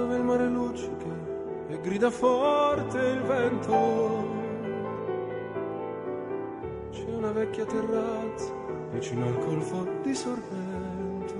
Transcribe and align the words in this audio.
dove 0.00 0.16
il 0.16 0.22
mare 0.22 0.46
luccica 0.46 1.12
e 1.68 1.80
grida 1.80 2.10
forte 2.10 2.98
il 2.98 3.20
vento. 3.20 4.38
C'è 6.90 7.14
una 7.14 7.32
vecchia 7.32 7.66
terrazza 7.66 8.50
vicino 8.92 9.26
al 9.26 9.38
golfo 9.44 9.86
di 10.02 10.14
Sorrento. 10.14 11.34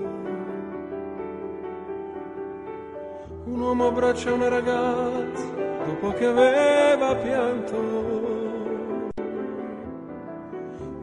Un 3.45 3.59
uomo 3.59 3.87
abbraccia 3.87 4.31
una 4.31 4.47
ragazza 4.47 5.45
dopo 5.85 6.11
che 6.11 6.25
aveva 6.25 7.15
pianto. 7.15 7.77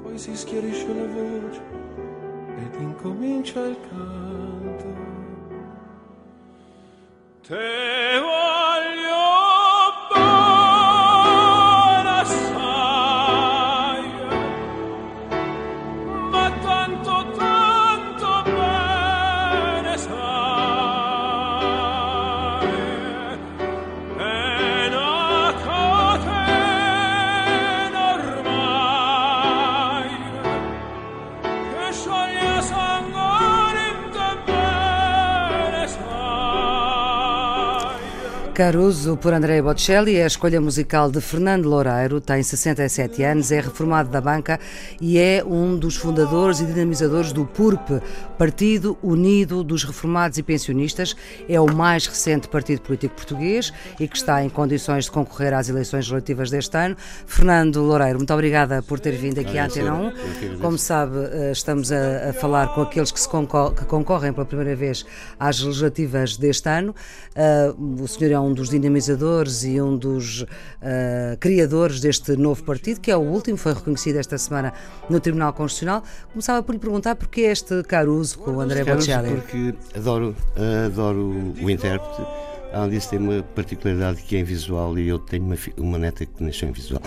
Poi 0.02 0.16
si 0.16 0.36
schiarisce 0.36 0.86
la 0.94 1.06
voce 1.06 1.62
ed 2.56 2.80
incomincia 2.80 3.66
il 3.66 3.76
canto. 3.90 4.47
Te 7.48 7.77
Caruso, 38.62 39.16
por 39.16 39.32
André 39.32 39.62
Bocelli, 39.62 40.16
é 40.16 40.24
a 40.24 40.26
escolha 40.26 40.60
musical 40.60 41.12
de 41.12 41.20
Fernando 41.20 41.66
Loureiro, 41.66 42.20
tem 42.20 42.42
67 42.42 43.22
anos, 43.22 43.52
é 43.52 43.60
reformado 43.60 44.10
da 44.10 44.20
banca 44.20 44.58
e 45.00 45.16
é 45.16 45.44
um 45.46 45.76
dos 45.76 45.94
fundadores 45.94 46.58
e 46.58 46.66
dinamizadores 46.66 47.32
do 47.32 47.46
PURP, 47.46 48.02
Partido 48.36 48.98
Unido 49.00 49.62
dos 49.62 49.84
Reformados 49.84 50.38
e 50.38 50.42
Pensionistas. 50.42 51.14
É 51.48 51.60
o 51.60 51.72
mais 51.72 52.08
recente 52.08 52.48
partido 52.48 52.80
político 52.80 53.14
português 53.14 53.72
e 54.00 54.08
que 54.08 54.16
está 54.16 54.42
em 54.42 54.48
condições 54.48 55.04
de 55.04 55.12
concorrer 55.12 55.54
às 55.54 55.68
eleições 55.68 56.08
relativas 56.08 56.50
deste 56.50 56.76
ano. 56.76 56.96
Fernando 57.28 57.80
Loureiro, 57.80 58.18
muito 58.18 58.34
obrigada 58.34 58.82
por 58.82 58.98
ter 58.98 59.12
vindo 59.12 59.38
aqui 59.38 59.56
à 59.56 59.66
Antena 59.66 59.94
1. 59.94 60.58
Como 60.60 60.76
sabe, 60.76 61.16
eh, 61.30 61.52
estamos 61.52 61.92
a, 61.92 62.30
a 62.30 62.32
falar 62.32 62.74
com 62.74 62.82
aqueles 62.82 63.12
que, 63.12 63.28
concor- 63.28 63.72
que 63.72 63.84
concorrem 63.84 64.32
pela 64.32 64.44
primeira 64.44 64.74
vez 64.74 65.06
às 65.38 65.60
legislativas 65.60 66.36
deste 66.36 66.68
ano. 66.68 66.92
Ah, 67.36 67.72
o 67.78 68.08
senhor 68.08 68.32
é 68.32 68.40
um 68.40 68.47
dos 68.52 68.70
dinamizadores 68.70 69.64
e 69.64 69.80
um 69.80 69.96
dos 69.96 70.44
ah, 70.82 71.36
criadores 71.38 72.00
deste 72.00 72.36
novo 72.36 72.62
partido, 72.64 73.00
que 73.00 73.10
é 73.10 73.16
o 73.16 73.20
último, 73.20 73.56
foi 73.56 73.74
reconhecido 73.74 74.16
esta 74.16 74.36
semana 74.38 74.72
no 75.08 75.20
Tribunal 75.20 75.52
Constitucional. 75.52 76.02
Começava 76.32 76.62
por 76.62 76.72
lhe 76.72 76.78
perguntar 76.78 77.16
porque 77.16 77.42
este 77.42 77.82
Caruso 77.82 78.38
com 78.38 78.52
o 78.52 78.60
André 78.60 78.84
Bocelli. 78.84 79.34
porque 79.34 79.74
adoro, 79.96 80.36
adoro 80.86 81.54
o 81.60 81.70
intérprete. 81.70 82.22
Além 82.72 82.90
disso, 82.90 83.10
tem 83.10 83.18
uma 83.18 83.42
particularidade 83.42 84.22
que 84.22 84.36
é 84.36 84.42
visual 84.42 84.98
e 84.98 85.08
eu 85.08 85.18
tenho 85.18 85.44
uma, 85.44 85.56
uma 85.78 85.98
neta 85.98 86.26
que 86.26 86.42
nasceu 86.42 86.68
em 86.68 86.72
visual. 86.72 87.02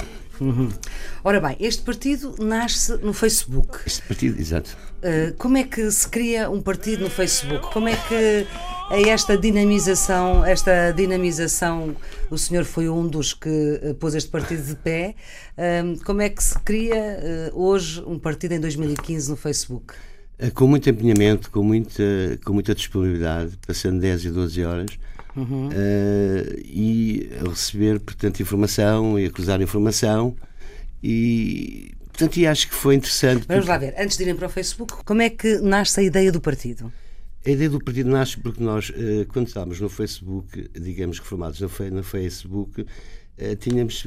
Ora 1.23 1.39
bem, 1.39 1.55
este 1.59 1.83
partido 1.83 2.35
nasce 2.39 2.97
no 2.97 3.13
Facebook. 3.13 3.79
Este 3.85 4.01
partido, 4.01 4.39
exato. 4.39 4.75
Uh, 4.97 5.35
como 5.37 5.57
é 5.57 5.63
que 5.63 5.89
se 5.91 6.07
cria 6.07 6.49
um 6.49 6.61
partido 6.61 7.03
no 7.03 7.09
Facebook? 7.09 7.71
Como 7.71 7.87
é 7.87 7.95
que 7.95 8.47
é 8.91 9.09
esta 9.09 9.37
dinamização, 9.37 10.43
esta 10.45 10.91
dinamização, 10.91 11.95
o 12.29 12.37
senhor 12.37 12.65
foi 12.65 12.89
um 12.89 13.07
dos 13.07 13.33
que 13.33 13.49
uh, 13.83 13.95
pôs 13.95 14.13
este 14.15 14.29
partido 14.29 14.63
de 14.63 14.75
pé. 14.75 15.15
Como 16.05 16.21
é 16.21 16.29
que 16.29 16.43
se 16.43 16.57
cria 16.59 17.51
uh, 17.53 17.61
hoje 17.63 18.01
um 18.05 18.17
partido 18.19 18.53
em 18.53 18.59
2015 18.59 19.29
no 19.29 19.35
Facebook? 19.37 19.93
Eh, 20.39 20.49
Com 20.49 20.67
muito 20.67 20.89
empenhamento, 20.89 21.49
com 21.51 21.63
muita, 21.63 22.03
com 22.43 22.53
muita 22.53 22.73
disponibilidade, 22.73 23.57
passando 23.65 23.99
10 23.99 24.25
e 24.25 24.29
12 24.31 24.63
horas, 24.63 24.91
eh, 25.71 26.59
e 26.65 27.29
a 27.45 27.49
receber, 27.49 27.99
portanto, 27.99 28.39
informação 28.41 29.19
e 29.19 29.25
a 29.25 29.29
cruzar 29.29 29.61
informação. 29.61 30.35
E, 31.03 31.91
portanto, 32.07 32.37
e 32.37 32.47
acho 32.47 32.67
que 32.67 32.73
foi 32.75 32.95
interessante. 32.95 33.45
Vamos 33.47 33.65
porque- 33.65 33.69
lá 33.69 33.77
ver, 33.77 33.93
antes 33.97 34.17
de 34.17 34.23
irem 34.23 34.35
para 34.35 34.47
o 34.47 34.49
Facebook, 34.49 35.03
como 35.05 35.21
é 35.21 35.29
que 35.29 35.57
nasce 35.59 35.99
a 35.99 36.03
ideia 36.03 36.31
do 36.31 36.41
partido? 36.41 36.91
A 37.45 37.49
ideia 37.49 37.69
do 37.69 37.79
partido 37.83 38.09
nasce 38.09 38.37
porque 38.39 38.63
nós, 38.63 38.91
eh, 38.95 39.25
quando 39.29 39.47
estávamos 39.47 39.79
no 39.81 39.89
Facebook, 39.89 40.69
digamos 40.79 41.17
reformados 41.19 41.59
no, 41.59 41.67
Fe- 41.69 41.89
no 41.89 42.03
Facebook, 42.03 42.85
eh, 43.37 43.55
tínhamos 43.55 44.05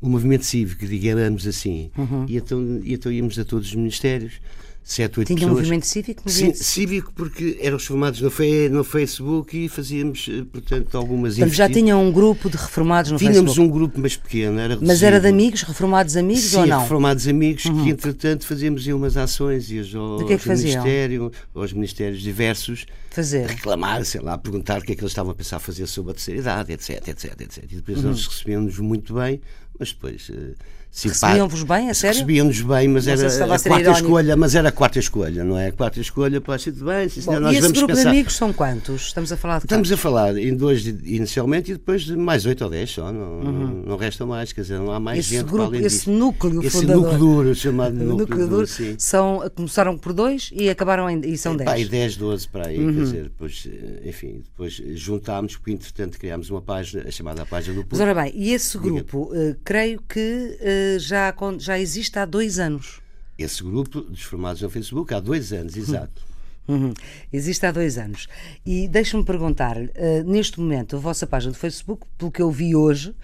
um 0.00 0.08
movimento 0.08 0.44
cívico, 0.44 0.86
digamos 0.86 1.46
assim. 1.46 1.90
E, 2.28 2.36
então, 2.36 2.80
e 2.82 2.94
então 2.94 3.10
íamos 3.12 3.38
a 3.38 3.44
todos 3.44 3.68
os 3.68 3.74
ministérios, 3.74 4.40
sete, 4.82 5.20
oito 5.20 5.28
Tinha 5.28 5.38
um 5.38 5.40
pessoas. 5.50 5.58
movimento 5.58 5.86
cívico? 5.86 6.28
Sim, 6.28 6.52
cívico 6.54 7.12
porque 7.14 7.58
éramos 7.60 7.84
formados 7.86 8.20
no, 8.20 8.30
no 8.70 8.82
Facebook 8.84 9.56
e 9.64 9.68
fazíamos, 9.68 10.26
eh, 10.28 10.44
portanto, 10.50 10.96
algumas 10.96 11.36
Portanto, 11.36 11.54
já 11.54 11.68
tinham 11.68 12.04
um 12.04 12.10
grupo 12.10 12.50
de 12.50 12.56
reformados 12.56 13.10
no 13.12 13.18
Tínhamos 13.18 13.38
Facebook. 13.54 13.60
um 13.68 13.70
grupo 13.70 14.00
mais 14.00 14.16
pequeno, 14.16 14.58
era 14.58 14.76
Mas 14.80 15.02
era 15.02 15.20
de 15.20 15.28
amigos, 15.28 15.62
reformados 15.62 16.16
amigos 16.16 16.42
Sim, 16.42 16.56
ou 16.58 16.66
não? 16.66 16.76
Uhum. 16.76 16.82
reformados 16.82 17.28
amigos 17.28 17.62
que, 17.62 17.88
entretanto, 17.90 18.46
fazíamos 18.46 18.84
umas 18.88 19.16
ações 19.16 19.70
e 19.70 19.78
ao, 19.94 20.16
Do 20.18 20.26
que 20.26 20.32
é 20.32 20.38
que? 20.38 20.48
Ministério, 20.48 21.32
aos 21.54 21.72
ministérios 21.72 22.20
diversos, 22.22 22.86
Fazer. 23.10 23.46
reclamar, 23.46 24.04
sei 24.04 24.20
lá, 24.20 24.36
perguntar 24.38 24.80
o 24.80 24.82
que 24.82 24.92
é 24.92 24.94
que 24.96 25.02
eles 25.02 25.12
estavam 25.12 25.30
a 25.32 25.34
pensar 25.34 25.58
fazer 25.60 25.86
sobre 25.86 26.10
a 26.10 26.14
terceira 26.14 26.40
idade, 26.40 26.72
etc, 26.72 27.06
etc, 27.08 27.40
etc. 27.40 27.64
E 27.70 27.76
depois 27.76 27.98
Uhum. 27.98 28.10
eles 28.10 28.26
recebiam-nos 28.26 28.78
muito 28.78 29.14
bem, 29.14 29.40
mas 29.78 29.92
depois. 29.92 30.28
simpá- 30.30 30.54
Recebiam-vos 30.92 31.62
bem, 31.62 31.88
a 31.88 31.94
sério? 31.94 32.16
Recebiam-nos 32.18 32.60
bem, 32.62 32.88
mas 32.88 33.06
Não 33.06 33.12
era 33.12 33.30
se 33.30 33.42
a 33.42 33.54
a 33.54 33.58
ser 33.58 33.68
quarta 33.68 33.82
irónico. 33.84 34.04
escolha, 34.06 34.36
mas 34.36 34.54
era 34.56 34.68
a 34.68 34.72
quarta 34.72 34.98
escolha, 34.98 35.44
não 35.44 35.56
é? 35.56 35.68
A 35.68 35.72
quarta 35.72 36.00
escolha, 36.00 36.40
pá, 36.40 36.58
tudo 36.58 36.84
bem, 36.84 37.08
sim, 37.08 37.20
senhor, 37.20 37.36
Bom, 37.36 37.40
nós 37.42 37.52
e 37.52 37.54
esse 37.54 37.62
vamos 37.62 37.78
grupo 37.78 37.94
pensar. 37.94 38.02
de 38.02 38.08
amigos 38.08 38.36
são 38.36 38.52
quantos? 38.52 39.02
Estamos 39.06 39.32
a 39.32 39.36
falar 39.36 39.58
de 39.60 39.64
Estamos 39.66 39.88
a 39.88 39.90
quantos? 39.92 40.02
falar 40.02 40.36
em 40.36 40.54
dois 40.56 40.82
de- 40.82 41.14
inicialmente 41.14 41.70
e 41.70 41.74
depois 41.74 42.02
de 42.02 42.16
mais 42.16 42.44
oito 42.44 42.64
ou 42.64 42.70
dez 42.70 42.90
só, 42.90 43.12
não, 43.12 43.40
não, 43.40 43.52
não 43.86 43.96
resta 43.96 44.26
mais, 44.26 44.52
quer 44.52 44.62
dizer, 44.62 44.78
não 44.78 44.90
há 44.90 44.98
mais 44.98 45.10
Uhum. 45.18 45.20
Esse 45.20 45.30
gente 45.30 45.44
para 45.44 45.52
grupo, 45.52 45.68
além 45.68 45.84
esse 45.86 45.96
disso. 45.98 46.10
núcleo 46.10 46.60
Esse 46.62 46.80
fundador. 46.80 47.02
núcleo 47.02 47.18
duro, 47.18 47.54
chamado 47.54 47.94
núcleo, 47.94 48.16
núcleo 48.18 48.48
duro, 48.48 48.66
sim. 48.66 48.94
são, 48.98 49.48
começaram 49.54 49.96
por 49.96 50.12
dois 50.12 50.50
e 50.52 50.68
acabaram 50.68 51.08
em, 51.08 51.20
e 51.24 51.38
são 51.38 51.56
Pá, 51.56 51.78
e 51.78 51.84
dez. 51.84 51.88
10, 51.88 52.16
12 52.16 52.48
para 52.48 52.66
aí, 52.68 52.78
Uhum. 52.78 52.94
quer 52.94 53.00
dizer, 53.04 53.22
depois, 53.24 53.68
eh, 53.72 54.08
enfim, 54.08 54.42
depois 54.44 54.74
juntámos, 54.94 55.56
porque 55.56 55.70
entretanto 55.70 56.18
criámos 56.18 56.50
uma 56.50 56.60
página, 56.60 57.04
a 57.06 57.10
chamada 57.12 57.46
página 57.46 57.74
do 57.74 57.80
Mas 57.80 57.88
Público. 57.98 58.10
ora 58.10 58.22
bem, 58.24 58.32
e 58.34 58.52
esse 58.52 58.76
grupo, 58.76 59.30
eh, 59.34 59.54
creio 59.64 60.02
que 60.08 60.58
eh, 60.60 60.79
já, 60.98 61.34
já 61.58 61.78
existe 61.78 62.18
há 62.18 62.24
dois 62.24 62.58
anos. 62.58 63.00
Esse 63.38 63.62
grupo 63.62 64.00
dos 64.00 64.22
formados 64.22 64.60
no 64.60 64.68
Facebook 64.68 65.12
há 65.14 65.20
dois 65.20 65.52
anos, 65.52 65.76
exato. 65.76 66.22
Uhum. 66.68 66.94
Existe 67.32 67.66
há 67.66 67.72
dois 67.72 67.98
anos. 67.98 68.28
E 68.64 68.86
deixa-me 68.86 69.24
perguntar-lhe, 69.24 69.90
eh, 69.94 70.22
neste 70.22 70.60
momento, 70.60 70.96
a 70.96 70.98
vossa 70.98 71.26
página 71.26 71.52
do 71.52 71.58
Facebook, 71.58 72.06
pelo 72.16 72.30
que 72.30 72.40
eu 72.40 72.50
vi 72.50 72.76
hoje, 72.76 73.14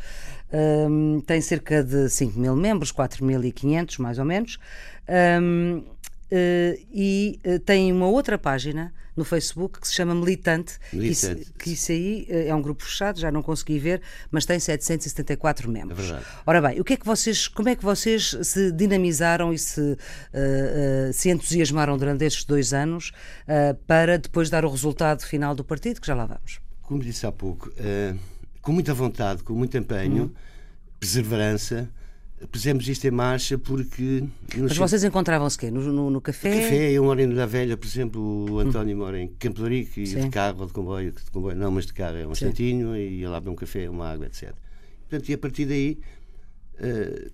ehm, 0.53 1.21
tem 1.21 1.41
cerca 1.41 1.85
de 1.85 2.09
5 2.09 2.39
mil 2.39 2.57
membros, 2.57 2.91
4.500 2.91 3.99
mais 3.99 4.19
ou 4.19 4.25
menos, 4.25 4.59
ehm, 5.07 5.83
eh, 6.31 6.79
e 6.93 7.39
eh, 7.45 7.59
tem 7.59 7.93
uma 7.93 8.07
outra 8.07 8.37
página 8.39 8.93
no 9.17 9.25
Facebook 9.25 9.81
que 9.81 9.89
se 9.89 9.95
chama 9.95 10.15
Militante, 10.15 10.75
Militante. 10.93 11.43
Isso, 11.43 11.53
que 11.55 11.71
isso 11.73 11.93
aí 11.93 12.27
eh, 12.29 12.49
é 12.49 12.55
um 12.55 12.61
grupo 12.61 12.83
fechado, 12.85 13.19
já 13.19 13.31
não 13.33 13.43
consegui 13.43 13.79
ver, 13.79 14.03
mas 14.31 14.45
tem 14.45 14.59
774 14.59 15.71
membros. 15.71 15.99
É 15.99 16.03
verdade. 16.03 16.25
Ora 16.47 16.61
bem, 16.61 16.81
o 16.81 16.85
que 16.85 16.95
é 16.95 16.97
que 16.97 17.07
vocês, 17.07 17.49
como 17.49 17.69
é 17.69 17.77
que 17.77 17.83
vocês 17.85 18.37
se 18.43 18.71
dinamizaram 18.73 19.53
e 19.53 19.59
se, 19.59 19.97
se 21.15 21.31
entusiasmaram 21.31 21.97
durante 21.97 22.25
estes 22.25 22.45
dois 22.45 22.73
anos 22.75 23.13
para 23.87 24.19
depois 24.19 24.51
dar 24.51 24.65
o 24.65 24.71
resultado 24.71 25.23
final 25.25 25.55
do 25.55 25.65
partido, 25.65 26.01
que 26.01 26.07
já 26.07 26.15
lá 26.15 26.27
vamos? 26.27 26.61
Como 26.83 27.03
disse 27.03 27.27
há 27.27 27.33
pouco, 27.33 27.73
com 28.61 28.73
muita 28.73 28.93
vontade, 28.93 29.43
com 29.43 29.55
muito 29.55 29.77
empenho, 29.79 30.25
Uhum. 30.25 30.31
perseverança, 31.01 31.89
pusemos 32.51 32.87
isto 32.89 33.05
em 33.07 33.11
marcha 33.11 33.59
porque. 33.59 34.25
Mas 34.57 34.77
vocês 34.77 35.03
encontravam-se 35.05 35.59
quê? 35.59 35.71
No, 35.71 35.81
no, 35.81 36.11
no 36.11 36.21
café? 36.21 36.51
Café, 36.51 36.93
eu 36.93 37.05
moro 37.05 37.21
em 37.21 37.33
da 37.33 37.47
Velha, 37.47 37.77
por 37.77 37.87
exemplo, 37.87 38.51
o 38.51 38.59
António 38.59 38.97
mora 38.97 39.19
em 39.19 39.29
Campo 39.29 39.63
de 39.63 39.69
Rico 39.69 40.01
e 40.01 40.07
Sim. 40.07 40.21
de 40.23 40.29
carro 40.29 40.61
ou 40.61 40.67
de 40.67 40.73
comboio, 40.73 41.13
de 41.13 41.31
comboio 41.31 41.57
não, 41.57 41.71
mas 41.71 41.87
de 41.87 41.95
carro 41.95 42.17
é 42.17 42.27
um 42.27 42.35
Sim. 42.35 42.53
e 42.59 43.21
ia 43.21 43.31
lá 43.31 43.41
beber 43.41 43.53
um 43.53 43.57
café, 43.57 43.89
uma 43.89 44.09
água, 44.09 44.27
etc. 44.27 44.53
Portanto, 45.09 45.29
e 45.29 45.35
a 45.35 45.39
partir 45.39 45.67
daí 45.67 45.99
eh, 46.79 47.31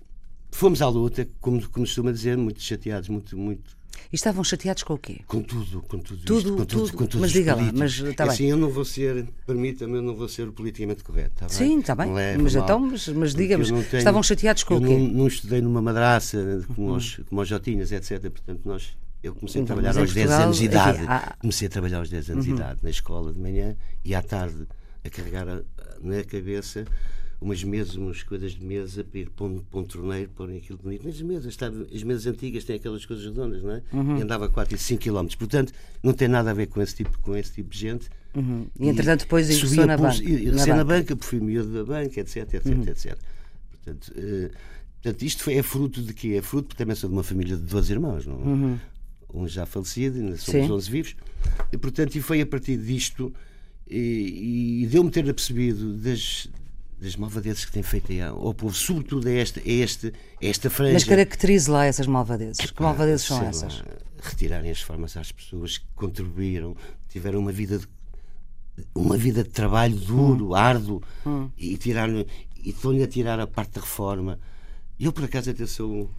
fomos 0.51 0.81
à 0.81 0.87
luta, 0.87 1.27
como, 1.41 1.59
como 1.69 1.85
costuma 1.85 2.11
dizer, 2.11 2.37
muito 2.37 2.61
chateados, 2.61 3.09
muito, 3.09 3.37
muito 3.37 3.75
E 4.11 4.15
estavam 4.15 4.43
chateados 4.43 4.83
com 4.83 4.93
o 4.93 4.97
quê? 4.97 5.21
com 5.27 5.41
tudo, 5.41 5.81
com 5.83 5.97
tudo, 5.99 6.23
Tudo, 6.23 6.37
isto, 6.39 6.55
com 6.57 6.65
tudo. 6.65 6.91
com 6.91 6.97
todos 7.05 7.15
Mas 7.21 7.31
diga 7.31 7.55
lá, 7.55 7.71
mas, 7.73 7.99
tá 7.99 8.23
É 8.23 8.27
bem. 8.27 8.27
assim, 8.27 8.45
eu 8.45 8.57
não 8.57 8.69
vou 8.69 8.85
ser, 8.85 9.25
permita-me, 9.45 9.95
eu 9.97 10.01
não 10.01 10.15
vou 10.15 10.27
ser 10.29 10.51
politicamente 10.51 11.03
correto, 11.03 11.33
está 11.43 11.47
bem? 11.47 11.55
Sim, 11.55 11.79
está 11.79 11.95
bem. 11.95 12.13
Leva 12.13 12.43
Mas 12.43 12.55
mal, 12.55 12.63
então, 12.63 12.79
mas, 12.79 13.07
mas 13.09 13.33
eu 13.33 13.37
tenho- 13.47 13.79
estavam 13.97 14.21
chateados 14.21 14.63
com 14.63 14.75
eu 14.75 14.79
o 14.81 14.83
quê? 14.83 14.93
Uhum. 14.93 15.07
Não, 15.07 15.13
não 15.13 15.27
estudei 15.27 15.61
numa 15.61 15.81
madraça 15.81 16.63
como, 16.75 16.93
os, 16.95 17.17
como 17.29 17.41
os 17.41 17.47
Jotinhas, 17.47 17.91
etc. 17.91 18.21
Portanto, 18.29 18.61
nós, 18.65 18.95
eu 19.23 19.33
comecei 19.33 19.61
a 19.61 19.63
Então, 19.63 19.75
trabalhar 19.75 19.99
aos 19.99 20.13
10 20.13 20.27
Portugal, 20.27 20.41
anos 20.45 20.57
de 20.57 20.65
idade. 20.65 20.99
há- 21.07 21.35
Comecei 21.39 21.67
a 21.67 21.71
trabalhar 21.71 21.97
aos 21.99 22.09
10 22.09 22.29
anos 22.29 22.45
de 22.45 22.51
idade 22.51 22.79
na 22.83 22.89
escola 22.89 23.33
de 23.33 23.39
manhã 23.39 23.75
e 24.05 24.13
à 24.13 24.21
tarde 24.21 24.67
a 25.03 25.09
carregar 25.09 25.47
a, 25.49 25.61
na 26.01 26.23
cabeça 26.23 26.85
umas 27.43 27.63
mesas, 27.63 27.95
umas 27.95 28.23
coisas 28.23 28.53
de 28.53 28.63
mesa 28.63 29.03
para 29.03 29.19
ir 29.19 29.29
para 29.29 29.45
um, 29.45 29.59
para 29.59 29.79
um 29.79 29.83
torneiro, 29.83 30.29
porem 30.33 30.57
aquilo 30.57 30.79
bonito. 30.81 31.01
Mas 31.03 31.15
as 31.15 31.21
mesas, 31.21 31.57
as 31.93 32.03
mesas 32.03 32.25
antigas 32.25 32.63
têm 32.63 32.77
aquelas 32.77 33.05
coisas 33.05 33.25
redondas, 33.25 33.61
não 33.61 33.71
é? 33.71 33.83
Uhum. 33.91 34.17
E 34.17 34.21
andava 34.21 34.47
4 34.47 34.73
e 34.73 34.77
5 34.77 35.03
km. 35.03 35.27
Portanto, 35.37 35.73
não 36.01 36.13
tem 36.13 36.29
nada 36.29 36.51
a 36.51 36.53
ver 36.53 36.67
com 36.67 36.81
esse 36.81 36.95
tipo, 36.95 37.19
com 37.19 37.35
esse 37.35 37.51
tipo 37.51 37.69
de 37.69 37.77
gente. 37.77 38.09
Uhum. 38.33 38.65
E, 38.79 38.87
entretanto, 38.87 39.21
depois 39.21 39.49
ingressou 39.49 39.85
na 39.85 39.97
banca. 39.97 40.23
Na, 40.53 40.75
na 40.77 40.83
banca, 40.83 41.15
porque 41.15 41.29
fui 41.29 41.39
miúdo 41.41 41.73
da 41.73 41.83
banca, 41.83 42.21
etc, 42.21 42.37
etc, 42.53 42.65
uhum. 42.65 42.83
etc. 42.83 43.17
Portanto, 43.71 44.13
uh, 44.15 44.49
portanto, 45.01 45.21
isto 45.23 45.43
foi, 45.43 45.55
é 45.55 45.63
fruto 45.63 46.01
de 46.01 46.13
quê? 46.13 46.35
É 46.37 46.41
fruto, 46.41 46.69
porque 46.69 46.81
também 46.81 46.95
sou 46.95 47.09
de 47.09 47.15
uma 47.15 47.23
família 47.23 47.57
de 47.57 47.63
12 47.63 47.91
irmãos, 47.91 48.25
não 48.25 48.35
é? 48.35 48.37
Uhum. 48.37 48.79
Um 49.33 49.47
já 49.47 49.65
falecido, 49.65 50.19
ainda 50.19 50.37
somos 50.37 50.65
Sim. 50.67 50.71
11 50.71 50.91
vivos. 50.91 51.15
E, 51.71 51.77
portanto, 51.77 52.15
e 52.15 52.21
foi 52.21 52.39
a 52.39 52.45
partir 52.45 52.77
disto 52.77 53.33
e, 53.85 54.83
e 54.83 54.87
deu-me 54.87 55.09
ter 55.09 55.27
apercebido 55.29 55.93
das, 55.95 56.47
das 57.03 57.15
malvadezes 57.17 57.65
que 57.65 57.71
tem 57.71 57.83
feito 57.83 58.11
ao 58.23 58.53
povo, 58.53 58.73
sobretudo 58.73 59.27
a 59.27 59.31
esta, 59.31 59.59
a 59.59 59.63
este, 59.69 60.07
a 60.41 60.45
esta 60.45 60.69
franja. 60.69 60.93
Mas 60.93 61.03
caracterize 61.03 61.69
lá 61.69 61.85
essas 61.85 62.07
malvadezes. 62.07 62.71
que 62.71 62.81
malvadezes 62.81 63.25
são 63.25 63.43
essas? 63.43 63.79
Lá, 63.79 63.85
retirarem 64.21 64.71
as 64.71 64.81
formas 64.81 65.17
às 65.17 65.31
pessoas 65.31 65.77
que 65.77 65.85
contribuíram, 65.93 66.75
tiveram 67.09 67.39
uma 67.39 67.51
vida 67.51 67.77
de, 67.77 67.87
uma 68.95 69.17
vida 69.17 69.43
de 69.43 69.49
trabalho 69.49 69.95
duro, 69.95 70.49
hum. 70.51 70.55
árduo, 70.55 71.03
hum. 71.25 71.49
e 71.57 71.77
tiraram 71.77 72.25
e 72.63 72.69
estão-lhe 72.69 73.03
a 73.03 73.07
tirar 73.07 73.39
a 73.39 73.45
parte 73.45 73.73
da 73.73 73.81
reforma. 73.81 74.39
Eu, 74.97 75.11
por 75.11 75.25
acaso, 75.25 75.49
até 75.49 75.65
sou 75.65 76.09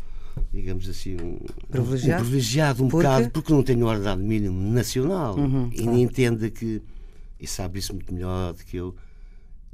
digamos 0.53 0.89
assim, 0.89 1.15
um 1.15 1.39
privilegiado, 1.71 2.21
um, 2.21 2.25
privilegiado 2.25 2.85
um 2.85 2.89
porque? 2.89 3.07
bocado, 3.07 3.31
porque 3.31 3.53
não 3.53 3.63
tenho 3.63 3.87
ordenado 3.87 4.23
mínimo 4.23 4.73
nacional 4.73 5.37
uhum, 5.37 5.71
e 5.73 5.83
claro. 5.83 5.99
entenda 5.99 6.51
que, 6.51 6.83
e 7.39 7.47
sabe 7.47 7.79
isso 7.79 7.95
muito 7.95 8.13
melhor 8.13 8.53
do 8.53 8.65
que 8.65 8.77
eu, 8.77 8.95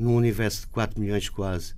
num 0.00 0.16
universo 0.16 0.62
de 0.62 0.66
4 0.68 1.00
milhões 1.00 1.28
quase, 1.28 1.74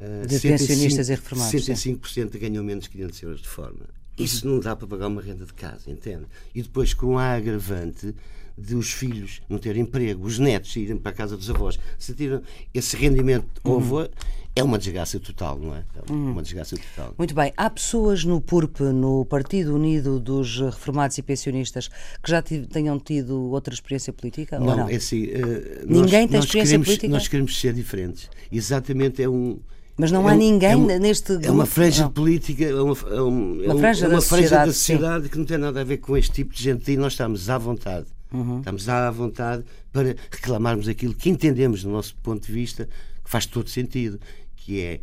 uh, 0.00 0.26
de 0.26 0.40
pensionistas 0.40 1.08
e 1.08 1.14
reformados. 1.14 1.54
65% 1.54 2.38
ganham 2.38 2.64
menos 2.64 2.84
de 2.84 2.90
500 2.90 3.22
euros 3.22 3.42
de 3.42 3.48
forma. 3.48 3.86
Isso 4.18 4.46
não 4.46 4.60
dá 4.60 4.76
para 4.76 4.86
pagar 4.86 5.08
uma 5.08 5.20
renda 5.20 5.44
de 5.44 5.54
casa, 5.54 5.90
entende? 5.90 6.26
E 6.54 6.62
depois 6.62 6.94
com 6.94 7.18
a 7.18 7.34
agravante 7.34 8.14
de 8.56 8.74
os 8.74 8.92
filhos 8.92 9.40
não 9.48 9.58
terem 9.58 9.82
emprego, 9.82 10.26
os 10.26 10.38
netos 10.38 10.74
irem 10.76 10.96
para 10.96 11.12
a 11.12 11.14
casa 11.14 11.36
dos 11.36 11.50
avós, 11.50 11.78
se 11.98 12.14
tiram 12.14 12.42
esse 12.72 12.96
rendimento 12.96 13.46
ao 13.64 13.76
avô, 13.76 14.08
é 14.56 14.62
uma 14.62 14.78
desgraça 14.78 15.18
total, 15.18 15.58
não 15.58 15.74
é? 15.74 15.84
É 15.96 16.12
uma 16.12 16.40
desgraça 16.40 16.76
total. 16.76 17.12
Muito 17.18 17.34
bem. 17.34 17.52
Há 17.56 17.68
pessoas 17.68 18.24
no 18.24 18.40
PURP, 18.40 18.80
no 18.82 19.24
Partido 19.24 19.74
Unido 19.74 20.20
dos 20.20 20.60
Reformados 20.60 21.18
e 21.18 21.22
Pensionistas, 21.22 21.88
que 22.22 22.30
já 22.30 22.40
tenham 22.40 22.98
tido 23.00 23.50
outra 23.50 23.74
experiência 23.74 24.12
política? 24.12 24.58
Não, 24.60 24.76
não? 24.76 24.88
é 24.88 24.94
assim. 24.94 25.24
Uh, 25.24 25.84
Ninguém 25.86 25.92
nós, 25.92 26.10
tem 26.10 26.30
nós 26.30 26.44
experiência 26.44 26.52
queremos, 26.52 26.86
política? 26.86 27.08
Nós 27.08 27.28
queremos 27.28 27.60
ser 27.60 27.72
diferentes. 27.72 28.30
Exatamente, 28.52 29.22
é 29.22 29.28
um. 29.28 29.58
Mas 29.96 30.12
não 30.12 30.28
é 30.28 30.32
há 30.32 30.34
um, 30.34 30.38
ninguém 30.38 30.70
é 30.70 30.76
uma, 30.76 30.98
neste 30.98 31.32
grupo. 31.32 31.46
É 31.46 31.50
uma 31.50 31.66
franja 31.66 32.08
política, 32.08 32.64
é 32.64 32.74
uma, 32.74 32.96
é 33.10 33.22
um, 33.22 33.64
uma 33.64 33.78
franja, 33.78 34.06
é 34.06 34.08
uma 34.08 34.20
franja 34.20 34.22
sociedade, 34.22 34.66
da 34.66 34.72
sociedade 34.72 35.28
que 35.28 35.38
não 35.38 35.44
tem 35.44 35.58
nada 35.58 35.80
a 35.80 35.84
ver 35.84 35.98
com 35.98 36.16
este 36.16 36.32
tipo 36.32 36.54
de 36.54 36.62
gente 36.62 36.92
e 36.92 36.96
nós 36.96 37.14
estamos 37.14 37.50
à 37.50 37.58
vontade. 37.58 38.06
Uhum. 38.34 38.58
Estamos 38.58 38.88
à 38.88 39.10
vontade 39.10 39.64
para 39.92 40.16
reclamarmos 40.30 40.88
aquilo 40.88 41.14
que 41.14 41.30
entendemos, 41.30 41.84
do 41.84 41.90
nosso 41.90 42.16
ponto 42.16 42.44
de 42.46 42.52
vista, 42.52 42.88
que 43.22 43.30
faz 43.30 43.46
todo 43.46 43.70
sentido, 43.70 44.18
que 44.56 44.80
é 44.80 45.00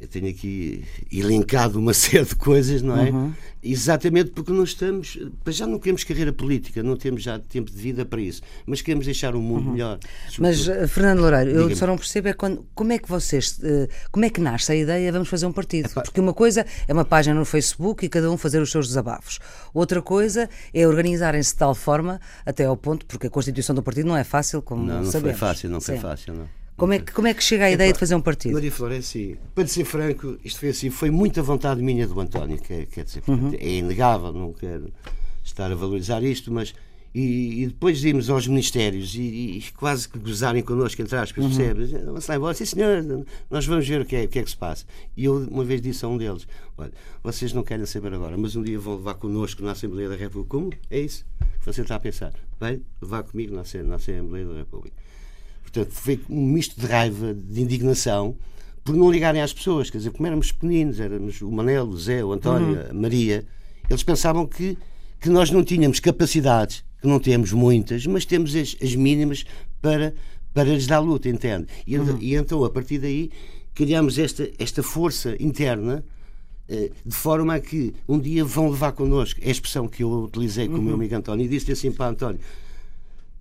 eu 0.00 0.06
tenho 0.06 0.28
aqui 0.28 0.84
elencado 1.10 1.78
uma 1.78 1.92
série 1.94 2.24
de 2.24 2.34
coisas, 2.34 2.82
não 2.82 2.98
é? 2.98 3.10
Uhum. 3.10 3.32
Exatamente 3.62 4.30
porque 4.30 4.52
não 4.52 4.62
estamos. 4.62 5.18
Já 5.48 5.66
não 5.66 5.78
queremos 5.78 6.04
carreira 6.04 6.32
política, 6.32 6.82
não 6.82 6.96
temos 6.96 7.22
já 7.22 7.38
tempo 7.38 7.70
de 7.70 7.76
vida 7.76 8.04
para 8.04 8.20
isso, 8.20 8.42
mas 8.64 8.80
queremos 8.80 9.06
deixar 9.06 9.34
um 9.34 9.40
mundo 9.40 9.66
uhum. 9.66 9.72
melhor. 9.72 9.98
Mas, 10.38 10.68
uh, 10.68 10.86
Fernando 10.86 11.20
Loureiro, 11.20 11.50
eu 11.50 11.74
só 11.74 11.86
não 11.86 11.96
percebo 11.96 12.28
é 12.28 12.32
quando, 12.32 12.64
como 12.74 12.92
é 12.92 12.98
que 12.98 13.08
vocês. 13.08 13.58
Uh, 13.58 13.88
como 14.12 14.24
é 14.24 14.30
que 14.30 14.40
nasce 14.40 14.70
a 14.70 14.76
ideia 14.76 15.10
vamos 15.10 15.28
fazer 15.28 15.46
um 15.46 15.52
partido? 15.52 15.86
Epá. 15.86 16.02
Porque 16.02 16.20
uma 16.20 16.34
coisa 16.34 16.64
é 16.86 16.92
uma 16.92 17.04
página 17.04 17.34
no 17.34 17.44
Facebook 17.44 18.04
e 18.04 18.08
cada 18.08 18.30
um 18.30 18.36
fazer 18.36 18.60
os 18.60 18.70
seus 18.70 18.86
desabafos. 18.88 19.38
Outra 19.74 20.00
coisa 20.00 20.48
é 20.72 20.86
organizarem-se 20.86 21.52
de 21.52 21.58
tal 21.58 21.74
forma, 21.74 22.20
até 22.44 22.64
ao 22.64 22.76
ponto, 22.76 23.04
porque 23.06 23.26
a 23.26 23.30
constituição 23.30 23.74
do 23.74 23.82
partido 23.82 24.06
não 24.06 24.16
é 24.16 24.24
fácil, 24.24 24.62
como 24.62 24.84
não, 24.84 25.02
não 25.02 25.04
sabemos. 25.04 25.14
Não, 25.32 25.38
foi 25.38 25.48
fácil, 25.48 25.70
não 25.70 25.80
foi 25.80 25.98
fácil, 25.98 26.34
não. 26.34 26.65
Como 26.76 26.92
é, 26.92 26.98
que, 26.98 27.10
como 27.12 27.26
é 27.26 27.32
que 27.32 27.42
chega 27.42 27.64
a 27.64 27.70
ideia 27.70 27.92
de 27.92 27.98
fazer 27.98 28.14
um 28.14 28.20
partido? 28.20 28.52
Maria 28.52 28.70
Florenci, 28.70 29.38
para 29.54 29.66
ser 29.66 29.84
franco, 29.84 30.38
isto 30.44 30.60
foi 30.60 30.68
assim, 30.68 30.90
foi 30.90 31.10
muita 31.10 31.42
vontade 31.42 31.80
minha 31.80 32.06
do 32.06 32.20
António, 32.20 32.58
quer, 32.58 32.84
quer 32.86 33.04
dizer, 33.04 33.22
uhum. 33.26 33.54
é 33.58 33.68
inegável, 33.76 34.32
não 34.32 34.52
quero 34.52 34.92
estar 35.42 35.72
a 35.72 35.74
valorizar 35.74 36.22
isto, 36.22 36.52
mas 36.52 36.74
e, 37.14 37.62
e 37.62 37.66
depois 37.68 38.04
íamos 38.04 38.28
aos 38.28 38.46
ministérios 38.46 39.14
e, 39.14 39.22
e, 39.22 39.64
quase 39.74 40.06
que 40.06 40.18
gozarem 40.18 40.62
connosco, 40.62 41.00
entre 41.00 41.16
aspas, 41.16 41.42
uhum. 41.42 41.50
percebes? 41.50 41.90
Vamos 41.92 42.26
lá 42.26 42.36
embora, 42.36 42.52
sim 42.52 42.66
senhor, 42.66 43.26
nós 43.50 43.64
vamos 43.64 43.88
ver 43.88 44.02
o 44.02 44.04
que, 44.04 44.16
é, 44.16 44.24
o 44.24 44.28
que 44.28 44.38
é 44.38 44.42
que 44.42 44.50
se 44.50 44.56
passa. 44.56 44.84
E 45.16 45.24
eu 45.24 45.38
uma 45.50 45.64
vez 45.64 45.80
disse 45.80 46.04
a 46.04 46.08
um 46.08 46.18
deles: 46.18 46.46
olha, 46.76 46.92
vocês 47.22 47.54
não 47.54 47.62
querem 47.62 47.86
saber 47.86 48.12
agora, 48.12 48.36
mas 48.36 48.54
um 48.54 48.62
dia 48.62 48.78
vão 48.78 48.96
levar 48.96 49.14
connosco 49.14 49.62
na 49.62 49.72
Assembleia 49.72 50.10
da 50.10 50.14
República. 50.14 50.50
Como? 50.50 50.70
É 50.90 51.00
isso 51.00 51.24
que 51.58 51.64
você 51.64 51.80
está 51.80 51.94
a 51.94 52.00
pensar. 52.00 52.34
Vai 52.60 52.82
levar 53.00 53.22
comigo 53.22 53.54
na, 53.54 53.62
na 53.84 53.94
Assembleia 53.94 54.44
da 54.44 54.54
República. 54.58 55.05
Portanto, 55.76 55.92
foi 55.92 56.20
um 56.30 56.46
misto 56.46 56.80
de 56.80 56.86
raiva, 56.86 57.34
de 57.34 57.60
indignação, 57.60 58.34
por 58.82 58.96
não 58.96 59.10
ligarem 59.10 59.42
às 59.42 59.52
pessoas. 59.52 59.90
Quer 59.90 59.98
dizer, 59.98 60.10
como 60.10 60.26
éramos 60.26 60.50
pequeninos, 60.50 60.98
éramos 60.98 61.42
o 61.42 61.50
Manel, 61.50 61.84
o 61.84 61.98
Zé, 61.98 62.24
o 62.24 62.32
António, 62.32 62.78
uhum. 62.78 62.90
a 62.90 62.94
Maria, 62.94 63.44
eles 63.90 64.02
pensavam 64.02 64.46
que, 64.46 64.78
que 65.20 65.28
nós 65.28 65.50
não 65.50 65.62
tínhamos 65.62 66.00
capacidades, 66.00 66.82
que 67.00 67.06
não 67.06 67.20
temos 67.20 67.52
muitas, 67.52 68.06
mas 68.06 68.24
temos 68.24 68.56
as, 68.56 68.74
as 68.82 68.94
mínimas 68.94 69.44
para, 69.82 70.14
para 70.54 70.70
lhes 70.70 70.86
dar 70.86 71.00
luta, 71.00 71.28
entende? 71.28 71.66
E, 71.86 71.98
uhum. 71.98 72.16
e 72.20 72.34
então, 72.34 72.64
a 72.64 72.70
partir 72.70 72.98
daí, 72.98 73.30
criamos 73.74 74.18
esta, 74.18 74.48
esta 74.58 74.82
força 74.82 75.36
interna 75.38 76.02
eh, 76.68 76.90
de 77.04 77.14
forma 77.14 77.54
a 77.54 77.60
que 77.60 77.92
um 78.08 78.18
dia 78.18 78.46
vão 78.46 78.70
levar 78.70 78.92
connosco, 78.92 79.40
é 79.42 79.48
a 79.48 79.50
expressão 79.50 79.86
que 79.86 80.02
eu 80.02 80.24
utilizei 80.24 80.68
com 80.68 80.74
uhum. 80.74 80.78
o 80.78 80.82
meu 80.82 80.94
uhum. 80.94 81.00
amigo 81.00 81.14
António, 81.14 81.44
e 81.44 81.48
disse-lhe 81.48 81.72
assim 81.74 81.92
para 81.92 82.08
António: 82.08 82.40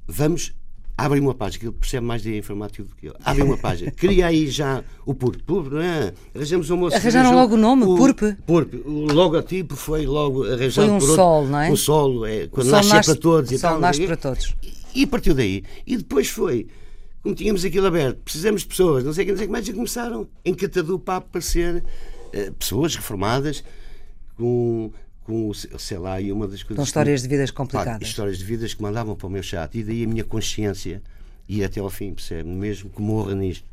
vamos 0.06 0.54
abre 0.98 1.20
uma 1.20 1.34
página, 1.34 1.60
que 1.60 1.66
ele 1.66 1.76
percebe 1.78 2.06
mais 2.06 2.22
de 2.22 2.38
informática 2.38 2.84
do 2.84 2.96
que 2.96 3.08
eu. 3.08 3.16
Abre 3.24 3.44
uma 3.44 3.58
página, 3.58 3.92
cria 3.92 4.28
aí 4.28 4.48
já 4.48 4.84
o 5.06 5.14
PURP. 5.14 5.44
PURP 5.44 5.74
é? 5.78 6.14
Arranjamos 6.34 6.70
um 6.70 6.78
moço. 6.78 6.96
Arranjaram 6.96 7.34
logo 7.34 7.56
o 7.56 7.58
nome, 7.58 7.84
o, 7.84 7.96
PURP? 7.96 8.22
PURP. 8.46 8.76
O 8.86 9.12
logotipo 9.12 9.76
foi 9.76 10.06
logo 10.06 10.44
arranjado 10.44 10.88
foi 10.88 10.96
um 10.96 11.00
por 11.00 11.16
sol, 11.16 11.36
outro, 11.36 11.52
não 11.52 11.60
é? 11.60 11.72
Um 11.72 11.76
solo, 11.76 12.26
é, 12.26 12.48
quando 12.48 12.70
nasce, 12.70 12.90
nasce 12.90 13.12
para 13.12 13.22
todos. 13.22 13.52
O 13.52 13.58
sol 13.58 13.70
tal, 13.72 13.80
nasce 13.80 14.06
para 14.06 14.18
todos. 14.18 14.56
E, 14.64 15.02
e 15.02 15.06
partiu 15.06 15.34
daí. 15.34 15.64
E 15.86 15.98
depois 15.98 16.30
foi, 16.30 16.68
como 17.22 17.36
tínhamos 17.36 17.66
aquilo 17.66 17.88
aberto, 17.88 18.18
precisamos 18.24 18.62
de 18.62 18.68
pessoas, 18.68 19.04
não 19.04 19.14
sei 19.14 19.24
o 19.24 19.26
que, 19.26 19.32
não 19.32 19.38
sei 19.38 19.46
o 19.46 19.50
que 19.50 19.52
mais, 19.52 19.68
e 19.68 19.74
começaram 19.74 20.28
em 20.46 20.54
Catadu 20.54 20.98
para 20.98 21.18
aparecer 21.18 21.84
uh, 22.34 22.54
pessoas 22.54 22.96
reformadas 22.96 23.64
com 24.38 24.92
com, 25.26 25.52
sei 25.54 25.98
lá, 25.98 26.22
e 26.22 26.32
uma 26.32 26.48
das 26.48 26.62
coisas. 26.62 26.78
Com 26.78 26.84
histórias 26.84 27.24
de 27.24 27.28
vidas 27.28 27.52
complicadas. 27.52 28.00
Pá, 28.00 28.06
histórias 28.06 28.38
de 28.38 28.46
vidas 28.46 28.74
que 28.74 28.82
mandavam 28.82 29.16
para 29.16 29.28
o 29.28 29.30
meu 29.30 29.44
chat. 29.44 29.76
E 29.78 29.84
daí 29.84 30.04
a 30.04 30.08
minha 30.08 30.24
consciência 30.24 31.02
ia 31.50 31.66
até 31.66 31.80
ao 31.80 31.90
fim, 31.90 32.14
percebe? 32.14 32.48
Mesmo 32.48 32.90
que 32.90 33.02
morra 33.02 33.34
nisto. 33.34 33.66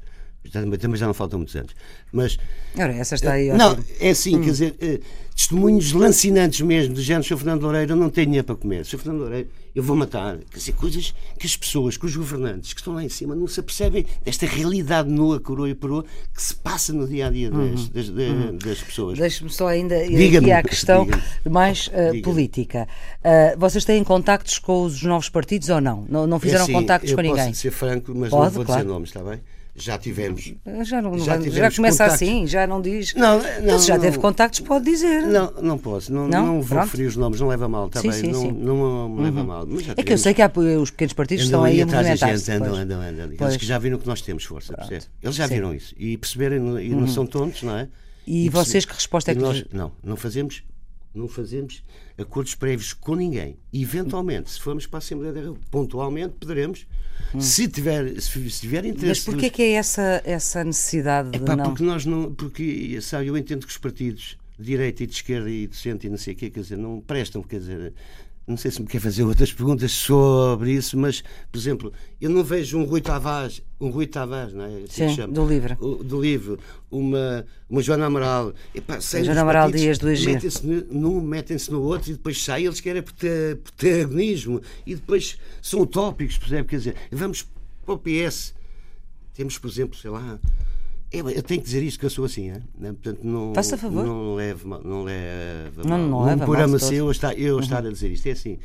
Também 0.50 0.96
já 0.96 1.06
não 1.06 1.14
faltam 1.14 1.38
muitos 1.38 1.54
anos. 1.54 1.72
Mas. 2.12 2.38
Ora, 2.76 2.92
essa 2.94 3.14
está 3.14 3.32
aí. 3.32 3.48
Não, 3.52 3.78
é 4.00 4.10
assim, 4.10 4.36
hum. 4.36 4.42
quer 4.42 4.50
dizer, 4.50 4.74
eh, 4.80 5.00
testemunhos 5.34 5.92
lancinantes 5.92 6.60
mesmo, 6.60 6.94
do 6.94 7.00
género, 7.00 7.24
Sr. 7.24 7.36
Fernando 7.36 7.62
Loureiro, 7.62 7.92
eu 7.92 7.96
não 7.96 8.10
tenho 8.10 8.26
dinheiro 8.26 8.46
para 8.46 8.56
comer. 8.56 8.84
Sr. 8.84 8.98
Fernando 8.98 9.20
Loureiro, 9.20 9.48
eu 9.74 9.82
vou 9.82 9.96
matar. 9.96 10.38
Quer 10.50 10.58
dizer, 10.58 10.72
coisas 10.72 11.14
que 11.38 11.46
as 11.46 11.56
pessoas, 11.56 11.96
que 11.96 12.04
os 12.04 12.14
governantes 12.14 12.72
que 12.72 12.80
estão 12.80 12.94
lá 12.94 13.02
em 13.02 13.08
cima 13.08 13.34
não 13.34 13.46
se 13.46 13.60
apercebem 13.60 14.04
desta 14.24 14.46
realidade 14.46 15.08
nua, 15.08 15.40
coroa 15.40 15.70
e 15.70 15.74
peroa, 15.74 16.04
que 16.34 16.42
se 16.42 16.54
passa 16.54 16.92
no 16.92 17.06
dia 17.06 17.28
a 17.28 17.30
dia 17.30 17.50
das, 17.50 17.58
uhum. 17.58 17.74
das, 17.74 18.08
das, 18.10 18.28
uhum. 18.28 18.58
das 18.58 18.82
pessoas. 18.82 19.18
Deixe-me 19.18 19.50
só 19.50 19.68
ainda 19.68 20.04
ir 20.04 20.36
aqui 20.36 20.52
à 20.52 20.62
questão 20.62 21.06
mais 21.48 21.88
uh, 21.88 22.20
política. 22.22 22.86
Uh, 23.18 23.58
vocês 23.58 23.84
têm 23.84 24.02
contactos 24.04 24.58
com 24.58 24.82
os 24.82 25.02
novos 25.02 25.28
partidos 25.28 25.68
ou 25.70 25.80
não? 25.80 26.04
Não, 26.08 26.26
não 26.26 26.38
fizeram 26.38 26.60
é 26.60 26.64
assim, 26.64 26.72
contactos 26.72 27.12
com 27.12 27.20
ninguém? 27.20 27.46
Posso 27.46 27.60
ser 27.60 27.70
franco, 27.70 28.12
mas 28.14 28.30
Pode, 28.30 28.44
não 28.44 28.50
vou 28.50 28.64
claro. 28.64 28.82
dizer 28.82 28.92
nomes, 28.92 29.08
está 29.08 29.22
bem? 29.22 29.40
Já 29.74 29.98
tivemos. 29.98 30.52
Já, 30.84 31.00
não, 31.00 31.18
já, 31.18 31.38
tivemos 31.38 31.58
já 31.58 31.70
começa 31.70 32.04
contactos. 32.04 32.28
assim, 32.28 32.46
já 32.46 32.66
não 32.66 32.80
diz. 32.82 33.14
Não, 33.14 33.38
não, 33.38 33.58
então, 33.58 33.78
se 33.78 33.86
já 33.88 33.98
teve 33.98 34.18
contactos, 34.18 34.60
pode 34.60 34.84
dizer. 34.84 35.22
Não, 35.22 35.50
não 35.62 35.78
posso, 35.78 36.12
não, 36.12 36.28
não? 36.28 36.46
não 36.46 36.62
vou 36.62 36.78
referir 36.78 37.06
os 37.06 37.16
nomes, 37.16 37.40
não 37.40 37.48
leva 37.48 37.68
mal, 37.68 37.86
está 37.86 38.02
bem? 38.02 38.12
Sim, 38.12 38.32
não, 38.32 38.40
sim. 38.40 38.52
não, 38.52 39.08
não 39.08 39.22
leva 39.22 39.40
uhum. 39.40 39.46
mal. 39.46 39.66
é 39.96 40.02
que 40.02 40.12
eu 40.12 40.18
sei 40.18 40.34
que 40.34 40.42
há, 40.42 40.50
os 40.80 40.90
pequenos 40.90 41.14
partidos 41.14 41.44
estão 41.44 41.64
aí 41.64 41.80
a 41.80 41.86
movimentar-se. 41.86 42.52
Andam, 42.52 42.74
andam, 42.74 43.00
andam. 43.00 43.32
Eles 43.40 43.56
que 43.56 43.66
já 43.66 43.78
viram 43.78 43.98
que 43.98 44.06
nós 44.06 44.20
temos 44.20 44.44
força? 44.44 44.74
Eles 45.22 45.34
já 45.34 45.46
viram 45.46 45.74
isso 45.74 45.94
e 45.96 46.16
perceberem, 46.18 46.58
e 46.58 46.90
não 46.90 47.00
uhum. 47.00 47.08
são 47.08 47.26
tontos, 47.26 47.62
não 47.62 47.76
é? 47.76 47.88
E, 48.26 48.46
e 48.46 48.48
vocês 48.48 48.84
que 48.84 48.94
resposta 48.94 49.32
é 49.32 49.34
que. 49.34 49.40
Nós, 49.40 49.64
não, 49.72 49.90
não 50.02 50.16
fazemos 50.16 50.62
não 51.14 51.28
fazemos 51.28 51.82
acordos 52.16 52.54
prévios 52.54 52.92
com 52.92 53.14
ninguém. 53.14 53.56
Eventualmente, 53.72 54.50
se 54.50 54.60
formos 54.60 54.86
para 54.86 54.98
a 54.98 55.00
Assembleia 55.00 55.32
da 55.32 55.40
República, 55.40 55.66
pontualmente 55.70 56.34
poderemos, 56.38 56.86
hum. 57.34 57.40
se, 57.40 57.68
tiver, 57.68 58.20
se, 58.20 58.50
se 58.50 58.60
tiver 58.60 58.84
interesse. 58.84 59.22
Mas 59.26 59.34
porquê 59.34 59.50
que 59.50 59.62
é 59.62 59.72
essa, 59.72 60.22
essa 60.24 60.64
necessidade 60.64 61.30
de 61.30 61.36
Epá, 61.36 61.56
não... 61.56 61.64
Porque 61.64 61.82
nós 61.82 62.06
não. 62.06 62.32
Porque, 62.32 62.98
sabe, 63.00 63.26
eu 63.26 63.36
entendo 63.36 63.66
que 63.66 63.72
os 63.72 63.78
partidos 63.78 64.38
de 64.58 64.66
direita 64.66 65.02
e 65.02 65.06
de 65.06 65.14
esquerda 65.14 65.50
e 65.50 65.66
de 65.66 65.76
centro 65.76 66.06
e 66.06 66.10
não 66.10 66.18
sei 66.18 66.34
o 66.34 66.36
quê, 66.36 66.50
quer 66.50 66.60
dizer, 66.60 66.76
não 66.76 67.00
prestam, 67.00 67.42
quer 67.42 67.58
dizer. 67.58 67.92
Não 68.52 68.56
sei 68.56 68.70
se 68.70 68.80
me 68.80 68.86
quer 68.86 69.00
fazer 69.00 69.24
outras 69.24 69.52
perguntas 69.52 69.90
sobre 69.92 70.72
isso, 70.72 70.96
mas, 70.98 71.22
por 71.50 71.58
exemplo, 71.58 71.92
eu 72.20 72.30
não 72.30 72.44
vejo 72.44 72.78
um 72.78 72.84
Rui 72.84 73.00
Tavares, 73.00 73.62
um 73.80 73.88
Rui 73.88 74.06
Tavares, 74.06 74.52
não 74.52 74.64
é? 74.64 74.84
Assim 74.84 75.14
Sim, 75.14 75.28
do 75.28 75.46
livro. 75.46 75.76
O, 75.80 76.04
do 76.04 76.20
livro, 76.20 76.58
uma, 76.90 77.44
uma 77.68 77.82
Joana 77.82 78.06
Amaral. 78.06 78.52
Epá, 78.74 79.00
Joana 79.00 79.40
Amaral 79.40 79.70
Dias 79.70 79.98
do 79.98 80.08
Egito. 80.10 80.34
Metem-se 80.34 80.66
num, 80.66 81.20
metem-se 81.20 81.70
no 81.70 81.82
outro 81.82 82.10
e 82.10 82.12
depois 82.12 82.42
saem, 82.42 82.66
eles 82.66 82.80
querem 82.80 83.02
protagonismo 83.02 84.60
e 84.86 84.94
depois 84.94 85.38
são 85.60 85.80
utópicos, 85.80 86.38
percebe? 86.38 86.68
Quer 86.68 86.76
dizer, 86.76 86.96
vamos 87.10 87.46
para 87.84 87.94
o 87.94 87.98
PS. 87.98 88.54
Temos, 89.34 89.56
por 89.56 89.68
exemplo, 89.68 89.96
sei 89.96 90.10
lá, 90.10 90.38
eu, 91.12 91.28
eu, 91.30 91.42
tenho 91.42 91.60
que 91.60 91.66
dizer 91.66 91.82
isto 91.82 92.00
que 92.00 92.06
eu 92.06 92.10
sou 92.10 92.24
assim, 92.24 92.50
hein? 92.50 92.62
portanto 92.78 93.20
não, 93.22 93.54
Faça 93.54 93.76
favor. 93.76 94.04
não 94.04 94.34
leve 94.34 94.66
não 94.66 95.04
leva 95.04 95.84
não, 95.84 95.98
não, 96.08 96.24
leva 96.24 96.42
um 96.42 96.46
programa 96.46 96.78
eu 96.90 97.10
estar, 97.10 97.38
eu 97.38 97.56
uhum. 97.56 97.60
estar 97.60 97.86
a 97.86 97.90
dizer 97.90 98.10
isto. 98.10 98.26
É 98.26 98.32
assim, 98.32 98.58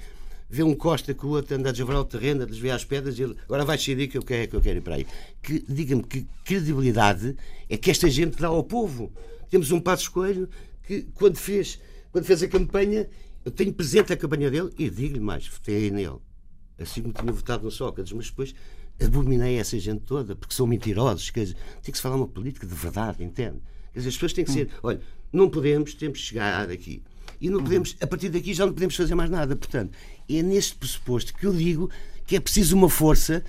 vê 0.50 0.64
um 0.64 0.74
Costa 0.74 1.14
que 1.14 1.26
o 1.26 1.30
outro 1.30 1.56
anda 1.56 1.70
a 1.70 1.72
desvendar 1.72 2.00
o 2.00 2.06
terreno, 2.06 2.44
a 2.44 2.46
desviar 2.46 2.76
as 2.76 2.86
pedras, 2.86 3.20
e 3.20 3.24
ele, 3.24 3.36
agora 3.46 3.66
vai 3.66 3.78
sair 3.78 4.08
que 4.08 4.18
eu 4.18 4.24
quero, 4.24 4.50
que 4.50 4.56
eu 4.56 4.62
quero 4.62 4.78
ir 4.78 4.82
para 4.82 4.96
aí. 4.96 5.08
Que, 5.42 5.64
diga-me, 5.68 6.04
que 6.04 6.26
credibilidade 6.46 7.36
é 7.70 7.78
que 7.78 7.92
esta 7.92 8.10
gente 8.10 8.38
dá 8.38 8.48
ao 8.48 8.64
povo? 8.64 9.12
Temos 9.50 9.72
um 9.72 9.80
Passo 9.80 10.04
Escolho 10.04 10.50
que, 10.84 11.04
quando 11.14 11.38
fez, 11.38 11.80
quando 12.12 12.26
fez 12.26 12.42
a 12.44 12.48
campanha, 12.48 13.10
eu 13.44 13.52
tenho 13.52 13.74
presente 13.74 14.14
a 14.14 14.18
campanha 14.18 14.50
dele 14.50 14.72
e 14.78 14.90
digo-lhe 14.90 15.20
mais, 15.20 15.48
votei 15.48 15.92
nele. 15.92 16.18
Assim 16.80 17.02
como 17.02 17.14
tinha 17.14 17.32
votado 17.32 17.64
no 17.64 17.72
Sócrates, 17.72 18.14
mas 18.14 18.30
depois 18.30 18.54
abominei 19.04 19.58
essa 19.58 19.80
gente 19.80 20.02
toda, 20.02 20.36
porque 20.36 20.54
são 20.54 20.68
mentirosos. 20.68 21.30
Quer 21.30 21.42
dizer, 21.42 21.58
tem 21.82 21.92
que 21.92 21.98
se 21.98 22.02
falar 22.02 22.16
uma 22.16 22.28
política 22.28 22.66
de 22.66 22.74
verdade, 22.74 23.24
entende? 23.24 23.58
Quer 23.94 24.00
dizer, 24.00 24.10
as 24.10 24.16
pessoas 24.16 24.34
têm 24.34 24.46
que 24.46 24.52
ser, 24.52 24.70
olha, 24.82 25.00
não 25.32 25.50
podemos, 25.50 25.94
temos 25.94 26.20
que 26.20 26.26
chegar 26.26 26.70
aqui. 26.70 27.02
E 27.40 27.50
não 27.50 27.64
podemos, 27.64 27.96
a 28.02 28.08
partir 28.08 28.30
daqui 28.30 28.54
já 28.54 28.66
não 28.66 28.74
podemos 28.74 28.96
fazer 28.96 29.16
mais 29.16 29.30
nada. 29.30 29.56
Portanto, 29.56 29.92
é 30.30 30.42
neste 30.42 30.76
pressuposto 30.76 31.34
que 31.34 31.46
eu 31.46 31.54
digo 31.54 31.90
que 32.26 32.36
é 32.36 32.40
preciso 32.40 32.76
uma 32.76 32.90
força 32.90 33.44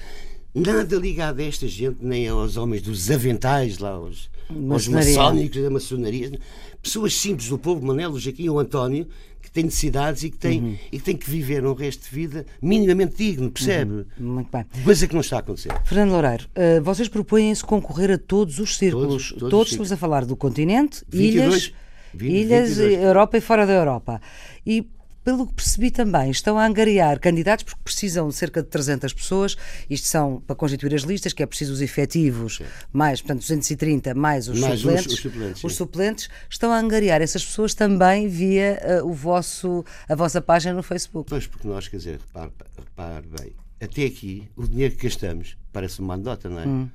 nada 0.54 0.96
ligada 0.96 1.42
a 1.42 1.46
esta 1.46 1.66
gente, 1.66 1.98
nem 2.00 2.28
aos 2.28 2.56
homens 2.56 2.82
dos 2.82 3.10
aventais, 3.10 3.78
lá, 3.78 3.90
aos, 3.90 4.30
aos 4.70 4.88
maçónicos 4.88 5.62
da 5.62 5.70
maçonaria. 5.70 6.38
Pessoas 6.82 7.14
simples 7.14 7.48
do 7.48 7.58
povo, 7.58 7.84
Manelo, 7.84 8.18
Jaquim 8.18 8.48
ou 8.48 8.58
António, 8.58 9.06
que 9.42 9.50
têm 9.50 9.64
necessidades 9.64 10.22
e 10.22 10.30
que 10.30 10.36
têm, 10.36 10.60
uhum. 10.60 10.78
e 10.92 10.98
que 10.98 11.04
têm 11.04 11.16
que 11.16 11.28
viver 11.28 11.64
um 11.64 11.72
resto 11.72 12.04
de 12.04 12.14
vida 12.14 12.46
minimamente 12.60 13.16
digno, 13.16 13.50
percebe? 13.50 13.92
Uhum. 14.18 14.34
Muito 14.34 14.50
bem. 14.52 14.64
Coisa 14.84 15.06
que 15.06 15.14
não 15.14 15.20
está 15.20 15.36
a 15.36 15.40
acontecer. 15.40 15.72
Fernando 15.84 16.10
Loureiro, 16.10 16.46
uh, 16.46 16.82
vocês 16.82 17.08
propõem-se 17.08 17.64
concorrer 17.64 18.10
a 18.10 18.18
todos 18.18 18.58
os 18.58 18.76
círculos. 18.76 19.28
Todos, 19.28 19.28
todos, 19.30 19.50
todos 19.50 19.68
estamos 19.70 19.92
a 19.92 19.96
falar 19.96 20.24
do 20.24 20.36
continente, 20.36 21.02
22, 21.08 21.46
ilhas, 21.46 21.72
20, 22.14 22.32
ilhas 22.32 22.68
22. 22.76 23.02
Europa 23.02 23.38
e 23.38 23.40
fora 23.40 23.66
da 23.66 23.72
Europa. 23.72 24.20
E 24.66 24.86
pelo 25.28 25.46
que 25.46 25.52
percebi 25.52 25.90
também, 25.90 26.30
estão 26.30 26.58
a 26.58 26.64
angariar 26.64 27.20
candidatos 27.20 27.62
porque 27.62 27.82
precisam 27.84 28.28
de 28.28 28.34
cerca 28.34 28.62
de 28.62 28.68
300 28.70 29.12
pessoas. 29.12 29.58
Isto 29.90 30.08
são 30.08 30.40
para 30.40 30.56
constituir 30.56 30.94
as 30.94 31.02
listas, 31.02 31.34
que 31.34 31.42
é 31.42 31.46
preciso 31.46 31.74
os 31.74 31.82
efetivos, 31.82 32.56
sim. 32.56 32.64
mais, 32.90 33.20
portanto, 33.20 33.40
230, 33.40 34.14
mais 34.14 34.48
os 34.48 34.58
mais 34.58 34.80
suplentes. 34.80 35.06
Os, 35.06 35.12
os, 35.12 35.20
suplentes, 35.20 35.64
os 35.64 35.74
suplentes, 35.76 36.28
estão 36.48 36.72
a 36.72 36.78
angariar 36.78 37.20
essas 37.20 37.44
pessoas 37.44 37.74
também 37.74 38.26
via 38.26 39.02
uh, 39.02 39.06
o 39.06 39.12
vosso, 39.12 39.84
a 40.08 40.14
vossa 40.14 40.40
página 40.40 40.72
no 40.72 40.82
Facebook. 40.82 41.28
Pois, 41.28 41.46
porque 41.46 41.68
nós, 41.68 41.88
quer 41.88 41.98
dizer, 41.98 42.20
repare, 42.26 42.50
repare 42.78 43.26
bem, 43.26 43.52
até 43.82 44.06
aqui, 44.06 44.48
o 44.56 44.66
dinheiro 44.66 44.96
que 44.96 45.02
gastamos 45.02 45.58
parece 45.70 46.00
uma 46.00 46.14
anedota, 46.14 46.48
não 46.48 46.58
é? 46.58 46.66
Hum 46.66 46.88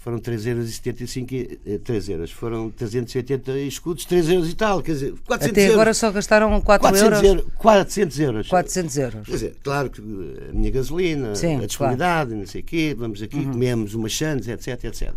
foram 0.00 0.18
3,75 0.18 1.80
3 1.84 2.08
eh, 2.08 2.12
euros, 2.12 2.30
foram 2.30 2.70
380 2.70 3.58
escudos, 3.60 4.06
3 4.06 4.30
euros 4.30 4.50
e 4.50 4.54
tal, 4.54 4.82
quer 4.82 4.92
dizer, 4.92 5.14
400 5.26 5.64
Até 5.64 5.72
agora 5.72 5.92
só 5.92 6.10
gastaram 6.10 6.58
4 6.58 6.88
400 6.88 7.22
euros. 7.22 7.44
400 7.54 8.18
euros. 8.18 8.48
400 8.48 8.96
euros. 8.96 9.26
Quer 9.26 9.32
dizer, 9.32 9.56
claro 9.62 9.90
que 9.90 10.00
a 10.00 10.52
minha 10.54 10.70
gasolina, 10.70 11.34
Sim, 11.34 11.62
a 11.62 11.66
disponibilidade, 11.66 12.30
claro. 12.30 12.40
não 12.40 12.46
sei 12.46 12.62
o 12.62 12.64
quê, 12.64 12.96
vamos 12.98 13.22
aqui, 13.22 13.36
uhum. 13.36 13.52
comemos 13.52 13.94
umas 13.94 14.12
chantes, 14.12 14.48
etc, 14.48 14.84
etc. 14.84 15.12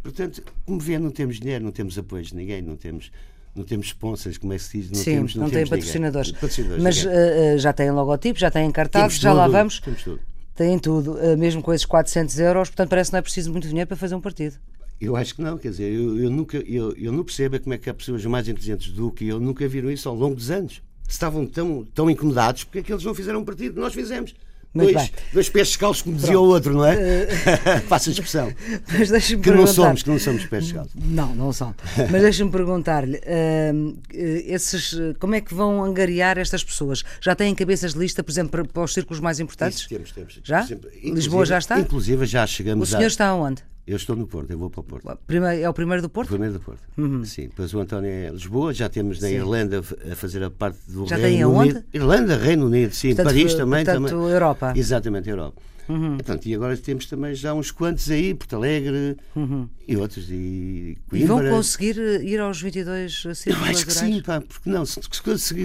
Portanto, 0.00 0.42
como 0.64 0.78
vê, 0.78 0.96
não 0.96 1.10
temos 1.10 1.40
dinheiro, 1.40 1.64
não 1.64 1.72
temos 1.72 1.98
apoio 1.98 2.22
de 2.22 2.34
ninguém, 2.34 2.62
não 2.62 2.76
temos 2.76 3.10
não 3.52 3.64
temos 3.64 3.88
sponsors, 3.88 4.38
como 4.38 4.52
é 4.52 4.56
que 4.56 4.62
se 4.62 4.78
diz? 4.78 4.90
Não 4.92 4.98
Sim, 5.00 5.14
temos, 5.16 5.34
não, 5.34 5.42
não 5.42 5.50
tem 5.50 5.66
patrocinadores. 5.66 6.30
patrocinadores. 6.30 6.84
Mas 6.84 7.04
uh, 7.04 7.58
já 7.58 7.72
têm 7.72 7.90
logotipo, 7.90 8.38
já 8.38 8.48
têm 8.48 8.70
cartazes, 8.70 9.18
já 9.18 9.32
lá 9.32 9.48
vamos. 9.48 9.80
Temos 9.80 10.04
tudo. 10.04 10.29
Têm 10.60 10.78
tudo, 10.78 11.14
uh, 11.14 11.38
mesmo 11.38 11.62
com 11.62 11.72
esses 11.72 11.86
400 11.86 12.38
euros, 12.38 12.68
portanto 12.68 12.90
parece 12.90 13.08
que 13.08 13.14
não 13.14 13.18
é 13.20 13.22
preciso 13.22 13.50
muito 13.50 13.66
dinheiro 13.66 13.88
para 13.88 13.96
fazer 13.96 14.14
um 14.14 14.20
partido. 14.20 14.58
Eu 15.00 15.16
acho 15.16 15.34
que 15.34 15.40
não, 15.40 15.56
quer 15.56 15.70
dizer, 15.70 15.90
eu, 15.90 16.18
eu 16.18 16.28
nunca, 16.28 16.58
eu, 16.58 16.94
eu 16.98 17.10
não 17.10 17.24
percebo 17.24 17.58
como 17.58 17.72
é 17.72 17.78
que 17.78 17.88
há 17.88 17.94
pessoas 17.94 18.22
mais 18.26 18.46
inteligentes 18.46 18.92
do 18.92 19.10
que 19.10 19.26
eu 19.26 19.40
nunca 19.40 19.66
viram 19.66 19.90
isso 19.90 20.06
ao 20.06 20.14
longo 20.14 20.34
dos 20.34 20.50
anos. 20.50 20.82
Estavam 21.08 21.46
tão, 21.46 21.82
tão 21.94 22.10
incomodados 22.10 22.64
porque 22.64 22.80
é 22.80 22.82
que 22.82 22.92
eles 22.92 23.02
não 23.02 23.14
fizeram 23.14 23.40
um 23.40 23.44
partido, 23.46 23.80
nós 23.80 23.94
fizemos. 23.94 24.34
Muito 24.72 24.92
dois, 24.92 25.08
bem. 25.08 25.18
dois 25.32 25.48
pés 25.48 25.68
descalços, 25.68 26.02
como 26.02 26.16
dizia 26.16 26.38
o 26.38 26.44
outro, 26.44 26.72
não 26.74 26.86
é? 26.86 26.94
Uh... 26.94 27.80
Faça 27.88 28.08
a 28.08 28.12
expressão. 28.12 28.52
Mas 28.96 29.10
deixa-me 29.10 29.42
que 29.42 29.50
perguntar... 29.50 29.66
não 29.66 29.74
somos, 29.74 30.02
que 30.02 30.10
não 30.10 30.18
somos 30.18 30.46
pés 30.46 30.64
descalços. 30.64 30.94
Não, 30.94 31.34
não 31.34 31.52
são. 31.52 31.74
Mas 32.10 32.22
deixa-me 32.22 32.52
perguntar-lhe, 32.52 33.16
uh, 33.16 33.98
esses, 34.12 34.96
como 35.18 35.34
é 35.34 35.40
que 35.40 35.52
vão 35.52 35.82
angariar 35.84 36.38
estas 36.38 36.62
pessoas? 36.62 37.02
Já 37.20 37.34
têm 37.34 37.52
cabeças 37.54 37.94
de 37.94 37.98
lista, 37.98 38.22
por 38.22 38.30
exemplo, 38.30 38.68
para 38.68 38.82
os 38.84 38.94
círculos 38.94 39.20
mais 39.20 39.40
importantes? 39.40 39.80
Isso, 39.80 39.88
temos, 39.88 40.12
temos. 40.12 40.40
Já? 40.44 40.60
Exemplo, 40.60 40.88
Lisboa 41.02 41.44
já 41.44 41.58
está? 41.58 41.80
Inclusive 41.80 42.24
já 42.26 42.46
chegamos 42.46 42.88
O 42.88 42.90
senhor 42.90 43.04
a... 43.04 43.08
está 43.08 43.26
aonde? 43.26 43.62
Eu 43.86 43.96
estou 43.96 44.14
no 44.14 44.26
Porto, 44.26 44.50
eu 44.50 44.58
vou 44.58 44.70
para 44.70 44.80
o 44.80 44.84
Porto. 44.84 45.18
Primeiro, 45.26 45.62
é 45.62 45.68
o 45.68 45.72
primeiro 45.72 46.02
do 46.02 46.08
Porto? 46.08 46.28
O 46.28 46.30
primeiro 46.32 46.54
do 46.54 46.60
Porto. 46.60 46.82
Uhum. 46.96 47.24
Sim. 47.24 47.48
Depois 47.48 47.72
o 47.74 47.80
António 47.80 48.08
é 48.08 48.30
Lisboa, 48.30 48.72
já 48.72 48.88
temos 48.88 49.20
na 49.20 49.28
sim. 49.28 49.34
Irlanda 49.34 49.80
a 49.80 50.14
fazer 50.14 50.44
a 50.44 50.50
parte 50.50 50.78
do 50.86 51.06
já 51.06 51.16
Reino 51.16 51.30
tem 51.30 51.42
aonde? 51.42 51.70
Unido. 51.70 51.84
Irlanda, 51.92 52.36
Reino 52.36 52.66
Unido, 52.66 52.94
sim. 52.94 53.08
Portanto, 53.08 53.26
Paris 53.26 53.54
também. 53.54 53.84
Portanto, 53.84 54.08
também. 54.10 54.30
Europa. 54.30 54.72
Exatamente, 54.76 55.28
Europa. 55.28 55.60
Uhum. 55.88 56.16
Portanto, 56.16 56.46
e 56.46 56.54
agora 56.54 56.76
temos 56.76 57.06
também 57.06 57.34
já 57.34 57.52
uns 57.54 57.70
quantos 57.70 58.10
aí, 58.10 58.34
Porto 58.34 58.56
Alegre 58.56 59.16
uhum. 59.34 59.68
e 59.86 59.96
outros. 59.96 60.26
E, 60.30 60.96
Coimbra. 61.08 61.24
e 61.24 61.26
vão 61.26 61.56
conseguir 61.56 61.98
eh, 61.98 62.22
ir 62.22 62.40
aos 62.40 62.60
22 62.60 63.12
círculos 63.34 63.46
Eu 63.46 63.64
acho 63.64 63.86
que 63.86 63.92
sim, 63.92 64.22
pá, 64.22 64.40
porque 64.40 64.70
não, 64.70 64.86
se, 64.86 65.00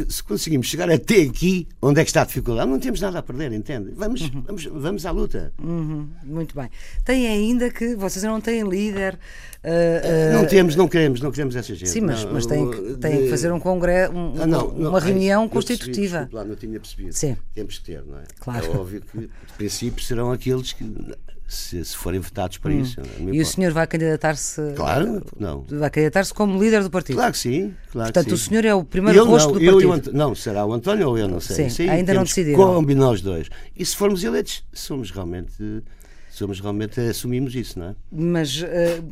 se, 0.08 0.24
conseguimos 0.24 0.68
chegar 0.68 0.90
até 0.90 1.22
aqui, 1.22 1.68
onde 1.82 2.00
é 2.00 2.04
que 2.04 2.10
está 2.10 2.24
a 2.24 2.26
dificuldade, 2.26 2.70
não 2.70 2.80
temos 2.80 3.02
nada 3.02 3.20
a 3.20 3.24
perder, 3.24 3.52
entende? 3.52 3.92
Vamos, 3.96 4.22
uhum. 4.22 4.44
vamos, 4.46 4.66
vamos 4.66 5.06
à 5.06 5.12
luta. 5.12 5.54
Uhum. 5.62 6.08
Muito 6.24 6.56
bem. 6.56 6.70
Tem 7.04 7.28
ainda 7.28 7.70
que 7.70 7.96
vocês 7.96 8.24
não 8.24 8.42
têm 8.42 8.68
líder. 8.68 9.20
Uh, 9.64 9.68
uh, 9.68 10.42
não 10.42 10.46
temos, 10.46 10.76
não 10.76 10.88
queremos, 10.88 11.22
não 11.22 11.32
queremos 11.32 11.56
essa 11.56 11.74
gente. 11.74 11.90
Sim, 11.90 12.02
mas, 12.02 12.24
não, 12.24 12.34
mas 12.34 12.46
têm, 12.46 12.70
que, 12.70 12.98
têm 12.98 13.24
que 13.24 13.30
fazer 13.30 13.52
um 13.52 13.60
congresso, 13.60 14.14
um, 14.14 14.34
ah, 14.40 14.46
não, 14.46 14.72
não, 14.72 14.90
uma 14.92 15.00
reunião 15.00 15.50
constitutiva. 15.50 16.18
Percebi, 16.20 16.36
lá, 16.36 16.46
não 16.46 16.56
tinha 16.56 16.80
percebido. 16.80 17.14
Sim. 17.14 17.36
Temos 17.54 17.80
que 17.80 17.86
ter, 17.86 18.04
não 18.06 18.20
é? 18.20 18.24
Claro. 18.40 18.64
É 18.64 18.70
óbvio 18.70 19.02
que, 19.02 19.22
de 19.22 19.30
princípio, 19.58 20.05
serão 20.06 20.32
aqueles 20.32 20.74
que 20.74 20.86
se, 21.48 21.84
se 21.86 21.96
forem 21.96 22.20
votados 22.20 22.58
para 22.58 22.72
hum. 22.72 22.82
isso. 22.82 23.00
E 23.32 23.40
o 23.40 23.46
senhor 23.46 23.72
vai 23.72 23.86
candidatar-se? 23.86 24.62
Claro, 24.76 25.24
não. 25.40 25.64
Vai 25.70 25.90
candidatar-se 25.90 26.34
como 26.34 26.62
líder 26.62 26.84
do 26.84 26.90
partido? 26.90 27.18
Claro 27.18 27.32
que 27.32 27.38
sim. 27.38 27.74
Claro 27.92 28.12
Portanto, 28.12 28.24
que 28.26 28.30
sim. 28.30 28.36
o 28.36 28.50
senhor 28.50 28.66
é 28.66 28.74
o 28.74 28.84
primeiro 28.84 29.20
eu 29.20 29.26
rosto 29.26 29.54
não, 29.54 29.60
do 29.60 29.64
eu 29.64 29.90
partido? 29.90 30.14
não, 30.14 30.36
será 30.36 30.66
o 30.66 30.74
António 30.74 31.10
ou 31.10 31.18
eu, 31.18 31.28
não 31.28 31.40
sei. 31.40 31.70
Sim, 31.70 31.90
ainda 31.90 32.14
não 32.14 32.24
decidiram. 32.24 32.58
Combinar 32.58 33.12
os 33.12 33.22
dois. 33.22 33.50
E 33.76 33.86
se 33.86 33.96
formos 33.96 34.24
eleitos, 34.24 34.64
somos 34.74 35.12
realmente 35.12 35.84
somos 36.30 36.60
realmente 36.60 37.00
assumimos 37.00 37.56
isso, 37.56 37.80
não 37.80 37.90
é? 37.90 37.96
Mas 38.12 38.62
uh, 38.62 38.66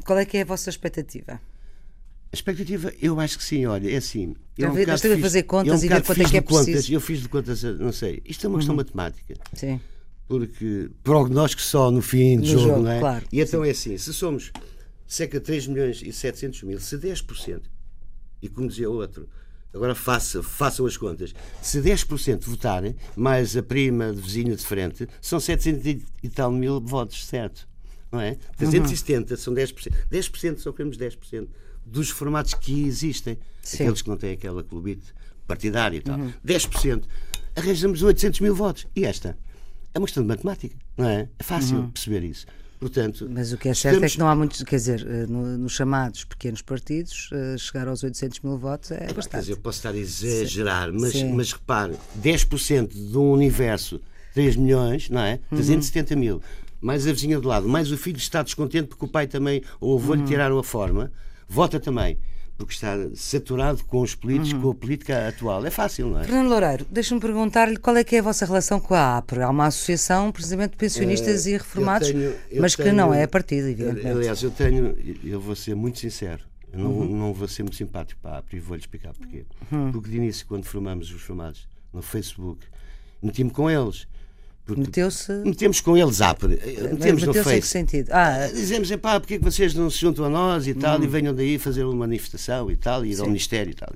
qual 0.05 0.19
é 0.19 0.25
que 0.25 0.37
é 0.37 0.41
a 0.41 0.45
vossa 0.45 0.69
expectativa? 0.69 1.33
A 1.33 2.35
expectativa, 2.35 2.91
eu 3.01 3.17
acho 3.19 3.37
que 3.37 3.43
sim, 3.43 3.65
olha, 3.65 3.89
é 3.89 3.95
assim. 3.95 4.35
Eu 4.57 4.71
um 4.71 4.75
a 4.75 4.97
fazer 4.97 5.43
contas 5.43 5.83
é 5.83 5.85
um 5.85 5.85
e 5.85 5.89
ver 5.89 6.03
quanto 6.03 6.21
é 6.21 6.25
que 6.25 6.37
é 6.37 6.41
contas, 6.41 6.65
preciso. 6.65 6.93
Eu 6.93 6.99
fiz 6.99 7.21
de 7.21 7.29
contas, 7.29 7.63
não 7.63 7.93
sei. 7.93 8.21
Isto 8.25 8.47
é 8.47 8.49
uma 8.49 8.57
questão 8.57 8.73
uhum. 8.73 8.77
matemática. 8.77 9.35
Sim 9.53 9.79
porque 10.27 10.89
prognóstico 11.03 11.61
só 11.61 11.91
no 11.91 12.01
fim 12.01 12.39
do 12.39 12.45
jogo, 12.47 12.67
jogo, 12.67 12.81
não 12.81 12.91
é? 12.91 12.99
Claro, 12.99 13.25
e 13.31 13.41
então 13.41 13.61
sim. 13.61 13.67
é 13.67 13.71
assim, 13.71 13.97
se 13.97 14.13
somos 14.13 14.51
cerca 15.05 15.39
de 15.39 15.45
3 15.45 15.67
milhões 15.67 16.01
e 16.01 16.11
700 16.11 16.63
mil, 16.63 16.79
se 16.79 16.97
10%, 16.97 17.61
e 18.41 18.49
como 18.49 18.67
dizia 18.67 18.89
outro, 18.89 19.27
agora 19.73 19.95
faça, 19.95 20.41
façam 20.41 20.85
as 20.85 20.97
contas, 20.97 21.33
se 21.61 21.81
10% 21.81 22.43
votarem, 22.43 22.95
mais 23.15 23.55
a 23.57 23.63
prima 23.63 24.13
de 24.13 24.21
vizinha 24.21 24.55
de 24.55 24.65
frente, 24.65 25.07
são 25.21 25.39
700 25.39 26.03
e 26.21 26.29
tal 26.29 26.51
mil 26.51 26.79
votos, 26.79 27.25
certo? 27.25 27.67
Não 28.11 28.21
é? 28.21 28.37
370 28.57 29.33
uhum. 29.33 29.39
são 29.39 29.53
10%. 29.53 29.91
10% 30.11 30.57
só 30.59 30.71
queremos 30.71 30.97
10% 30.97 31.47
dos 31.83 32.11
formatos 32.11 32.53
que 32.53 32.83
existem. 32.85 33.39
Sim. 33.63 33.83
Aqueles 33.83 34.01
que 34.03 34.09
não 34.09 34.17
têm 34.17 34.33
aquela 34.33 34.63
clubite 34.63 35.13
partidária 35.47 35.97
e 35.97 36.01
tal. 36.01 36.19
Uhum. 36.19 36.31
10%. 36.45 37.05
Arranjamos 37.55 38.03
800 38.03 38.39
mil 38.41 38.53
votos. 38.53 38.85
E 38.95 39.03
esta? 39.03 39.35
É 39.93 39.99
uma 39.99 40.05
questão 40.05 40.23
de 40.23 40.29
matemática, 40.29 40.75
não 40.97 41.07
é? 41.07 41.29
É 41.37 41.43
fácil 41.43 41.77
uhum. 41.77 41.89
perceber 41.91 42.23
isso. 42.23 42.45
Portanto, 42.79 43.29
Mas 43.29 43.53
o 43.53 43.57
que 43.57 43.69
é 43.69 43.73
certo 43.73 43.95
estamos... 43.95 44.11
é 44.11 44.13
que 44.13 44.19
não 44.19 44.27
há 44.27 44.35
muitos, 44.35 44.61
quer 44.63 44.75
dizer, 44.75 45.07
eh, 45.07 45.25
nos 45.25 45.57
no 45.57 45.69
chamados 45.69 46.25
pequenos 46.25 46.61
partidos, 46.61 47.29
uh, 47.31 47.57
chegar 47.57 47.87
aos 47.87 48.03
800 48.03 48.41
mil 48.41 48.57
votos 48.57 48.91
é, 48.91 49.05
é 49.09 49.13
bastante. 49.13 49.29
Quer 49.29 49.39
dizer, 49.39 49.51
eu 49.53 49.57
posso 49.57 49.77
estar 49.77 49.91
a 49.91 49.97
exagerar, 49.97 50.91
mas, 50.91 51.23
mas 51.23 51.53
repare, 51.53 51.95
10% 52.21 52.89
de 52.89 53.17
um 53.17 53.31
universo, 53.31 54.01
3 54.33 54.57
milhões, 54.57 55.09
não 55.09 55.21
é? 55.21 55.39
370 55.49 56.13
uhum. 56.13 56.19
mil, 56.19 56.41
mais 56.81 57.07
a 57.07 57.13
vizinha 57.13 57.39
do 57.39 57.47
lado, 57.47 57.69
mais 57.69 57.89
o 57.89 57.97
filho 57.97 58.17
está 58.17 58.43
descontente 58.43 58.89
porque 58.89 59.05
o 59.05 59.07
pai 59.07 59.27
também, 59.27 59.63
ou 59.79 59.93
o 59.93 59.97
avô 59.97 60.13
lhe 60.13 60.19
uhum. 60.19 60.27
tiraram 60.27 60.59
a 60.59 60.63
forma, 60.63 61.09
vota 61.47 61.79
também. 61.79 62.17
Porque 62.57 62.73
está 62.73 62.95
saturado 63.15 63.83
com 63.85 64.01
os 64.01 64.15
políticos, 64.15 64.53
uhum. 64.53 64.61
com 64.61 64.69
a 64.71 64.75
política 64.75 65.27
atual. 65.27 65.65
É 65.65 65.69
fácil, 65.69 66.09
não 66.09 66.19
é? 66.19 66.23
Fernando 66.23 66.49
Loureiro, 66.49 66.85
deixa-me 66.89 67.19
perguntar-lhe 67.19 67.77
qual 67.77 67.97
é 67.97 68.03
que 68.03 68.15
é 68.15 68.19
a 68.19 68.21
vossa 68.21 68.45
relação 68.45 68.79
com 68.79 68.93
a 68.93 69.17
APRE. 69.17 69.41
Há 69.41 69.49
uma 69.49 69.67
associação, 69.67 70.31
precisamente, 70.31 70.71
de 70.71 70.77
pensionistas 70.77 71.45
uh, 71.45 71.49
e 71.49 71.51
reformados, 71.53 72.09
eu 72.09 72.13
tenho, 72.13 72.35
eu 72.51 72.61
mas 72.61 72.75
tenho, 72.75 72.89
que 72.89 72.95
não 72.95 73.13
é 73.13 73.25
partido, 73.27 73.67
evidentemente. 73.67 74.07
Aliás, 74.07 74.41
eu 74.43 74.51
tenho, 74.51 74.95
eu 75.23 75.39
vou 75.39 75.55
ser 75.55 75.75
muito 75.75 75.99
sincero, 75.99 76.43
eu 76.71 76.79
não, 76.79 76.91
uhum. 76.91 77.17
não 77.17 77.33
vou 77.33 77.47
ser 77.47 77.63
muito 77.63 77.75
simpático 77.75 78.19
para 78.21 78.35
a 78.35 78.37
APRE 78.39 78.57
e 78.57 78.59
vou-lhe 78.59 78.81
explicar 78.81 79.13
porquê. 79.13 79.45
Uhum. 79.71 79.91
Porque 79.91 80.09
de 80.09 80.17
início, 80.17 80.45
quando 80.45 80.65
formamos 80.65 81.11
os 81.11 81.21
formados 81.21 81.67
no 81.91 82.01
Facebook, 82.01 82.65
meti-me 83.21 83.49
com 83.49 83.69
eles 83.69 84.07
Meteu-se. 84.67 85.31
Metemos 85.43 85.81
com 85.81 85.97
eles 85.97 86.21
APRE. 86.21 86.57
Metemos 86.91 87.23
no 87.23 87.33
Face. 87.33 87.67
sentido? 87.67 88.09
Ah, 88.11 88.47
Dizemos, 88.47 88.89
é 88.91 88.97
pá, 88.97 89.19
porque 89.19 89.35
é 89.35 89.37
que 89.37 89.43
vocês 89.43 89.73
não 89.73 89.89
se 89.89 89.99
juntam 89.99 90.25
a 90.25 90.29
nós 90.29 90.67
e 90.67 90.73
tal, 90.73 90.99
hum. 90.99 91.03
e 91.03 91.07
venham 91.07 91.33
daí 91.35 91.59
fazer 91.59 91.83
uma 91.83 91.95
manifestação 91.95 92.71
e 92.71 92.77
tal, 92.77 93.05
e 93.05 93.11
ir 93.11 93.15
Sim. 93.15 93.21
ao 93.21 93.27
Ministério 93.27 93.71
e 93.71 93.73
tal. 93.73 93.89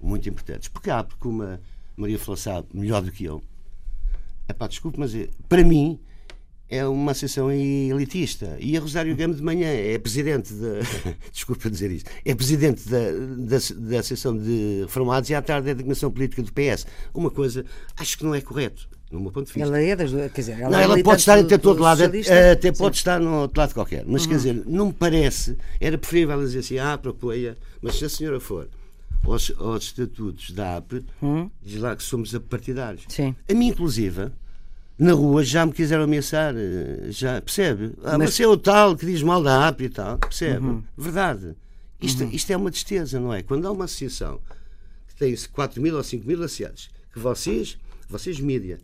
Muito 0.00 0.28
importantes. 0.28 0.68
Porque 0.68 0.88
há, 0.88 1.02
porque 1.02 1.26
uma 1.26 1.60
Maria 1.96 2.18
Flor 2.18 2.38
sabe 2.38 2.68
melhor 2.72 3.02
do 3.02 3.10
que 3.10 3.24
eu. 3.24 3.42
É 4.46 4.52
pá, 4.52 4.68
desculpe, 4.68 4.98
mas 5.00 5.14
é, 5.14 5.28
para 5.48 5.64
mim 5.64 5.98
é 6.68 6.86
uma 6.86 7.12
associação 7.12 7.50
elitista. 7.50 8.56
E 8.60 8.76
a 8.76 8.80
Rosário 8.80 9.14
Gama 9.16 9.34
de 9.34 9.42
manhã 9.42 9.68
é 9.68 9.98
presidente 9.98 10.52
da. 10.52 10.80
desculpa 11.32 11.70
dizer 11.70 11.90
isto. 11.90 12.10
É 12.24 12.34
presidente 12.34 12.88
da, 12.88 12.98
da, 12.98 13.58
da 13.76 13.98
Associação 14.00 14.36
de 14.36 14.82
Reformados 14.82 15.30
e 15.30 15.34
à 15.34 15.42
tarde 15.42 15.70
é 15.70 15.74
da 15.74 15.78
Dignação 15.78 16.10
Política 16.10 16.42
do 16.42 16.52
PS. 16.52 16.86
Uma 17.14 17.30
coisa, 17.30 17.64
acho 17.96 18.18
que 18.18 18.24
não 18.24 18.34
é 18.34 18.40
correto 18.40 18.88
no 19.10 19.20
meu 19.20 19.30
ponto 19.30 19.46
de 19.46 19.52
vista. 19.52 19.66
Ela 19.66 19.80
é 19.80 19.96
das 19.96 20.10
quer 20.10 20.40
dizer, 20.40 20.60
ela, 20.60 20.70
não, 20.70 20.78
é 20.78 20.82
ela 20.82 21.02
pode 21.02 21.20
estar 21.20 21.38
até 21.38 21.56
todo 21.56 21.82
lado, 21.82 22.02
até 22.02 22.72
pode 22.72 22.96
estar 22.96 23.18
no 23.18 23.42
outro 23.42 23.58
lado 23.58 23.72
qualquer. 23.72 24.04
Mas 24.06 24.22
uhum. 24.22 24.28
quer 24.28 24.36
dizer, 24.36 24.62
não 24.66 24.86
me 24.86 24.92
parece, 24.92 25.56
era 25.80 25.96
preferível 25.96 26.34
ela 26.34 26.44
dizer 26.44 26.58
assim, 26.58 26.78
ah, 26.78 26.92
apoia, 26.92 27.56
mas 27.80 27.96
se 27.96 28.04
a 28.04 28.08
senhora 28.08 28.38
for 28.38 28.68
aos, 29.24 29.52
aos 29.58 29.84
estatutos 29.84 30.50
da 30.50 30.76
AP, 30.76 31.04
uhum. 31.22 31.50
diz 31.62 31.80
lá 31.80 31.96
que 31.96 32.02
somos 32.02 32.36
partidários. 32.50 33.04
Sim. 33.08 33.34
A 33.48 33.54
mim, 33.54 33.68
inclusive, 33.68 34.30
na 34.98 35.12
rua 35.12 35.44
já 35.44 35.64
me 35.64 35.72
quiseram 35.72 36.04
ameaçar, 36.04 36.54
eh, 36.56 37.06
já, 37.10 37.40
percebe? 37.40 37.92
Ah, 38.02 38.18
mas... 38.18 38.34
Você 38.34 38.42
é 38.42 38.48
o 38.48 38.56
tal 38.56 38.96
que 38.96 39.06
diz 39.06 39.22
mal 39.22 39.42
da 39.42 39.68
AP 39.68 39.82
e 39.82 39.88
tal, 39.88 40.18
percebe? 40.18 40.66
Uhum. 40.66 40.82
Verdade. 40.96 41.54
Isto, 42.00 42.24
uhum. 42.24 42.30
isto 42.30 42.50
é 42.50 42.56
uma 42.56 42.70
tristeza, 42.70 43.20
não 43.20 43.32
é? 43.32 43.42
Quando 43.42 43.66
há 43.66 43.70
uma 43.70 43.84
associação 43.84 44.40
que 45.06 45.14
tem 45.14 45.34
4 45.52 45.80
mil 45.80 45.96
ou 45.96 46.02
5 46.02 46.26
mil 46.26 46.42
associados, 46.42 46.90
que 47.12 47.18
vocês, 47.18 47.78
vocês 48.08 48.40
mídia, 48.40 48.78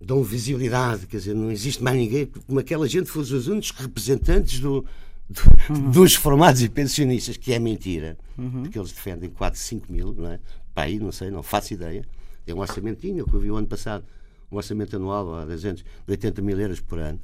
dão 0.00 0.22
visibilidade, 0.22 1.06
quer 1.06 1.18
dizer, 1.18 1.34
não 1.34 1.50
existe 1.50 1.82
mais 1.82 1.96
ninguém, 1.96 2.26
como 2.26 2.58
aquela 2.58 2.88
gente 2.88 3.10
fosse 3.10 3.34
os 3.34 3.46
únicos 3.46 3.70
representantes 3.72 4.58
do, 4.58 4.86
do 5.28 5.42
uhum. 5.74 5.90
dos 5.90 6.14
formados 6.14 6.62
e 6.62 6.68
pensionistas, 6.68 7.36
que 7.36 7.52
é 7.52 7.58
mentira, 7.58 8.16
uhum. 8.38 8.62
porque 8.62 8.78
eles 8.78 8.92
defendem 8.92 9.28
4, 9.28 9.58
5 9.58 9.92
mil, 9.92 10.14
não 10.14 10.30
é? 10.30 10.40
Para 10.74 10.84
aí, 10.84 10.98
não 10.98 11.12
sei, 11.12 11.30
não 11.30 11.42
faço 11.42 11.74
ideia. 11.74 12.04
Tem 12.46 12.54
um 12.54 12.60
orçamentinho, 12.60 13.26
que 13.26 13.34
eu 13.34 13.40
vi 13.40 13.50
o 13.50 13.56
ano 13.56 13.66
passado, 13.66 14.04
um 14.50 14.56
orçamento 14.56 14.96
anual 14.96 15.34
há 15.34 15.44
10 15.44 15.64
anos, 15.64 15.80
de 15.80 16.10
80 16.10 16.42
mil 16.42 16.58
euros 16.58 16.80
por 16.80 16.98
ano. 16.98 17.20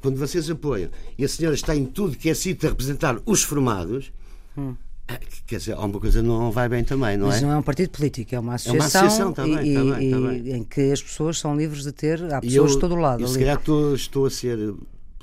Quando 0.00 0.16
vocês 0.16 0.48
apoiam 0.48 0.90
e 1.18 1.24
a 1.24 1.28
senhora 1.28 1.54
está 1.54 1.74
em 1.74 1.84
tudo 1.84 2.16
que 2.16 2.30
é 2.30 2.34
sítio 2.34 2.68
a 2.68 2.70
representar 2.70 3.20
os 3.26 3.42
formados, 3.42 4.12
uhum. 4.56 4.76
É, 5.06 5.18
quer 5.46 5.58
dizer, 5.58 5.72
alguma 5.72 6.00
coisa 6.00 6.22
não 6.22 6.50
vai 6.50 6.66
bem 6.66 6.82
também, 6.82 7.18
não 7.18 7.26
Mas 7.26 7.36
é? 7.36 7.40
Mas 7.40 7.42
não 7.42 7.56
é 7.56 7.58
um 7.58 7.62
partido 7.62 7.90
político, 7.90 8.34
é 8.34 8.40
uma 8.40 8.54
associação, 8.54 8.74
é 8.74 8.80
uma 8.80 8.86
associação 8.86 9.32
também, 9.34 9.70
e, 9.70 9.74
também, 9.74 10.10
também. 10.10 10.56
em 10.56 10.64
que 10.64 10.92
as 10.92 11.02
pessoas 11.02 11.38
são 11.38 11.54
livres 11.54 11.82
de 11.82 11.92
ter, 11.92 12.22
há 12.32 12.40
pessoas 12.40 12.70
eu, 12.70 12.74
de 12.74 12.80
todo 12.80 12.94
o 12.94 12.98
lado. 12.98 13.22
Eu, 13.22 13.28
se 13.28 13.38
calhar 13.38 13.58
estou, 13.58 13.94
estou 13.94 14.24
a 14.24 14.30
ser 14.30 14.74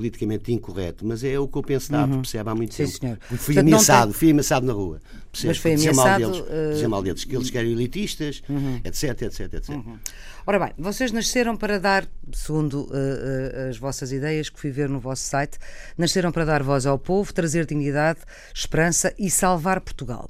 politicamente 0.02 0.52
incorreto, 0.52 1.06
mas 1.06 1.24
é 1.24 1.38
o 1.38 1.48
que 1.48 1.58
eu 1.58 1.62
penso 1.62 1.94
uhum. 1.94 2.22
percebe 2.22 2.50
há 2.50 2.56
muito 2.56 2.74
Sim, 2.74 2.86
tempo. 2.86 2.98
Senhor. 2.98 3.18
Fui 3.22 3.38
Portanto, 3.38 3.60
ameaçado, 3.60 4.06
tem... 4.06 4.14
fui 4.14 4.32
ameaçado 4.32 4.66
na 4.66 4.74
rua. 4.74 5.00
Percebe? 5.32 5.48
Mas 5.50 5.58
foi 5.60 5.74
ameaçado. 5.76 6.22
Mal 6.22 6.32
deles, 6.32 6.40
uh... 6.40 6.74
Dizer 6.74 6.88
mal 6.88 7.04
deles, 7.04 7.24
que 7.24 7.36
eles 7.36 7.50
querem 7.52 7.72
elitistas, 7.72 8.42
uhum. 8.50 8.82
etc, 8.84 9.22
etc, 9.22 9.54
etc. 9.54 9.70
Uhum. 9.70 10.00
Ora 10.48 10.60
bem, 10.60 10.74
vocês 10.78 11.12
nasceram 11.12 11.56
para 11.56 11.80
dar, 11.80 12.08
segundo 12.34 12.82
uh, 12.82 12.88
uh, 12.88 13.70
as 13.70 13.78
vossas 13.78 14.12
ideias 14.12 14.50
que 14.50 14.60
fui 14.60 14.72
ver 14.72 14.90
no 14.90 15.00
vosso 15.00 15.24
site, 15.24 15.60
nasceram 15.96 16.32
para 16.32 16.44
dar 16.44 16.64
voz 16.64 16.88
ao 16.88 16.98
povo, 16.98 17.32
trazer 17.32 17.68
dignidade, 17.68 18.22
esperança 18.54 19.14
e 19.20 19.30
salvar 19.30 19.80
Portugal. 19.82 20.28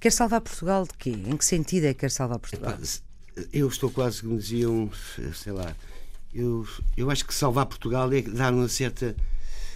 Quer 0.00 0.10
salvar 0.10 0.40
Portugal 0.40 0.82
de 0.84 0.98
quê? 0.98 1.10
Em 1.10 1.36
que 1.36 1.44
sentido 1.44 1.84
é 1.84 1.94
que 1.94 2.00
quer 2.00 2.10
salvar 2.10 2.40
Portugal? 2.40 2.76
Eu 3.52 3.68
estou 3.68 3.88
quase, 3.88 4.20
como 4.20 4.36
diziam, 4.36 4.90
sei 5.32 5.52
lá, 5.52 5.74
eu, 6.34 6.66
eu 6.96 7.10
acho 7.10 7.26
que 7.26 7.34
salvar 7.34 7.66
Portugal 7.66 8.12
é 8.12 8.22
dar 8.22 8.52
uma 8.52 8.68
certa, 8.68 9.16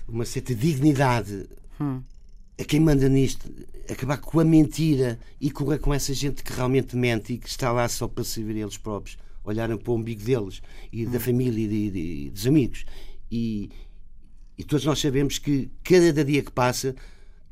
uma 0.08 0.24
certa 0.24 0.54
dignidade 0.54 1.46
hum. 1.80 2.02
a 2.58 2.64
quem 2.64 2.80
manda 2.80 3.08
nisto, 3.08 3.50
acabar 3.90 4.18
com 4.18 4.40
a 4.40 4.44
mentira 4.44 5.18
e 5.40 5.50
correr 5.50 5.78
com 5.78 5.92
essa 5.92 6.12
gente 6.14 6.42
que 6.42 6.52
realmente 6.52 6.96
mente 6.96 7.34
e 7.34 7.38
que 7.38 7.48
está 7.48 7.70
lá 7.72 7.88
só 7.88 8.08
para 8.08 8.24
servir 8.24 8.56
eles 8.56 8.76
próprios 8.76 9.16
olharem 9.46 9.76
para 9.76 9.92
o 9.92 9.94
umbigo 9.94 10.22
deles 10.22 10.60
e 10.92 11.06
da 11.06 11.18
hum. 11.18 11.20
família 11.20 11.64
e, 11.64 12.30
dos 12.30 12.46
amigos. 12.46 12.84
E, 13.30 13.70
e 14.58 14.64
todos 14.64 14.84
nós 14.84 14.98
sabemos 14.98 15.38
que 15.38 15.70
cada 15.84 16.24
dia 16.24 16.42
que 16.42 16.50
passa, 16.50 16.94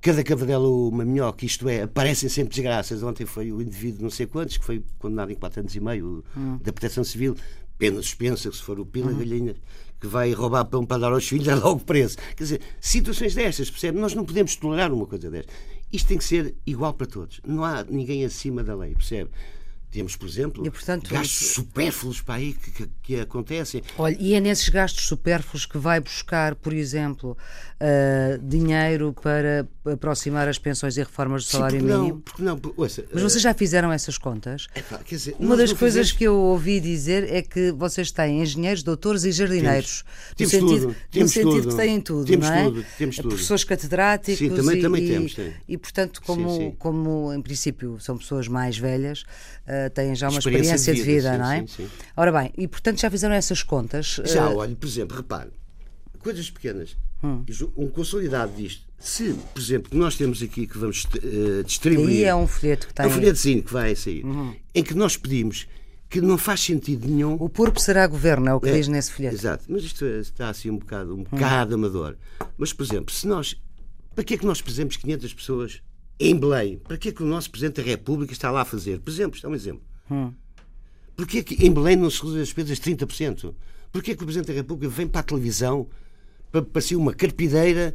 cada 0.01 0.23
cavadela 0.25 0.69
uma 0.69 1.05
minhoca, 1.05 1.47
isto 1.47 1.69
é, 1.69 1.83
aparecem 1.83 2.29
sempre 2.29 2.55
desgraças. 2.55 3.03
Ontem 3.03 3.25
foi 3.25 3.53
o 3.53 3.63
indivíduo 3.63 4.03
não 4.03 4.11
sei 4.11 4.27
quantos, 4.27 4.57
que 4.57 4.65
foi 4.65 4.85
condenado 4.99 5.31
em 5.31 5.37
4 5.37 5.61
anos 5.61 5.75
e 5.75 5.81
meio 5.81 6.25
hum. 6.37 6.59
da 6.63 6.73
proteção 6.73 7.05
civil, 7.05 7.37
pena 7.79 8.03
suspensa, 8.03 8.51
se 8.53 8.63
for 8.63 8.79
o 8.79 8.87
Pila 8.87 9.13
hum. 9.13 9.19
Galhinha 9.19 9.57
que 10.01 10.07
vai 10.07 10.33
roubar 10.33 10.67
pão 10.67 10.85
para 10.85 11.01
dar 11.01 11.13
aos 11.13 11.27
filhos, 11.27 11.49
é 11.49 11.55
logo 11.55 11.81
preso. 11.81 12.19
Quer 12.37 12.43
dizer, 12.45 12.61
situações 12.79 13.35
destas, 13.35 13.71
percebe? 13.71 13.99
Nós 13.99 14.15
não 14.15 14.25
podemos 14.25 14.55
tolerar 14.57 14.93
uma 14.93 15.07
coisa 15.07 15.31
destas. 15.31 15.55
Isto 15.91 16.09
tem 16.09 16.19
que 16.19 16.25
ser 16.25 16.55
igual 16.67 16.93
para 16.93 17.07
todos. 17.07 17.41
Não 17.47 17.65
há 17.65 17.85
ninguém 17.85 18.25
acima 18.25 18.63
da 18.63 18.75
lei, 18.75 18.95
percebe? 18.95 19.31
Temos, 19.95 20.17
por 20.17 20.29
exemplo, 20.29 20.67
e, 20.67 20.71
portanto, 20.73 21.09
gastos 21.09 21.53
supérfluos 21.53 22.21
para 22.21 22.35
aí 22.35 22.53
que, 22.53 22.71
que, 22.73 22.91
que, 23.01 23.21
acontecem. 23.21 23.81
Olha, 23.97 24.17
e 24.19 24.35
é 24.35 24.41
nesses 24.41 24.69
gastos 24.69 25.07
supérfluos 25.07 25.67
que 25.67 25.79
vai 25.79 26.01
buscar, 26.01 26.57
por 26.57 26.73
exemplo, 26.73 27.39
uh, 27.81 28.39
dinheiro 28.45 29.15
para 29.23 29.69
aproximar 29.85 30.49
as 30.49 30.59
pensões 30.59 30.97
e 30.97 31.01
reformas 31.01 31.45
do 31.45 31.51
salário 31.51 31.81
Sim, 31.81 31.87
porque 31.87 31.97
mínimo? 31.97 32.15
Não, 32.15 32.21
porque 32.21 32.43
não, 32.43 32.59
porque, 32.59 32.81
ouça, 32.81 33.05
Mas 33.13 33.23
vocês 33.23 33.41
já 33.41 33.55
fizeram 33.55 33.93
essas 33.93 34.19
contas? 34.19 34.67
É, 34.75 34.83
pá, 34.83 34.99
dizer, 35.09 35.37
Uma 35.39 35.57
das 35.57 35.73
coisas 35.73 36.09
fizemos... 36.09 36.19
que 36.19 36.25
eu 36.25 36.35
ouvi 36.35 36.81
dizer 36.81 37.33
é 37.33 37.41
que 37.41 37.71
vocês 37.71 38.11
têm 38.11 38.43
engenheiros, 38.43 38.83
doutores 38.83 39.25
e 39.25 39.31
jardineiros. 39.31 40.05
Temos, 40.35 40.53
temos 40.53 40.69
sentido, 40.69 40.87
tudo. 40.87 40.97
Temos 41.11 41.31
no 41.31 41.43
sentido 41.43 41.63
tudo. 41.63 41.69
que 41.69 41.77
têm 41.77 42.01
tudo, 42.01 42.27
temos 42.27 42.49
não 42.49 42.55
é? 42.55 42.65
Tudo, 42.65 42.87
temos 42.99 43.17
tudo. 43.17 43.29
Professores 43.29 43.63
catedráticos. 43.63 44.39
Sim, 44.39 44.51
também, 44.51 44.79
e, 44.79 44.83
também 44.83 45.07
temos. 45.07 45.35
Tem. 45.35 45.55
E, 45.69 45.79
portanto, 45.79 46.21
como, 46.23 46.51
sim, 46.51 46.57
sim. 46.57 46.77
como 46.79 47.33
em 47.33 47.43
princípio 47.43 48.01
são 48.01 48.19
pessoas 48.19 48.49
mais 48.49 48.77
velhas, 48.77 49.23
uh, 49.67 49.84
têm 49.91 50.15
já 50.15 50.29
uma 50.29 50.39
experiência, 50.39 50.75
experiência 50.75 50.95
de 50.95 51.03
vida, 51.03 51.33
vida, 51.33 51.39
não 51.39 51.53
é? 51.53 51.61
Sim, 51.61 51.67
sim. 51.67 51.89
Ora 52.17 52.33
bem, 52.33 52.53
e 52.57 52.69
portanto 52.69 53.01
já 53.01 53.11
fizeram 53.11 53.35
essas 53.35 53.63
contas? 53.63 54.21
Já, 54.25 54.49
uh... 54.49 54.57
olha, 54.57 54.75
por 54.75 54.87
exemplo, 54.87 55.17
repare, 55.17 55.51
coisas 56.19 56.51
pequenas. 56.51 56.97
Hum. 57.23 57.45
Um 57.77 57.89
consolidado 57.89 58.53
disto. 58.55 58.85
Se, 58.99 59.35
por 59.53 59.61
exemplo, 59.61 59.99
nós 59.99 60.17
temos 60.17 60.43
aqui 60.43 60.67
que 60.67 60.77
vamos 60.77 61.05
uh, 61.05 61.65
distribuir. 61.65 62.09
Aí 62.09 62.25
é 62.25 62.35
um 62.35 62.47
folheto 62.47 62.87
que 62.87 62.95
tem. 62.95 63.05
É 63.05 63.09
um 63.09 63.13
folhetozinho 63.13 63.63
que 63.63 63.73
vai 63.73 63.95
sair. 63.95 64.25
Uhum. 64.25 64.55
Em 64.75 64.83
que 64.83 64.95
nós 64.95 65.17
pedimos 65.17 65.67
que 66.09 66.21
não 66.21 66.39
faz 66.39 66.61
sentido 66.61 67.09
nenhum. 67.09 67.35
O 67.35 67.49
púrpuro 67.49 67.81
será 67.81 68.07
governo, 68.07 68.49
é 68.49 68.55
o 68.55 68.61
que 68.61 68.69
é, 68.69 68.73
diz 68.73 68.89
nesse 68.89 69.13
folheto. 69.13 69.35
Exato, 69.35 69.65
mas 69.69 69.83
isto 69.83 70.05
está 70.05 70.49
assim 70.49 70.71
um 70.71 70.79
bocado, 70.79 71.15
um 71.15 71.25
bocado 71.25 71.73
hum. 71.73 71.79
amador. 71.79 72.17
Mas, 72.57 72.73
por 72.73 72.85
exemplo, 72.85 73.13
se 73.13 73.27
nós. 73.27 73.57
Para 74.15 74.23
que 74.23 74.35
é 74.35 74.39
que 74.39 74.47
nós 74.47 74.63
presemos 74.63 74.97
500 74.97 75.35
pessoas 75.35 75.83
em 76.19 76.37
Belém? 76.37 76.79
Para 76.79 76.97
que 76.97 77.09
é 77.09 77.13
que 77.13 77.23
o 77.23 77.27
nosso 77.27 77.51
Presidente 77.51 77.83
da 77.83 77.83
República 77.83 78.33
está 78.33 78.51
lá 78.51 78.63
a 78.63 78.65
fazer? 78.65 79.01
Por 79.01 79.11
exemplo, 79.11 79.37
isto 79.37 79.47
é 79.47 79.51
um 79.51 79.55
exemplo. 79.55 79.83
Hum. 80.11 80.33
Porquê 81.17 81.43
que 81.43 81.65
em 81.65 81.73
Belém 81.73 81.97
não 81.97 82.11
se 82.11 82.19
reduz 82.19 82.37
as 82.37 82.49
despesas 82.49 82.81
30%? 82.81 83.55
Porquê 83.93 84.17
que 84.17 84.23
o 84.23 84.27
Presidente 84.27 84.49
da 84.49 84.55
República 84.55 84.93
vem 84.93 85.07
para 85.07 85.21
a 85.21 85.25
televisão 85.25 85.89
para, 86.51 86.63
para 86.63 86.83
ser 86.83 86.97
uma 86.97 87.13
carpideira 87.13 87.95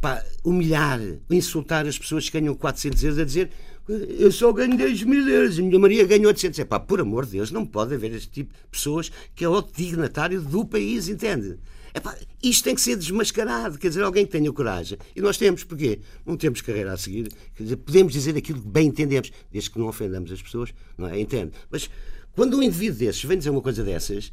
para 0.00 0.24
humilhar, 0.44 1.00
insultar 1.30 1.86
as 1.86 1.98
pessoas 1.98 2.28
que 2.28 2.40
ganham 2.40 2.54
400 2.54 3.04
euros 3.04 3.18
a 3.18 3.24
dizer 3.24 3.50
eu 3.88 4.30
só 4.30 4.52
ganho 4.52 4.76
10 4.76 5.02
mil 5.02 5.28
euros, 5.28 5.58
a 5.58 5.62
minha 5.62 5.78
Maria 5.78 6.06
ganha 6.06 6.26
800. 6.26 6.60
É 6.60 6.64
pá, 6.64 6.78
por 6.78 7.00
amor 7.00 7.26
de 7.26 7.32
Deus, 7.32 7.50
não 7.50 7.66
pode 7.66 7.94
haver 7.94 8.12
este 8.14 8.30
tipo 8.30 8.54
de 8.54 8.60
pessoas 8.70 9.10
que 9.34 9.44
é 9.44 9.48
o 9.48 9.60
dignatário 9.60 10.40
do 10.40 10.64
país, 10.64 11.08
entende? 11.08 11.58
É 11.92 12.00
pá, 12.00 12.16
isto 12.42 12.64
tem 12.64 12.74
que 12.74 12.80
ser 12.80 12.96
desmascarado, 12.96 13.78
quer 13.78 13.88
dizer, 13.88 14.02
alguém 14.02 14.24
que 14.24 14.32
tenha 14.32 14.50
coragem. 14.52 14.98
E 15.14 15.20
nós 15.20 15.36
temos, 15.36 15.64
porquê? 15.64 16.00
Não 16.24 16.36
temos 16.36 16.60
carreira 16.60 16.92
a 16.92 16.96
seguir, 16.96 17.28
quer 17.54 17.64
dizer, 17.64 17.76
podemos 17.76 18.12
dizer 18.12 18.36
aquilo 18.36 18.62
que 18.62 18.68
bem 18.68 18.86
entendemos, 18.86 19.30
desde 19.50 19.70
que 19.70 19.78
não 19.78 19.88
ofendamos 19.88 20.30
as 20.30 20.40
pessoas, 20.40 20.72
não 20.96 21.08
é? 21.08 21.20
Entende? 21.20 21.52
Mas 21.70 21.90
quando 22.34 22.56
um 22.56 22.62
indivíduo 22.62 22.98
desses 22.98 23.22
vem 23.24 23.36
dizer 23.36 23.50
uma 23.50 23.60
coisa 23.60 23.82
dessas, 23.82 24.32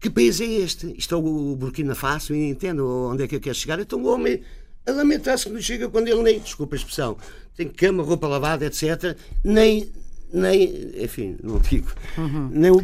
que 0.00 0.08
país 0.08 0.40
é 0.40 0.46
este? 0.46 0.92
Isto 0.96 1.14
é 1.14 1.18
o 1.18 1.54
Burkina 1.54 1.94
Faso, 1.94 2.34
e 2.34 2.48
entendo 2.48 2.88
onde 2.88 3.24
é 3.24 3.28
que 3.28 3.36
eu 3.36 3.40
quero 3.40 3.54
chegar. 3.54 3.78
Então 3.78 4.02
o 4.02 4.06
homem 4.06 4.40
a 4.86 4.90
lamentar-se 4.92 5.44
que 5.44 5.50
não 5.50 5.60
chega 5.60 5.88
quando 5.88 6.08
ele 6.08 6.22
nem, 6.22 6.40
desculpa 6.40 6.74
a 6.74 6.78
expressão, 6.78 7.16
tem 7.56 7.68
cama, 7.68 8.02
roupa 8.02 8.26
lavada, 8.26 8.64
etc. 8.66 9.16
Nem, 9.44 9.90
nem 10.32 11.02
enfim, 11.02 11.36
não 11.42 11.58
digo, 11.58 11.92
uhum. 12.16 12.48
nem, 12.52 12.70
o, 12.70 12.82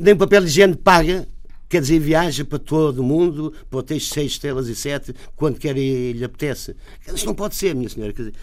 nem 0.00 0.14
o 0.14 0.16
papel 0.16 0.40
de 0.42 0.46
higiene 0.46 0.76
paga, 0.76 1.28
quer 1.68 1.80
dizer, 1.80 1.98
viaja 1.98 2.44
para 2.44 2.58
todo 2.58 3.00
o 3.00 3.04
mundo, 3.04 3.52
para 3.68 3.80
hotéis 3.80 4.08
seis 4.08 4.32
estrelas 4.32 4.68
e 4.68 4.76
sete, 4.76 5.14
quando 5.36 5.58
quer 5.58 5.76
e 5.76 6.12
lhe 6.12 6.24
apetece. 6.24 6.76
Isso 7.12 7.26
não 7.26 7.34
pode 7.34 7.54
ser, 7.54 7.74
minha 7.74 7.88
senhora. 7.88 8.12
Quer 8.12 8.22
dizer, 8.22 8.34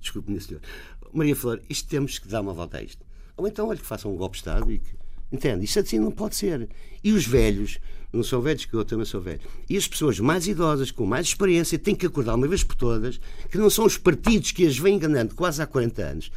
desculpe, 0.00 0.28
minha 0.30 0.40
senhora. 0.40 0.64
Maria 1.12 1.36
Flor, 1.36 1.60
isto 1.68 1.88
temos 1.88 2.18
que 2.18 2.28
dar 2.28 2.40
uma 2.40 2.52
volta 2.52 2.78
a 2.78 2.82
isto. 2.82 3.04
Ou 3.36 3.46
então, 3.46 3.68
olha, 3.68 3.78
que 3.78 3.86
façam 3.86 4.12
um 4.12 4.16
golpe 4.16 4.34
de 4.34 4.40
Estado 4.40 4.70
e 4.70 4.78
que. 4.78 5.00
Entende? 5.32 5.64
Isto 5.64 5.78
assim 5.78 5.98
não 5.98 6.10
pode 6.10 6.34
ser. 6.34 6.68
E 7.04 7.12
os 7.12 7.24
velhos, 7.24 7.78
não 8.12 8.22
são 8.22 8.40
velhos, 8.40 8.64
que 8.64 8.74
eu 8.74 8.84
também 8.84 9.04
sou 9.04 9.20
velho, 9.20 9.40
e 9.68 9.76
as 9.76 9.86
pessoas 9.86 10.18
mais 10.18 10.46
idosas, 10.48 10.90
com 10.90 11.06
mais 11.06 11.26
experiência, 11.28 11.78
têm 11.78 11.94
que 11.94 12.06
acordar 12.06 12.34
uma 12.34 12.48
vez 12.48 12.62
por 12.64 12.74
todas 12.76 13.20
que 13.50 13.56
não 13.58 13.70
são 13.70 13.84
os 13.86 13.96
partidos 13.96 14.52
que 14.52 14.66
as 14.66 14.76
vêm 14.78 14.96
enganando 14.96 15.34
quase 15.34 15.62
há 15.62 15.66
40 15.66 16.02
anos 16.02 16.30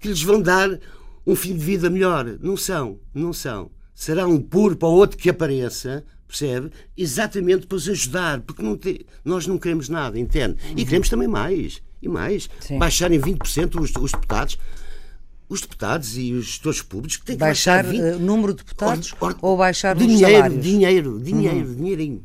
que 0.00 0.08
lhes 0.08 0.22
vão 0.22 0.40
dar 0.42 0.78
um 1.26 1.34
fim 1.34 1.54
de 1.56 1.64
vida 1.64 1.88
melhor. 1.88 2.36
Não 2.40 2.58
são, 2.58 2.98
não 3.14 3.32
são. 3.32 3.70
Será 3.94 4.26
um 4.26 4.38
puro 4.38 4.76
para 4.76 4.86
o 4.88 4.92
outro 4.92 5.16
que 5.16 5.30
apareça, 5.30 6.04
percebe? 6.28 6.70
Exatamente 6.94 7.66
para 7.66 7.76
os 7.76 7.88
ajudar, 7.88 8.40
porque 8.42 8.62
não 8.62 8.76
te... 8.76 9.06
nós 9.24 9.46
não 9.46 9.56
queremos 9.56 9.88
nada, 9.88 10.18
entende? 10.18 10.56
E 10.76 10.80
Uhum. 10.80 10.84
queremos 10.84 11.08
também 11.08 11.26
mais, 11.28 11.80
e 12.02 12.08
mais. 12.08 12.50
Sim. 12.60 12.78
Baixarem 12.78 13.18
20% 13.18 13.80
os, 13.80 13.92
os 13.98 14.12
deputados. 14.12 14.58
Os 15.48 15.60
deputados 15.60 16.16
e 16.16 16.32
os 16.32 16.46
gestores 16.46 16.80
públicos 16.82 17.16
que 17.18 17.24
têm 17.26 17.36
que 17.36 17.40
Baixar 17.40 17.84
20... 17.84 18.00
eh, 18.00 18.16
o 18.16 18.18
número 18.18 18.52
de 18.54 18.58
deputados 18.64 19.12
Or- 19.20 19.30
or- 19.32 19.38
ou 19.42 19.56
baixar 19.56 19.96
os 19.96 20.02
dinheiro, 20.02 20.32
salários? 20.32 20.56
Uhum. 20.56 20.62
dinheiro, 20.62 21.20
dinheiro, 21.20 21.74
dinheirinho. 21.74 22.24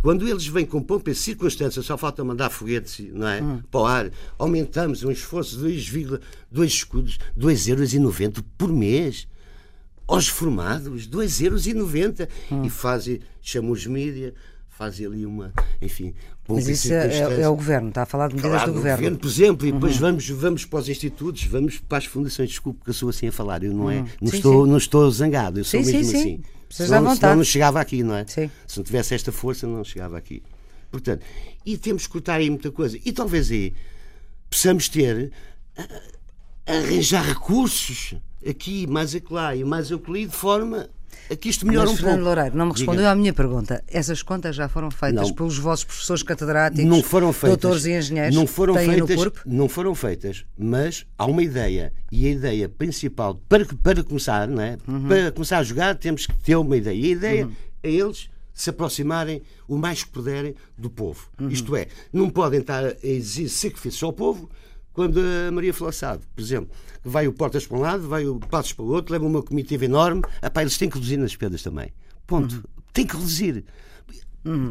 Quando 0.00 0.26
eles 0.28 0.46
vêm 0.46 0.64
com 0.64 0.80
pompa 0.82 1.10
e 1.10 1.14
circunstância, 1.14 1.82
só 1.82 1.98
falta 1.98 2.24
mandar 2.24 2.50
foguetes 2.50 3.00
não 3.12 3.26
é? 3.28 3.40
Uhum. 3.42 3.62
para 3.70 3.80
o 3.80 3.84
ar, 3.86 4.10
aumentamos 4.38 5.02
um 5.02 5.10
esforço 5.10 5.58
de 5.58 5.66
2,2 5.74 6.64
escudos, 6.64 7.18
2,90€ 7.38 8.42
por 8.56 8.72
mês. 8.72 9.26
Aos 10.06 10.26
formados, 10.26 11.06
2,90€ 11.06 12.28
Hum. 12.50 12.64
e 12.64 12.70
fazem, 12.70 13.20
chamam 13.42 13.72
os 13.72 13.86
mídia, 13.86 14.32
fazem 14.68 15.04
ali 15.04 15.26
uma, 15.26 15.52
enfim, 15.82 16.14
Mas 16.48 16.66
isso 16.66 16.92
é, 16.92 17.06
é- 17.06 17.40
é 17.42 17.48
o 17.48 17.54
governo, 17.54 17.90
está 17.90 18.02
a 18.02 18.06
falar 18.06 18.28
de 18.28 18.36
medidas 18.36 18.52
Claro, 18.56 18.72
do 18.72 18.74
no 18.76 18.80
governo. 18.80 19.08
Uhum. 19.10 19.16
por 19.16 19.26
exemplo, 19.28 19.66
e 19.66 19.72
depois 19.72 19.96
vamos, 19.98 20.28
vamos 20.30 20.64
para 20.64 20.78
os 20.78 20.88
institutos, 20.88 21.44
vamos 21.44 21.78
para 21.78 21.98
as 21.98 22.06
fundações. 22.06 22.48
Desculpe 22.48 22.80
que 22.84 22.90
eu 22.90 22.94
sou 22.94 23.10
assim 23.10 23.28
a 23.28 23.32
falar, 23.32 23.62
eu 23.62 23.72
não, 23.74 23.90
é, 23.90 23.96
não, 23.96 24.02
Uhum. 24.22 24.28
Sim, 24.30 24.36
estou, 24.36 24.64
sim. 24.64 24.70
não 24.70 24.78
estou 24.78 25.10
zangado, 25.10 25.60
eu 25.60 25.64
sou 25.64 25.82
Sim, 25.84 25.92
mesmo 25.92 26.04
sim, 26.04 26.10
sim. 26.10 26.18
assim. 26.18 26.42
À 26.42 26.72
Senão, 26.86 27.00
vontade. 27.02 27.20
senão 27.20 27.36
não 27.36 27.44
chegava 27.44 27.80
aqui, 27.80 28.02
não 28.02 28.14
é? 28.14 28.26
Sim. 28.26 28.50
Se 28.66 28.76
não 28.78 28.84
tivesse 28.84 29.14
esta 29.14 29.30
força, 29.30 29.66
não 29.66 29.84
chegava 29.84 30.16
aqui. 30.18 30.42
Portanto, 30.90 31.22
e 31.66 31.76
temos 31.76 32.06
que 32.06 32.12
cortar 32.12 32.34
aí 32.36 32.48
muita 32.48 32.70
coisa. 32.70 32.98
E 33.04 33.12
talvez 33.12 33.50
aí 33.50 33.74
possamos 34.50 34.88
ter, 34.88 35.30
ah, 35.76 35.86
arranjar 36.66 37.24
recursos 37.26 38.14
aqui, 38.46 38.86
mais 38.86 39.14
acolá 39.14 39.54
e 39.54 39.64
mais 39.64 39.90
acolhi, 39.92 40.26
de 40.26 40.34
forma 40.34 40.88
que 41.36 41.48
isto 41.48 41.66
melhore 41.66 41.88
Mas, 41.88 41.94
um 41.94 41.96
Fernando 41.96 42.14
pouco. 42.16 42.34
Loureiro, 42.34 42.56
não 42.56 42.66
me 42.66 42.72
Diga. 42.72 42.80
respondeu 42.80 43.10
à 43.10 43.14
minha 43.14 43.32
pergunta. 43.32 43.84
Essas 43.86 44.22
contas 44.22 44.56
já 44.56 44.68
foram 44.68 44.90
feitas 44.90 45.28
Não. 45.28 45.34
pelos 45.34 45.58
vossos 45.58 45.84
professores 45.84 46.22
catedráticos, 46.22 46.84
não 46.84 47.02
foram 47.02 47.32
feitas. 47.32 47.58
doutores 47.58 47.84
e 47.84 47.92
engenheiros 47.92 48.34
não 48.34 48.46
foram 48.46 48.74
feitas, 48.74 48.98
no 49.10 49.16
corpo? 49.16 49.40
Não 49.46 49.68
foram 49.68 49.94
feitas, 49.94 50.44
mas 50.56 51.06
há 51.16 51.26
uma 51.26 51.42
ideia. 51.42 51.92
E 52.10 52.26
a 52.26 52.30
ideia 52.30 52.68
principal, 52.68 53.34
para, 53.48 53.64
para 53.82 54.02
começar, 54.02 54.48
não 54.48 54.62
é? 54.62 54.78
Uhum. 54.86 55.08
para 55.08 55.32
começar 55.32 55.58
a 55.58 55.62
jogar, 55.62 55.94
temos 55.96 56.26
que 56.26 56.34
ter 56.36 56.56
uma 56.56 56.76
ideia. 56.76 56.94
E 56.94 57.04
a 57.04 57.08
ideia 57.08 57.48
é 57.82 57.90
eles 57.90 58.28
se 58.52 58.70
aproximarem 58.70 59.40
o 59.68 59.76
mais 59.76 60.02
que 60.02 60.10
puderem 60.10 60.54
do 60.76 60.90
povo. 60.90 61.28
Uhum. 61.40 61.48
Isto 61.48 61.76
é, 61.76 61.86
não 62.12 62.28
podem 62.28 62.60
estar 62.60 62.84
a 62.84 62.94
exigir 63.02 63.48
sacrifícios 63.48 64.02
ao 64.02 64.12
povo 64.12 64.50
quando 64.98 65.20
a 65.20 65.52
Maria 65.52 65.72
Flor 65.72 65.94
sabe, 65.94 66.24
por 66.34 66.42
exemplo, 66.42 66.68
vai 67.04 67.28
o 67.28 67.32
Portas 67.32 67.64
para 67.64 67.78
um 67.78 67.80
lado, 67.80 68.08
vai 68.08 68.26
o 68.26 68.40
Passos 68.40 68.72
para 68.72 68.84
o 68.84 68.88
outro, 68.88 69.12
leva 69.12 69.24
uma 69.24 69.40
comitiva 69.40 69.84
enorme, 69.84 70.22
epá, 70.42 70.60
eles 70.60 70.76
têm 70.76 70.90
que 70.90 70.96
reduzir 70.96 71.16
nas 71.16 71.30
despesas 71.30 71.62
também. 71.62 71.92
Ponto. 72.26 72.56
Uhum. 72.56 72.62
Tem 72.92 73.06
que 73.06 73.14
reduzir. 73.14 73.64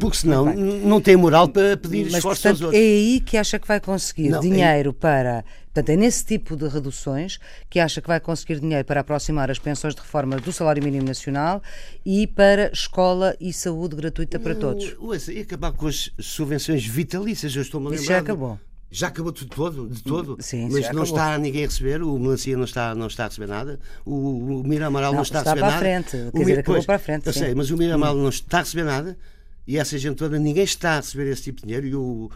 Porque 0.00 0.18
senão 0.18 0.52
não 0.54 1.00
tem 1.00 1.16
moral 1.16 1.48
para 1.48 1.76
pedir 1.78 2.04
Mas, 2.06 2.16
esforço 2.16 2.48
aos 2.48 2.58
portanto, 2.58 2.64
outros. 2.66 2.82
é 2.82 2.84
aí 2.84 3.20
que 3.20 3.36
acha 3.38 3.58
que 3.58 3.66
vai 3.66 3.80
conseguir 3.80 4.28
Não, 4.28 4.38
é- 4.38 4.42
dinheiro 4.42 4.92
para. 4.92 5.44
Portanto, 5.66 5.88
é 5.90 5.96
nesse 5.96 6.24
tipo 6.26 6.56
de 6.56 6.66
reduções 6.68 7.38
que 7.70 7.78
acha 7.80 8.02
que 8.02 8.08
vai 8.08 8.20
conseguir 8.20 8.60
dinheiro 8.60 8.84
para 8.84 9.00
aproximar 9.00 9.50
as 9.50 9.58
pensões 9.58 9.94
de 9.94 10.00
reforma 10.00 10.36
do 10.36 10.52
salário 10.52 10.82
mínimo 10.82 11.06
nacional 11.06 11.62
e 12.04 12.26
para 12.26 12.70
escola 12.72 13.34
e 13.40 13.50
saúde 13.52 13.96
gratuita 13.96 14.38
para 14.38 14.54
todos. 14.54 14.94
Ouça, 14.98 15.32
e 15.32 15.40
acabar 15.40 15.72
com 15.72 15.86
as 15.86 16.10
subvenções 16.18 16.84
vitalícias, 16.84 17.54
eu 17.54 17.62
estou-me 17.62 17.86
a 17.86 17.90
lembrar. 17.90 18.02
Isso 18.02 18.12
já 18.12 18.18
acabou. 18.18 18.58
Já 18.90 19.08
acabou 19.08 19.32
tudo 19.32 19.54
todo, 19.54 19.86
de 19.88 20.02
todo. 20.02 20.36
Sim, 20.40 20.64
mas 20.70 20.80
não 20.84 21.02
acabou. 21.02 21.04
está 21.04 21.36
ninguém 21.38 21.64
a 21.64 21.66
receber, 21.66 22.02
o 22.02 22.18
Melancia 22.18 22.56
não 22.56 22.64
está, 22.64 22.94
não 22.94 23.06
está 23.06 23.24
a 23.26 23.28
receber 23.28 23.46
nada, 23.46 23.78
o, 24.04 24.60
o 24.60 24.64
Mira 24.66 24.86
Amaral 24.86 25.12
não, 25.12 25.16
Não, 25.18 25.22
está, 25.22 25.40
está 25.40 25.50
a 25.50 25.54
receber 25.54 25.60
para 25.60 25.68
a 25.68 25.92
nada. 25.92 26.04
frente, 26.08 26.28
O 26.28 26.32
quer 26.32 26.38
dizer, 26.38 26.52
Mi- 26.54 26.58
acabou 26.60 26.74
pois, 26.76 26.86
para 26.86 26.96
a 26.96 26.98
frente, 26.98 27.26
Eu 27.26 27.32
sim. 27.32 27.38
Hum. 27.40 27.42
sei, 27.44 27.54
mas 27.54 27.70
o 27.70 27.76
Mira 27.76 27.94
Amaral 27.96 28.16
não 28.16 28.28
está 28.30 28.58
a 28.58 28.62
receber 28.62 28.84
nada 28.84 29.18
e 29.66 29.76
essa 29.76 29.98
gente 29.98 30.16
toda, 30.16 30.38
ninguém 30.38 30.64
está 30.64 30.92
a 30.92 30.96
receber 31.00 31.30
esse 31.30 31.42
tipo 31.42 31.60
de 31.60 31.66
dinheiro 31.66 31.86
e 31.86 31.94
o, 31.94 32.30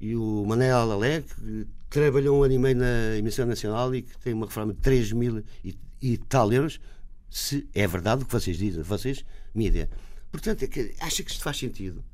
e 0.00 0.14
o 0.14 0.44
Manel 0.46 0.76
Alé, 0.92 1.22
que 1.22 1.66
trabalhou 1.90 2.38
um 2.38 2.44
ano 2.44 2.54
e 2.54 2.58
meio 2.58 2.76
na 2.76 3.16
emissão 3.18 3.44
nacional 3.44 3.92
e 3.92 4.02
que 4.02 4.16
tem 4.18 4.32
uma 4.32 4.46
reforma 4.46 4.72
de 4.72 4.78
3 4.78 5.10
mil 5.12 5.42
e, 5.64 5.76
e 6.00 6.16
tal 6.18 6.52
euros, 6.52 6.80
se 7.28 7.68
é 7.74 7.84
verdade 7.88 8.22
o 8.22 8.26
que 8.26 8.32
vocês 8.32 8.56
dizem, 8.56 8.80
vocês, 8.84 9.24
mídia. 9.52 9.90
Portanto, 10.30 10.62
é 10.62 10.68
que, 10.68 10.94
acha 11.00 11.24
que 11.24 11.32
isto 11.32 11.42
faz 11.42 11.56
sentido? 11.58 12.04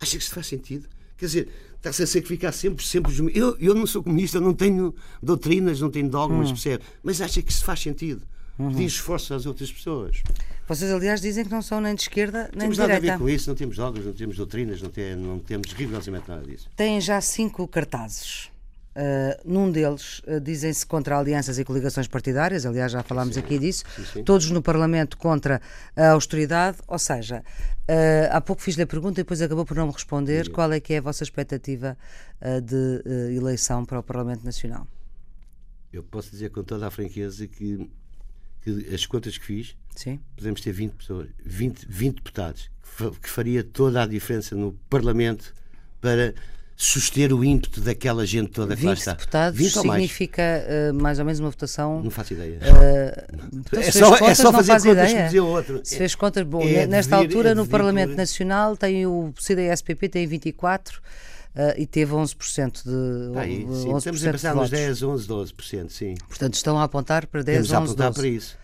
Acha 0.00 0.12
que 0.16 0.22
isto 0.22 0.32
faz 0.32 0.46
sentido? 0.46 0.86
Quer 1.16 1.26
dizer, 1.26 1.48
está-se 1.76 2.02
a 2.02 2.06
sacrificar 2.06 2.52
sempre, 2.52 2.84
sempre 2.84 3.12
os. 3.12 3.18
Eu, 3.34 3.56
eu 3.58 3.74
não 3.74 3.86
sou 3.86 4.02
comunista, 4.02 4.40
não 4.40 4.54
tenho 4.54 4.94
doutrinas, 5.22 5.80
não 5.80 5.90
tenho 5.90 6.08
dogmas, 6.08 6.50
percebe? 6.50 6.84
Mas 7.02 7.20
acha 7.20 7.40
que 7.42 7.50
isto 7.50 7.64
faz 7.64 7.80
sentido? 7.80 8.22
Pedir 8.56 8.86
esforço 8.86 9.34
às 9.34 9.44
outras 9.44 9.70
pessoas. 9.70 10.22
Vocês, 10.66 10.90
aliás, 10.90 11.20
dizem 11.20 11.44
que 11.44 11.50
não 11.50 11.60
são 11.62 11.80
nem 11.80 11.94
de 11.94 12.00
esquerda 12.02 12.48
nem 12.52 12.60
Temos 12.60 12.76
de 12.76 12.80
nada 12.80 12.92
a 12.92 12.96
ver 12.96 13.00
direita. 13.02 13.22
com 13.22 13.28
isso, 13.28 13.48
não 13.50 13.54
temos 13.54 13.76
dogmas, 13.76 14.04
não 14.04 14.12
temos 14.12 14.36
doutrinas, 14.36 14.82
não, 14.82 14.88
tem, 14.90 15.14
não 15.14 15.38
temos 15.38 15.72
rigorosamente 15.72 16.28
nada 16.28 16.42
disso. 16.42 16.68
Têm 16.74 17.00
já 17.00 17.20
cinco 17.20 17.68
cartazes. 17.68 18.50
Uh, 18.96 19.36
num 19.44 19.70
deles 19.70 20.20
uh, 20.20 20.40
dizem-se 20.40 20.86
contra 20.86 21.18
alianças 21.18 21.58
e 21.58 21.64
coligações 21.66 22.08
partidárias, 22.08 22.64
aliás, 22.64 22.90
já 22.92 23.02
falámos 23.02 23.36
aqui 23.36 23.58
disso, 23.58 23.84
sim. 24.10 24.24
todos 24.24 24.50
no 24.50 24.62
Parlamento 24.62 25.18
contra 25.18 25.60
a 25.94 26.12
austeridade, 26.12 26.78
ou 26.88 26.98
seja, 26.98 27.40
uh, 27.40 28.32
há 28.32 28.40
pouco 28.40 28.62
fiz-lhe 28.62 28.82
a 28.82 28.86
pergunta 28.86 29.20
e 29.20 29.22
depois 29.22 29.42
acabou 29.42 29.66
por 29.66 29.76
não 29.76 29.88
me 29.88 29.92
responder 29.92 30.48
qual 30.50 30.72
é 30.72 30.80
que 30.80 30.94
é 30.94 30.96
a 30.98 31.02
vossa 31.02 31.22
expectativa 31.22 31.94
de 32.64 33.02
eleição 33.36 33.84
para 33.84 33.98
o 33.98 34.02
Parlamento 34.02 34.44
Nacional. 34.44 34.86
Eu 35.92 36.02
posso 36.02 36.30
dizer 36.30 36.48
com 36.50 36.62
toda 36.62 36.86
a 36.86 36.90
franqueza 36.90 37.46
que, 37.46 37.90
que 38.62 38.94
as 38.94 39.04
contas 39.04 39.36
que 39.36 39.44
fiz, 39.44 39.76
Sim? 39.94 40.18
podemos 40.34 40.62
ter 40.62 40.72
20 40.72 40.92
pessoas, 40.92 41.28
20, 41.44 41.86
20 41.86 42.14
deputados, 42.16 42.70
que, 42.82 42.88
fa- 42.88 43.10
que 43.10 43.28
faria 43.28 43.62
toda 43.62 44.02
a 44.02 44.06
diferença 44.06 44.54
no 44.56 44.72
Parlamento 44.88 45.54
para 46.00 46.34
suster 46.76 47.32
o 47.32 47.42
ímpeto 47.42 47.80
daquela 47.80 48.26
gente 48.26 48.50
toda 48.50 48.76
que 48.76 48.84
lá 48.84 48.90
20 48.92 48.98
está. 48.98 49.12
deputados 49.14 49.58
20 49.58 49.76
ou 49.78 49.84
mais. 49.84 50.02
significa 50.02 50.42
uh, 50.42 50.94
mais 50.94 51.18
ou 51.18 51.24
menos 51.24 51.40
uma 51.40 51.48
votação. 51.50 52.02
Não 52.02 52.10
faço 52.10 52.34
ideia. 52.34 52.58
Então, 52.62 53.80
é, 53.80 53.82
fez 53.82 53.94
só, 53.94 54.14
é 54.14 54.18
contas, 54.18 54.36
só 54.38 54.42
não 54.44 54.52
fazer 54.52 54.72
faz 54.72 54.82
contas 54.84 55.02
ideia. 55.10 55.16
que 55.16 55.24
dizia 55.24 55.44
outro. 55.44 55.80
Se 55.82 55.96
fez 55.96 56.14
contas, 56.14 56.42
bom, 56.44 56.62
É 56.62 56.86
nesta 56.86 57.16
devir- 57.16 57.28
altura 57.36 57.50
é 57.50 57.54
no 57.54 57.66
Parlamento 57.66 58.14
Nacional 58.14 58.76
tem 58.76 59.06
o 59.06 59.32
CDS-PP 59.38 60.08
tem 60.10 60.26
24 60.26 61.00
eh, 61.54 61.74
e 61.78 61.86
teve 61.86 62.12
11% 62.12 62.82
de, 62.84 63.38
aí, 63.38 63.60
sim, 63.60 63.88
11% 63.88 63.96
estamos 63.98 64.26
a 64.26 64.30
pensar 64.32 64.48
nos 64.54 64.56
votos. 64.56 64.70
10, 64.70 65.02
11, 65.02 65.26
12%, 65.28 65.90
sim. 65.90 66.14
Portanto, 66.28 66.54
estão 66.54 66.78
a 66.78 66.84
apontar 66.84 67.26
para 67.26 67.42
10, 67.42 67.56
Temos 67.56 67.72
a 67.72 67.80
11, 67.80 67.84
apontar 67.92 68.08
12. 68.10 68.20
para 68.20 68.28
isso. 68.28 68.58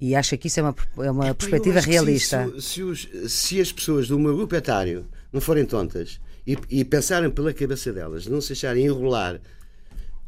E 0.00 0.14
acha 0.14 0.36
que 0.36 0.46
isso 0.46 0.60
é 0.60 0.62
uma, 0.62 0.74
é 0.98 1.10
uma 1.10 1.34
perspectiva 1.34 1.80
realista? 1.80 2.48
Se, 2.56 2.62
se 2.62 2.82
os- 2.82 3.08
se 3.28 3.60
as 3.60 3.72
pessoas 3.72 4.06
do 4.06 4.18
meu 4.20 4.36
grupo 4.36 4.54
etário 4.54 5.04
não 5.32 5.40
forem 5.40 5.64
tontas 5.64 6.20
e, 6.46 6.56
e 6.70 6.84
pensarem 6.84 7.30
pela 7.30 7.52
cabeça 7.52 7.92
delas, 7.92 8.26
não 8.26 8.40
se 8.40 8.52
acharem 8.52 8.86
enrolar 8.86 9.40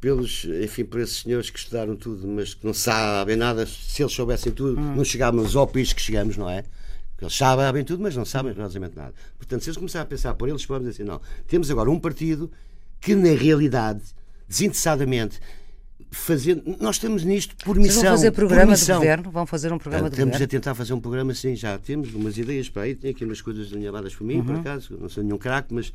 pelos, 0.00 0.44
enfim, 0.62 0.84
por 0.84 1.00
esses 1.00 1.22
senhores 1.22 1.50
que 1.50 1.58
estudaram 1.58 1.96
tudo, 1.96 2.26
mas 2.26 2.54
que 2.54 2.64
não 2.64 2.72
sabem 2.74 3.36
nada, 3.36 3.66
se 3.66 4.02
eles 4.02 4.12
soubessem 4.12 4.52
tudo, 4.52 4.80
Hum. 4.80 4.94
não 4.96 5.04
chegávamos 5.04 5.56
ao 5.56 5.66
país 5.66 5.92
que 5.92 6.00
chegamos, 6.00 6.36
não 6.36 6.48
é? 6.48 6.64
Eles 7.20 7.36
sabem 7.36 7.82
tudo, 7.84 8.00
mas 8.02 8.14
não 8.14 8.24
sabem 8.24 8.52
rigorosamente 8.52 8.96
nada. 8.96 9.12
Portanto, 9.36 9.62
se 9.62 9.70
eles 9.70 9.76
começarem 9.76 10.04
a 10.04 10.08
pensar 10.08 10.34
por 10.34 10.48
eles, 10.48 10.64
vamos 10.64 10.88
dizer 10.88 11.02
assim, 11.02 11.10
não. 11.10 11.20
Temos 11.48 11.68
agora 11.68 11.90
um 11.90 11.98
partido 11.98 12.48
que, 13.00 13.12
na 13.16 13.30
realidade, 13.30 14.00
desinteressadamente, 14.48 15.40
fazer. 16.10 16.62
Nós 16.80 16.96
estamos 16.96 17.24
nisto 17.24 17.54
por 17.64 17.76
Vocês 17.76 17.86
missão. 17.88 18.02
vão 18.02 18.10
fazer 18.12 18.30
por 18.30 18.36
programa 18.46 18.74
de 18.76 18.86
governo? 18.86 19.30
Vão 19.30 19.46
fazer 19.46 19.72
um 19.72 19.78
programa 19.78 20.06
Ah, 20.06 20.10
de 20.10 20.14
Estamos 20.14 20.34
a 20.34 20.38
governo? 20.38 20.50
tentar 20.50 20.74
fazer 20.74 20.92
um 20.94 21.00
programa, 21.00 21.34
sim, 21.34 21.54
já 21.56 21.78
temos 21.78 22.14
umas 22.14 22.36
ideias 22.38 22.68
para 22.68 22.82
aí, 22.82 22.94
tenho 22.94 23.14
aqui 23.14 23.24
umas 23.24 23.40
coisas 23.40 23.72
alinhavadas 23.72 24.14
por 24.14 24.24
mim, 24.24 24.42
por 24.42 24.54
Uhum. 24.54 24.60
acaso, 24.60 24.96
não 25.00 25.08
sou 25.08 25.22
nenhum 25.22 25.38
craque, 25.38 25.72
mas, 25.74 25.92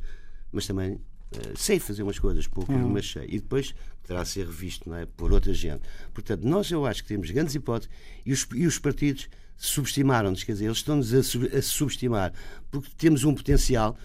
mas 0.52 0.66
também 0.66 0.98
eh, 1.32 1.52
sei 1.56 1.78
fazer 1.80 2.02
umas 2.04 2.18
coisas, 2.18 2.46
pouco, 2.46 2.72
Uhum. 2.72 2.88
mas 2.90 3.10
sei. 3.10 3.24
E 3.28 3.38
depois 3.40 3.74
terá 4.06 4.20
a 4.20 4.24
ser 4.24 4.46
revisto 4.46 4.88
não 4.88 4.96
é, 4.96 5.06
por 5.06 5.32
outra 5.32 5.52
gente. 5.52 5.82
Portanto, 6.12 6.42
nós 6.44 6.70
eu 6.70 6.86
acho 6.86 7.02
que 7.02 7.08
temos 7.08 7.30
grandes 7.30 7.54
hipóteses 7.54 7.90
e 8.24 8.32
os, 8.32 8.46
e 8.54 8.66
os 8.66 8.78
partidos 8.78 9.28
subestimaram-nos, 9.56 10.44
quer 10.44 10.52
dizer, 10.52 10.66
eles 10.66 10.78
estão-nos 10.78 11.12
a, 11.14 11.22
sub- 11.22 11.50
a 11.56 11.62
subestimar, 11.62 12.32
porque 12.70 12.88
temos 12.96 13.24
um 13.24 13.34
potencial 13.34 13.96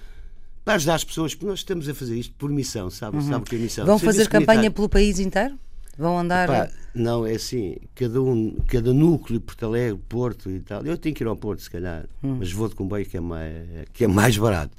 para 0.65 0.75
ajudar 0.75 0.95
as 0.95 1.03
pessoas, 1.03 1.33
porque 1.35 1.47
nós 1.47 1.59
estamos 1.59 1.87
a 1.89 1.93
fazer 1.93 2.15
isto 2.17 2.33
por 2.35 2.49
missão, 2.49 2.89
sabe? 2.89 3.21
Sabe 3.23 3.35
o 3.37 3.41
que 3.41 3.55
é 3.55 3.59
missão? 3.59 3.83
Uhum. 3.83 3.89
Vão 3.91 3.99
fazer 3.99 4.27
campanha 4.27 4.69
pelo 4.71 4.87
país 4.89 5.19
inteiro? 5.19 5.57
Vão 5.99 6.17
andar. 6.17 6.47
Pá, 6.47 6.69
não, 6.95 7.27
é 7.27 7.33
assim, 7.33 7.75
cada, 7.93 8.21
um, 8.21 8.55
cada 8.67 8.93
núcleo, 8.93 9.41
Porto 9.41 9.65
Alegre, 9.65 9.99
Porto 10.07 10.49
e 10.49 10.61
tal. 10.61 10.83
Eu 10.85 10.97
tenho 10.97 11.13
que 11.13 11.21
ir 11.23 11.27
ao 11.27 11.35
Porto, 11.35 11.61
se 11.61 11.69
calhar, 11.69 12.05
Hum. 12.23 12.37
mas 12.39 12.51
vou 12.53 12.69
de 12.69 12.75
comboio 12.75 13.05
que 13.05 13.17
é 13.17 13.19
mais, 13.19 13.67
que 13.91 14.05
é 14.05 14.07
mais 14.07 14.37
barato. 14.37 14.71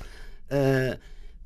Ah, 0.51 0.99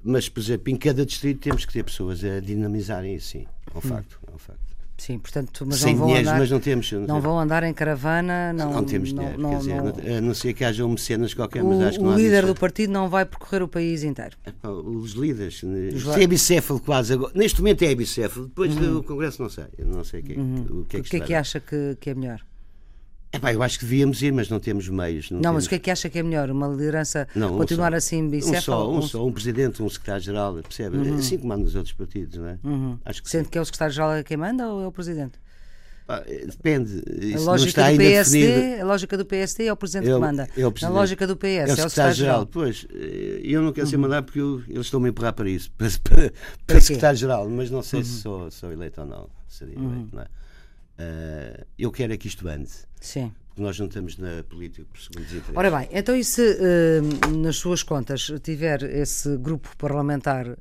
mas, 0.02 0.28
por 0.28 0.40
exemplo, 0.40 0.70
em 0.72 0.76
cada 0.76 1.04
distrito 1.04 1.40
temos 1.40 1.64
que 1.64 1.72
ter 1.72 1.82
pessoas 1.82 2.22
a 2.24 2.38
dinamizarem 2.38 3.16
isso, 3.16 3.30
sim. 3.30 3.46
É 3.74 3.76
um 3.76 3.80
facto, 3.80 4.18
é 4.30 4.34
um 4.34 4.38
facto. 4.38 4.73
Sim, 4.96 5.18
portanto, 5.18 5.64
mas 5.66 5.76
sem 5.80 5.92
não 5.92 5.98
vão 5.98 6.07
dinheiro, 6.09 6.28
andar, 6.28 6.38
mas 6.38 6.50
não 6.50 6.61
temos. 6.61 6.92
Não, 6.92 7.00
não 7.00 7.20
vão 7.20 7.38
andar 7.38 7.62
em 7.64 7.74
caravana, 7.74 8.52
não, 8.52 8.72
Não 8.72 8.85
temos 8.85 9.09
dinheiro, 9.12 9.38
não- 9.38 9.50
quer 9.50 9.57
dizer, 9.59 9.74
não- 9.83 10.16
a 10.18 10.20
não 10.20 10.35
ser 10.35 10.54
que 10.54 10.64
haja 10.64 10.87
um 10.87 10.90
mecenas 10.90 11.35
qualquer, 11.35 11.62
o, 11.62 11.68
mas 11.68 11.80
acho 11.83 11.98
que 11.98 12.04
não 12.04 12.12
o 12.12 12.16
líder 12.16 12.46
do 12.46 12.54
partido 12.54 12.92
não 12.92 13.09
vai 13.09 13.24
percorrer 13.26 13.62
o 13.62 13.68
país 13.68 14.04
inteiro. 14.04 14.37
Epá, 14.46 14.68
Os 14.70 15.12
líderes, 15.12 15.62
né? 15.64 15.88
Os 15.94 16.07
é 16.16 16.26
bicéfalo 16.26 16.78
quase 16.80 17.12
agora. 17.12 17.33
Neste 17.35 17.61
momento 17.61 17.83
é 17.83 17.94
bicéfalo, 17.94 18.46
depois 18.46 18.74
Uhum. 18.76 18.94
do 18.94 19.02
Congresso 19.02 19.42
não 19.42 19.50
sei. 19.50 19.64
Eu 19.76 19.87
não 19.87 20.04
sei 20.04 20.20
o 20.20 20.22
que, 20.22 20.33
é 20.33 20.35
que- 20.37 20.40
o 20.40 20.85
que 20.88 20.96
é 20.96 21.00
que, 21.00 21.07
O 21.09 21.11
que 21.11 21.16
é 21.16 21.20
que 21.20 21.35
acha 21.35 21.61
que, 21.61 21.96
que 22.00 22.11
é 22.11 22.14
melhor? 22.14 22.40
Epá, 23.35 23.53
eu 23.53 23.62
acho 23.62 23.79
que 23.79 23.85
devíamos 23.85 24.23
ir, 24.23 24.33
mas 24.33 24.49
não 24.49 24.61
temos 24.61 24.88
meios. 24.88 25.31
Não, 25.31 25.37
Não, 25.38 25.42
temos... 25.42 25.55
mas 25.57 25.66
o 25.66 25.68
que 25.68 25.75
é 25.75 25.79
que 25.81 25.90
acha 25.90 26.09
que 26.09 26.18
é 26.18 26.23
melhor? 26.23 26.51
Uma 26.51 26.68
liderança 26.68 27.27
Não, 27.35 27.55
um 27.55 27.59
continuar 27.59 27.92
assim 27.94 28.23
um 28.23 28.31
bicéfalo? 28.31 28.61
só, 28.62 28.90
um 28.92 28.99
Um- 28.99 29.03
só, 29.03 29.27
um 29.27 29.33
presidente, 29.33 29.83
um 29.83 29.88
secretário-geral, 29.90 30.55
percebe? 30.62 30.97
Assim 31.11 31.38
como 31.38 31.53
há 31.53 31.57
nos 31.57 31.75
outros 31.75 31.92
partidos, 31.92 32.38
não 32.38 32.47
é? 32.49 32.59
Acho 33.05 33.23
que 33.23 33.29
sim. 33.31 33.38
Sendo 33.38 33.49
que 33.51 33.59
é 33.59 33.61
o 33.61 33.64
secretário-geral 33.64 34.23
quem 34.25 34.37
manda 34.37 34.68
ou 34.68 34.83
é 34.83 34.87
o 34.87 34.92
presidente? 34.92 35.38
Pá, 36.07 36.23
eh, 36.27 36.44
depende. 36.47 37.03
A 37.09 37.25
Isso 37.25 37.37
não 37.38 37.44
lógica, 37.53 37.68
está 37.70 37.90
do 37.90 37.97
PSD, 37.97 38.47
definido. 38.47 38.83
a 38.83 38.85
lógica 38.85 39.16
do 39.16 39.25
PSD 39.25 39.64
é 39.66 39.73
o 39.73 39.77
presidente 39.77 40.09
É 40.11 40.12
o- 40.14 40.18
que 40.18 40.20
manda. 40.20 40.42
é 40.42 40.61
o 40.61 40.64
Na 40.64 40.70
presidente. 40.70 40.94
lógica 40.94 41.27
do 41.27 41.37
PS 41.37 41.47
É 41.47 41.64
o 41.64 41.68
é 41.68 41.73
o 41.73 41.77
secretário-geral. 41.77 42.47
Pois, 42.47 42.87
eh, 42.94 43.40
eu 43.42 43.62
não 43.62 43.73
quero 43.73 43.87
ser 43.87 43.97
mandado 43.97 44.25
porque 44.27 44.38
eu- 44.40 44.62
eles 44.68 44.87
estão-me 44.87 45.07
a 45.07 45.11
empurrar 45.11 45.33
para 45.33 45.49
isso, 45.49 45.70
para, 45.79 45.88
para, 46.05 46.33
para 46.66 46.81
secretário-geral, 46.81 47.49
mas 47.49 47.70
não 47.70 47.83
sei 47.83 48.05
se 48.05 48.20
sou, 48.20 48.51
sou 48.51 48.70
eleito 48.70 49.01
ou 49.01 49.07
não. 49.07 49.29
Seria 49.49 49.75
eleito, 49.77 50.11
não 50.14 50.23
é? 50.23 50.27
Eh, 50.98 51.64
eu 51.78 51.90
quero 51.90 52.12
é 52.12 52.16
que 52.16 52.28
isto 52.28 52.46
ande, 52.48 52.70
Sim. 53.00 53.33
porque 53.48 53.62
nós 53.62 53.78
não 53.78 53.87
estamos 53.87 54.16
na 54.16 54.44
política 54.48 54.87
por 54.92 55.00
segundos 55.00 55.30
interesses. 55.30 55.57
Ora 55.57 55.70
bem, 55.70 55.88
então 55.92 56.14
e 56.14 56.22
se 56.22 56.57
eh, 56.61 57.00
nas 57.37 57.57
suas 57.57 57.83
contas 57.83 58.30
tiver 58.42 58.83
esse 58.85 59.37
grupo 59.37 59.76
parlamentar 59.76 60.57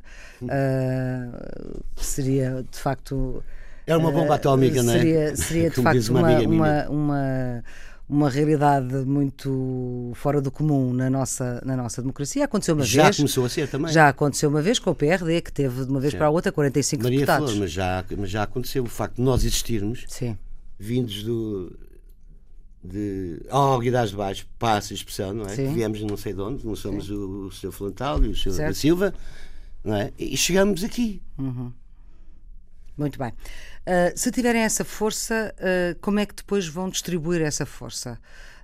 que 1.96 2.06
seria 2.06 2.66
de 2.70 2.80
facto 2.80 3.44
Era 3.86 4.00
uma 4.00 4.12
bomba 4.12 4.36
atómica, 4.36 4.82
não 4.82 4.94
é? 4.94 5.36
seria, 5.36 5.70
de 5.70 5.76
Como 5.76 5.88
facto 5.88 6.10
uma 6.10 6.40
uma, 6.42 6.90
uma, 6.90 7.64
uma, 8.08 8.30
realidade 8.30 8.94
muito 9.06 10.12
fora 10.16 10.42
do 10.42 10.52
comum 10.52 10.94
na 10.94 11.10
nossa, 11.10 11.62
na 11.66 11.76
nossa 11.76 12.02
democracia. 12.02 12.46
Aconteceu 12.46 12.76
uma 12.76 12.84
Já 12.84 13.04
vez. 13.04 13.18
começou 13.18 13.46
a 13.46 13.50
ser 13.50 13.70
também. 13.70 13.92
Já 13.92 14.10
aconteceu 14.10 14.50
uma 14.50 14.62
vez 14.62 14.80
com 14.80 14.92
o 14.92 14.96
PRD, 14.96 15.42
que 15.42 15.52
teve 15.52 15.86
de 15.86 15.90
uma 15.92 16.00
vez 16.00 16.14
para 16.14 16.28
a 16.28 16.30
outra 16.30 16.52
45 16.52 17.04
Maria 17.04 17.20
deputados. 17.20 17.52
Flor, 17.52 17.62
mas 17.62 17.72
já, 17.72 18.06
mas 18.18 18.30
já 18.30 18.44
aconteceu 18.44 18.84
o 18.84 18.88
facto 18.88 19.16
de 19.16 19.22
nós 19.22 19.44
existirmos, 19.44 20.06
Sim. 20.08 20.38
vindos 20.78 21.24
do. 21.24 21.78
De 22.86 23.42
Alguidades 23.50 24.12
de 24.12 24.18
Baixo, 24.18 24.46
passa 24.60 24.94
a 24.94 24.96
expressão, 24.96 25.34
não 25.34 25.46
é? 25.46 25.56
Sim. 25.56 25.70
Que 25.70 25.74
viemos 25.74 26.02
não 26.02 26.18
sei 26.18 26.34
de 26.34 26.42
onde, 26.42 26.66
não 26.66 26.76
somos 26.76 27.10
o, 27.10 27.46
o 27.46 27.52
Sr. 27.52 27.72
Flantal 27.72 28.22
e 28.26 28.28
o 28.28 28.36
Sr. 28.36 28.50
da 28.50 28.56
Certo. 28.56 28.76
Silva, 28.76 29.14
não 29.86 29.96
é? 29.96 30.12
E 30.20 30.36
chegamos 30.36 30.84
aqui. 30.84 31.22
Muito 32.98 33.18
bem. 33.18 33.32
Uh, 33.86 34.18
se 34.18 34.32
tiverem 34.32 34.62
essa 34.62 34.84
força, 34.86 35.54
uh, 35.60 36.00
como 36.00 36.20
é 36.20 36.26
que 36.26 36.34
depois 36.36 36.68
vão 36.68 36.90
distribuir 36.90 37.42
essa 37.42 37.66
força? 37.66 38.18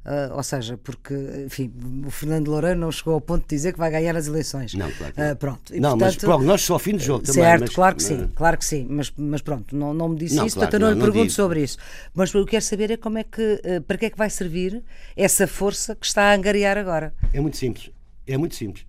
Uh, 0.05 0.33
ou 0.33 0.41
seja, 0.41 0.77
porque, 0.77 1.13
enfim, 1.45 1.71
o 2.07 2.09
Fernando 2.09 2.47
Loureiro 2.47 2.79
não 2.79 2.89
chegou 2.89 3.15
ao 3.15 3.21
ponto 3.21 3.41
de 3.41 3.49
dizer 3.49 3.73
que 3.73 3.77
vai 3.79 3.91
ganhar 3.91 4.15
as 4.15 4.27
eleições. 4.27 4.73
Não, 4.73 4.89
claro 4.91 5.13
que 5.13 5.19
não. 5.19 5.31
Uh, 5.31 5.35
pronto. 5.35 5.75
E, 5.75 5.79
não, 5.79 5.97
mas 5.97 6.13
portanto, 6.15 6.29
pronto, 6.29 6.45
nós 6.45 6.61
só 6.61 6.73
ao 6.73 6.79
fim 6.79 6.93
do 6.93 7.03
jogo 7.03 7.25
também. 7.25 7.43
Certo, 7.43 7.61
mas- 7.61 7.69
claro 7.75 7.95
que 7.97 8.03
sim, 8.03 8.17
mas- 8.17 8.29
claro 8.33 8.57
que 8.57 8.65
sim, 8.65 8.87
mas, 8.89 9.13
mas 9.17 9.41
pronto, 9.41 9.75
não, 9.75 9.93
não 9.93 10.07
me 10.09 10.15
disse 10.15 10.35
Não, 10.35 10.45
isso, 10.45 10.55
claro 10.55 10.71
portanto 10.71 10.81
eu 10.81 10.89
não, 10.89 10.95
não, 10.95 11.05
lhe 11.05 11.11
pergunto 11.11 11.25
digo. 11.27 11.35
sobre 11.35 11.63
isso. 11.63 11.77
Mas 12.13 12.29
o 12.29 12.31
que 12.31 12.37
eu 12.37 12.45
quero 12.45 12.63
saber 12.63 12.91
é 12.91 12.97
como 12.97 13.17
é 13.17 13.23
que, 13.25 13.61
para 13.85 13.97
que 13.97 14.05
é 14.05 14.09
que 14.09 14.17
vai 14.17 14.29
servir 14.29 14.81
essa 15.17 15.45
força 15.45 15.93
que 15.95 16.05
está 16.05 16.31
a 16.31 16.33
angariar 16.33 16.77
agora? 16.77 17.13
É 17.33 17.41
muito 17.41 17.57
simples. 17.57 17.91
É 18.25 18.37
muito 18.37 18.55
simples. 18.55 18.85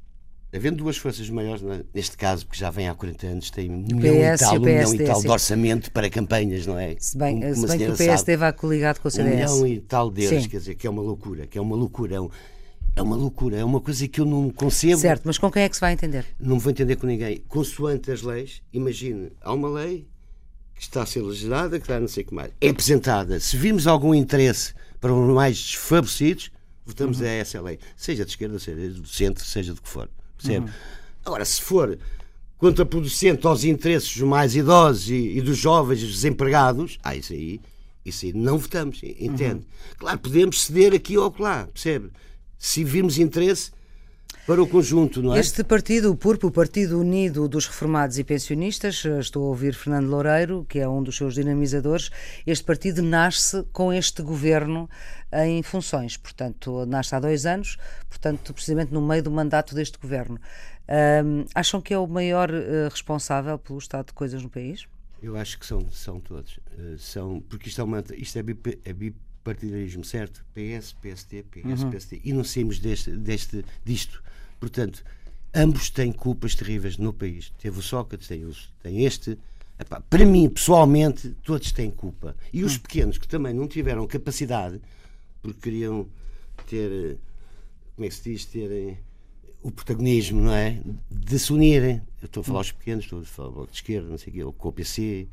Havendo 0.53 0.79
duas 0.79 0.97
forças 0.97 1.31
maiores, 1.31 1.63
é? 1.63 1.85
neste 1.95 2.17
caso, 2.17 2.45
porque 2.45 2.59
já 2.59 2.71
vem 2.71 2.89
há 2.89 2.95
40 2.95 3.27
anos, 3.27 3.51
tem 3.53 3.71
um 3.71 3.77
milhão 3.79 4.35
e 4.35 4.37
tal, 4.37 4.57
um 4.57 4.61
milhão 4.61 4.95
e 4.95 5.05
tal 5.05 5.21
de 5.23 5.29
orçamento 5.29 5.93
para 5.93 6.11
campanhas, 6.11 6.67
não 6.67 6.77
é? 6.77 6.97
Se 6.99 7.17
bem, 7.17 7.41
Como- 7.41 7.55
se 7.55 7.65
a 7.65 7.69
bem 7.69 7.79
que 7.79 7.85
o 7.85 7.93
PS 7.93 7.99
sabe. 8.05 8.15
esteve 8.15 8.53
coligado 8.55 8.99
com 9.01 9.07
o 9.07 9.11
Um 9.11 9.13
CDS. 9.13 9.35
milhão 9.53 9.67
e 9.67 9.81
tal 9.81 10.11
de 10.11 10.25
euros, 10.25 10.43
Sim. 10.43 10.49
quer 10.49 10.59
dizer, 10.59 10.75
que 10.75 10.87
é 10.89 10.91
uma 10.91 11.03
loucura, 11.03 11.47
que 11.47 11.57
é 11.57 11.61
uma 11.61 11.77
loucura. 11.77 12.17
É, 12.17 12.21
um- 12.21 12.31
é 12.97 13.03
uma 13.03 13.15
loucura, 13.15 13.59
é 13.59 13.65
uma 13.65 13.81
coisa 13.81 14.09
que 14.09 14.21
eu 14.21 14.25
não 14.25 14.51
concebo. 14.51 15.01
Certo, 15.01 15.23
mas 15.25 15.39
com 15.39 15.49
quem 15.53 15.63
é 15.63 15.69
que 15.69 15.77
se 15.77 15.81
vai 15.81 15.93
entender? 15.93 16.27
não 16.41 16.59
vou 16.59 16.73
entender 16.73 16.97
com 16.97 17.07
ninguém. 17.07 17.39
Consoante 17.47 18.11
as 18.11 18.23
leis, 18.23 18.61
imagine, 18.73 19.31
há 19.41 19.53
uma 19.55 19.69
lei 19.71 20.09
que 20.75 20.83
está 20.83 21.03
a 21.05 21.07
ser 21.07 21.23
legislada, 21.23 21.79
que 21.79 21.85
está 21.85 22.01
não 22.01 22.09
sei 22.09 22.25
o 22.25 22.27
que 22.27 22.35
mais. 22.35 22.51
É 22.61 22.71
apresentada. 22.71 23.39
Se 23.39 23.57
vimos 23.57 23.87
algum 23.87 24.13
interesse 24.13 24.75
para 25.01 25.15
os 25.15 25.33
mais 25.33 25.57
desfavorecidos, 25.57 26.51
votamos 26.85 27.23
a 27.23 27.29
essa 27.29 27.61
lei. 27.61 27.79
Seja 27.97 28.25
de 28.25 28.33
esquerda, 28.33 28.59
seja 28.59 28.89
do 28.91 29.07
centro, 29.07 29.45
seja 29.45 29.73
do 29.75 29.81
que 29.81 29.89
for. 29.89 30.11
Percebe? 30.43 30.71
Agora, 31.25 31.45
se 31.45 31.61
for 31.63 31.99
contraproducente 32.59 33.47
aos 33.47 33.65
interesses 33.65 34.17
dos 34.17 34.29
mais 34.29 34.55
idosos 34.55 35.09
e, 35.11 35.39
e 35.39 35.41
dos 35.41 35.57
jovens 35.57 36.03
e 36.03 36.07
dos 36.07 36.15
desempregados, 36.17 36.99
ah, 37.03 37.17
isso 37.17 37.33
aí, 37.33 37.61
isso 38.05 38.27
aí 38.27 38.33
não 38.33 38.59
votamos, 38.59 39.01
entende? 39.03 39.67
Claro, 39.99 40.19
podemos 40.19 40.63
ceder 40.63 40.95
aqui 40.95 41.17
ou 41.17 41.35
lá, 41.39 41.67
percebe? 41.73 42.11
Se 42.59 42.85
virmos 42.85 43.19
interesse 43.19 43.71
para 44.47 44.63
o 44.63 44.67
conjunto, 44.67 45.23
não 45.23 45.35
é? 45.35 45.39
Este 45.41 45.63
partido, 45.63 46.11
o 46.11 46.17
PURP, 46.17 46.45
o 46.45 46.51
Partido 46.51 46.99
Unido 46.99 47.49
dos 47.49 47.67
Reformados 47.67 48.19
e 48.19 48.25
Pensionistas, 48.25 49.05
eh, 49.05 49.21
estou 49.21 49.45
a 49.45 49.49
ouvir 49.49 49.75
Fernando 49.75 50.09
Loureiro, 50.09 50.67
que 50.69 50.79
é 50.81 50.89
um 50.89 51.03
dos 51.03 51.17
seus 51.17 51.35
dinamizadores, 51.35 52.11
este 52.47 52.65
partido 52.65 53.01
nasce 53.03 53.63
com 53.73 53.93
este 53.93 54.23
governo 54.23 54.89
em 55.33 55.63
funções, 55.63 56.17
portanto, 56.17 56.85
nasce 56.87 57.15
há 57.15 57.21
dois 57.21 57.47
anos, 57.47 57.77
portanto, 58.09 58.53
precisamente 58.53 58.93
no 58.93 59.01
meio 59.07 59.23
do 59.23 59.31
mandato 59.31 59.75
deste 59.75 59.99
governo. 59.99 60.41
Ahm, 60.89 61.45
acham 61.55 61.81
que 61.81 61.95
é 61.95 61.99
o 61.99 62.07
maior 62.09 62.51
eh, 62.53 62.89
responsável 62.91 63.57
pelo 63.59 63.79
estado 63.79 64.07
de 64.07 64.13
coisas 64.15 64.43
no 64.43 64.49
país? 64.51 64.87
Eu 65.23 65.37
acho 65.37 65.59
que 65.59 65.67
são, 65.67 65.87
são 65.93 66.19
todos. 66.19 66.59
Eh, 66.77 66.97
são, 66.99 67.41
porque 67.49 67.69
isto 67.69 67.81
é, 67.81 67.85
uma, 67.85 68.03
isto 68.17 68.37
é, 68.39 68.43
bip- 68.43 68.81
é 68.85 68.93
bipartidarismo, 69.55 70.05
certo? 70.05 70.45
PS, 70.55 70.93
PSD, 71.01 71.43
PS, 71.45 71.85
PSD. 71.91 72.21
E 72.25 72.33
não 72.33 72.45
saímos 72.45 72.79
deste, 72.79 73.11
deste, 73.17 73.65
disto. 73.85 74.23
Portanto, 74.59 75.03
ambos 75.55 75.91
têm 75.91 76.13
culpas 76.13 76.55
terríveis 76.55 76.97
no 76.97 77.13
país. 77.13 77.53
Teve 77.59 77.79
o 77.79 77.83
Sócrates, 77.83 78.29
tem, 78.29 78.47
tem 78.83 79.05
este. 79.05 79.39
Epá, 79.79 80.01
para 80.01 80.25
mim, 80.27 80.49
pessoalmente, 80.49 81.35
todos 81.43 81.73
têm 81.73 81.91
culpa. 81.91 82.37
E 82.53 82.63
os 82.65 82.77
pequenos 82.77 83.19
que 83.19 83.27
também 83.27 83.55
não 83.55 83.67
tiveram 83.67 84.07
capacidade, 84.07 84.81
porque 85.43 85.61
queriam 85.61 86.07
ter. 86.67 86.91
eh, 86.91 87.17
Como 87.97 88.07
é 88.07 88.09
que 88.09 88.15
se 88.15 88.31
diz? 88.31 88.45
Terem 88.45 88.99
o 89.63 89.71
protagonismo, 89.71 90.41
não 90.41 90.53
é? 90.55 90.81
De 91.11 91.39
se 91.39 91.53
unirem. 91.53 92.01
Eu 92.23 92.27
estou 92.27 92.43
a 92.43 92.45
falar 92.45 92.59
aos 92.61 92.73
pequenos, 92.73 93.05
estou 93.05 93.21
a 93.21 93.25
falar 93.25 93.51
Bloco 93.51 93.71
de 93.71 93.77
Esquerda, 93.79 94.09
não 94.09 94.19
sei 94.19 94.31
o 94.31 94.33
quê, 94.37 94.45
ou 94.45 94.53
com 94.53 94.69
o 94.69 94.73
PC. 94.73 95.27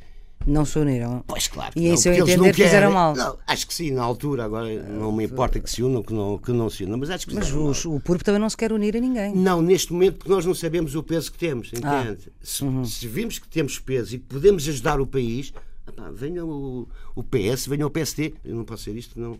Não 0.45 0.63
se 0.63 0.79
uniram. 0.79 1.23
Pois 1.27 1.47
claro. 1.49 1.73
E 1.75 1.87
em 1.87 1.97
seu 1.97 2.13
entender 2.13 2.53
fizeram 2.53 2.91
mal. 2.91 3.13
Não, 3.15 3.37
acho 3.45 3.67
que 3.67 3.73
sim, 3.73 3.91
na 3.91 4.01
altura, 4.03 4.45
agora 4.45 4.67
não 4.83 5.11
me 5.11 5.25
importa 5.25 5.59
que 5.59 5.69
se 5.69 5.83
unam, 5.83 6.01
que 6.01 6.13
não, 6.13 6.37
que 6.37 6.51
não 6.53 6.69
se 6.69 6.85
unam, 6.85 6.97
mas 6.97 7.09
acho 7.09 7.27
que 7.27 7.35
Mas 7.35 7.51
os- 7.51 7.83
o 7.85 7.99
PURP 7.99 8.23
também 8.23 8.39
não 8.39 8.49
se 8.49 8.55
quer 8.55 8.71
unir 8.71 8.95
a 8.95 8.99
ninguém. 9.01 9.35
Não, 9.35 9.61
neste 9.61 9.91
momento, 9.91 10.17
porque 10.19 10.29
nós 10.31 10.45
não 10.45 10.53
sabemos 10.53 10.95
o 10.95 11.03
peso 11.03 11.31
que 11.31 11.37
temos, 11.37 11.71
Ah. 11.83 12.03
entende? 12.03 12.31
Se, 12.41 12.63
se 12.85 13.07
vimos 13.07 13.39
que 13.39 13.47
temos 13.47 13.77
peso 13.79 14.15
e 14.15 14.19
que 14.19 14.25
podemos 14.25 14.67
ajudar 14.69 15.01
o 15.01 15.07
país, 15.07 15.53
epá, 15.85 16.09
venha 16.11 16.45
o, 16.45 16.87
o 17.13 17.23
PS, 17.23 17.67
venha 17.67 17.85
o 17.85 17.89
PSD. 17.89 18.33
Eu 18.45 18.55
não 18.55 18.63
posso 18.63 18.83
ser 18.83 18.95
isto, 18.95 19.19
não. 19.19 19.37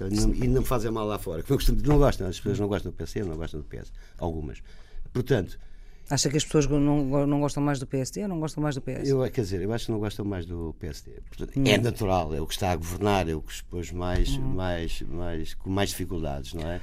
Não- 0.00 0.34
E 0.34 0.48
não 0.48 0.60
me 0.62 0.66
fazem 0.66 0.90
mal 0.90 1.06
lá 1.06 1.18
fora. 1.18 1.42
que 1.44 1.50
Não, 1.50 1.56
gostam- 1.56 1.76
não 1.84 1.96
gostam, 1.98 2.26
as 2.26 2.36
pessoas 2.38 2.58
não 2.58 2.66
gostam 2.68 2.90
do 2.90 2.94
PSD, 2.96 3.22
não 3.24 3.36
gostam 3.36 3.60
do 3.60 3.66
PS. 3.66 3.90
Algumas. 4.18 4.58
Portanto, 5.12 5.58
Acha 6.10 6.30
que 6.30 6.36
as 6.38 6.44
pessoas 6.44 6.66
não, 6.66 7.26
não 7.26 7.40
gostam 7.40 7.62
mais 7.62 7.78
do 7.78 7.86
PSD 7.86 8.22
ou 8.22 8.28
não 8.28 8.40
gostam 8.40 8.62
mais 8.62 8.74
do 8.74 8.80
PS? 8.80 9.08
eu, 9.08 9.30
quer 9.30 9.42
dizer, 9.42 9.60
eu 9.60 9.72
acho 9.72 9.86
que 9.86 9.92
não 9.92 9.98
gostam 9.98 10.24
mais 10.24 10.46
do 10.46 10.74
PSD. 10.80 11.10
Portanto, 11.28 11.58
Hum. 11.58 11.64
É 11.66 11.76
natural, 11.76 12.34
é 12.34 12.40
o 12.40 12.46
que 12.46 12.54
está 12.54 12.70
a 12.72 12.76
governar, 12.76 13.28
é 13.28 13.34
o 13.34 13.42
que 13.42 13.52
expôs 13.52 13.92
mais, 13.92 14.36
mais, 14.38 15.02
mais, 15.02 15.54
com 15.54 15.68
mais 15.68 15.90
dificuldades, 15.90 16.54
não 16.54 16.66
é? 16.70 16.80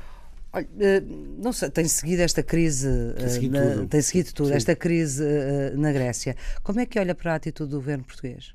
Olha, 0.53 0.67
eh, 0.79 1.01
não 1.37 1.51
sei, 1.51 1.69
tem 1.69 1.85
seguido 1.87 2.21
esta 2.21 2.41
crise, 2.43 2.87
eh, 3.17 3.27
seguido 3.27 3.59
na- 3.59 3.73
tudo. 3.75 3.87
tem 3.87 4.01
seguido 4.01 4.31
tudo, 4.33 4.53
esta 4.53 4.75
crise 4.75 5.23
eh, 5.25 5.73
na 5.75 5.91
Grécia. 5.91 6.35
Como 6.63 6.79
é 6.79 6.85
que 6.85 6.97
olha 6.99 7.13
para 7.15 7.33
a 7.33 7.35
atitude 7.35 7.71
do 7.71 7.77
governo 7.77 8.03
português? 8.03 8.53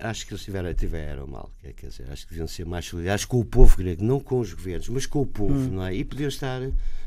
Acho 0.00 0.26
que 0.26 0.32
eles 0.32 0.42
tiveram, 0.44 0.72
tiveram 0.74 1.26
mal, 1.26 1.50
quer 1.60 1.72
quer 1.72 1.86
dizer, 1.88 2.06
acho 2.10 2.24
que 2.26 2.30
deviam 2.32 2.46
ser 2.46 2.64
mais 2.66 2.84
solidários 2.86 3.24
com 3.24 3.38
o 3.40 3.44
povo 3.44 3.76
grego, 3.76 4.02
não 4.04 4.20
com 4.20 4.38
os 4.40 4.52
governos, 4.52 4.88
mas 4.88 5.06
com 5.06 5.20
o 5.22 5.26
povo, 5.26 5.54
Hum. 5.54 5.68
não 5.74 5.86
é? 5.86 5.94
E 5.94 6.04
podiam 6.04 6.28
estar, 6.28 6.60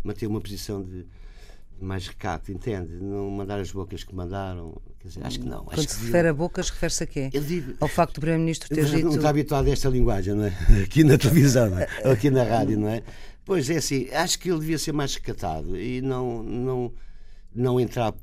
manter 0.04 0.28
uma 0.28 0.42
posição 0.42 0.84
de 0.84 1.06
mais 1.80 2.08
recato, 2.08 2.52
entende? 2.52 2.96
Não 3.02 3.30
mandar 3.30 3.60
as 3.60 3.72
bocas 3.72 4.04
que 4.04 4.16
mandaram, 4.16 4.82
quer 5.00 5.08
dizer, 5.10 5.26
acho 5.26 5.40
que 5.40 5.46
não. 5.46 5.66
Quando 5.66 5.88
se 5.90 6.06
refere 6.06 6.28
a 6.30 6.34
bocas, 6.34 6.70
refere-se 6.70 7.04
a 7.04 7.08
quê? 7.08 7.30
Digo- 7.30 7.74
Ao 7.80 7.88
facto 7.88 8.16
do 8.16 8.22
Primeiro-Ministro 8.22 8.70
ter 8.74 8.86
dito. 8.86 9.06
Não 9.06 9.16
está 9.16 9.30
habituado 9.30 9.68
a 9.68 9.72
esta 9.72 9.90
linguagem, 9.90 10.34
não 10.34 10.46
é? 10.46 10.54
Aqui 10.84 11.04
na 11.04 11.18
televisão, 11.18 11.70
não 11.70 11.80
é? 11.80 11.88
Ou 12.06 12.12
aqui 12.12 12.30
na 12.30 12.44
rádio, 12.44 12.80
não 12.80 12.88
é? 12.88 13.04
Pois 13.44 13.70
é 13.70 13.78
assim, 13.78 14.10
acho 14.12 14.40
que 14.40 14.50
ele 14.50 14.60
devia 14.60 14.78
ser 14.80 14.92
mais 14.94 15.14
recatado 15.14 15.78
e 15.78 16.02
não, 16.02 16.42
não, 16.42 16.94
não 17.54 17.80
entrar 17.80 18.14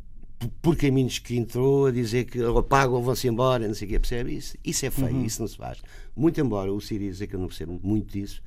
por 0.61 0.75
caminhos 0.77 1.21
que 1.21 1.37
entrou 1.37 1.87
a 1.87 1.93
dizer 1.93 2.25
que 2.25 2.43
ou 2.43 2.61
pagam 2.65 2.95
ou 2.97 3.03
vão-se 3.03 3.29
embora, 3.29 3.69
não 3.69 3.75
sei 3.75 3.87
o 3.87 3.91
quê, 3.93 3.99
percebe? 4.01 4.35
Isso, 4.35 4.57
isso 4.65 4.85
é 4.85 4.91
feio, 4.91 5.25
isso 5.25 5.41
não 5.41 5.47
se 5.47 5.57
faz. 5.57 5.79
Muito 6.17 6.41
embora 6.41 6.73
o 6.73 6.81
Siriza, 6.81 7.27
que 7.29 7.37
eu 7.37 7.41
não 7.41 7.47
percebo 7.47 7.79
muito 7.81 8.11
disso, 8.13 8.43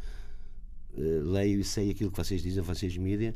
eh, 0.98 1.22
leio 1.24 1.62
e 1.62 1.64
sei 1.64 1.90
aquilo 1.92 2.12
que 2.12 2.18
vocês 2.18 2.42
dizem, 2.42 2.62
vocês 2.62 2.98
mídia, 2.98 3.34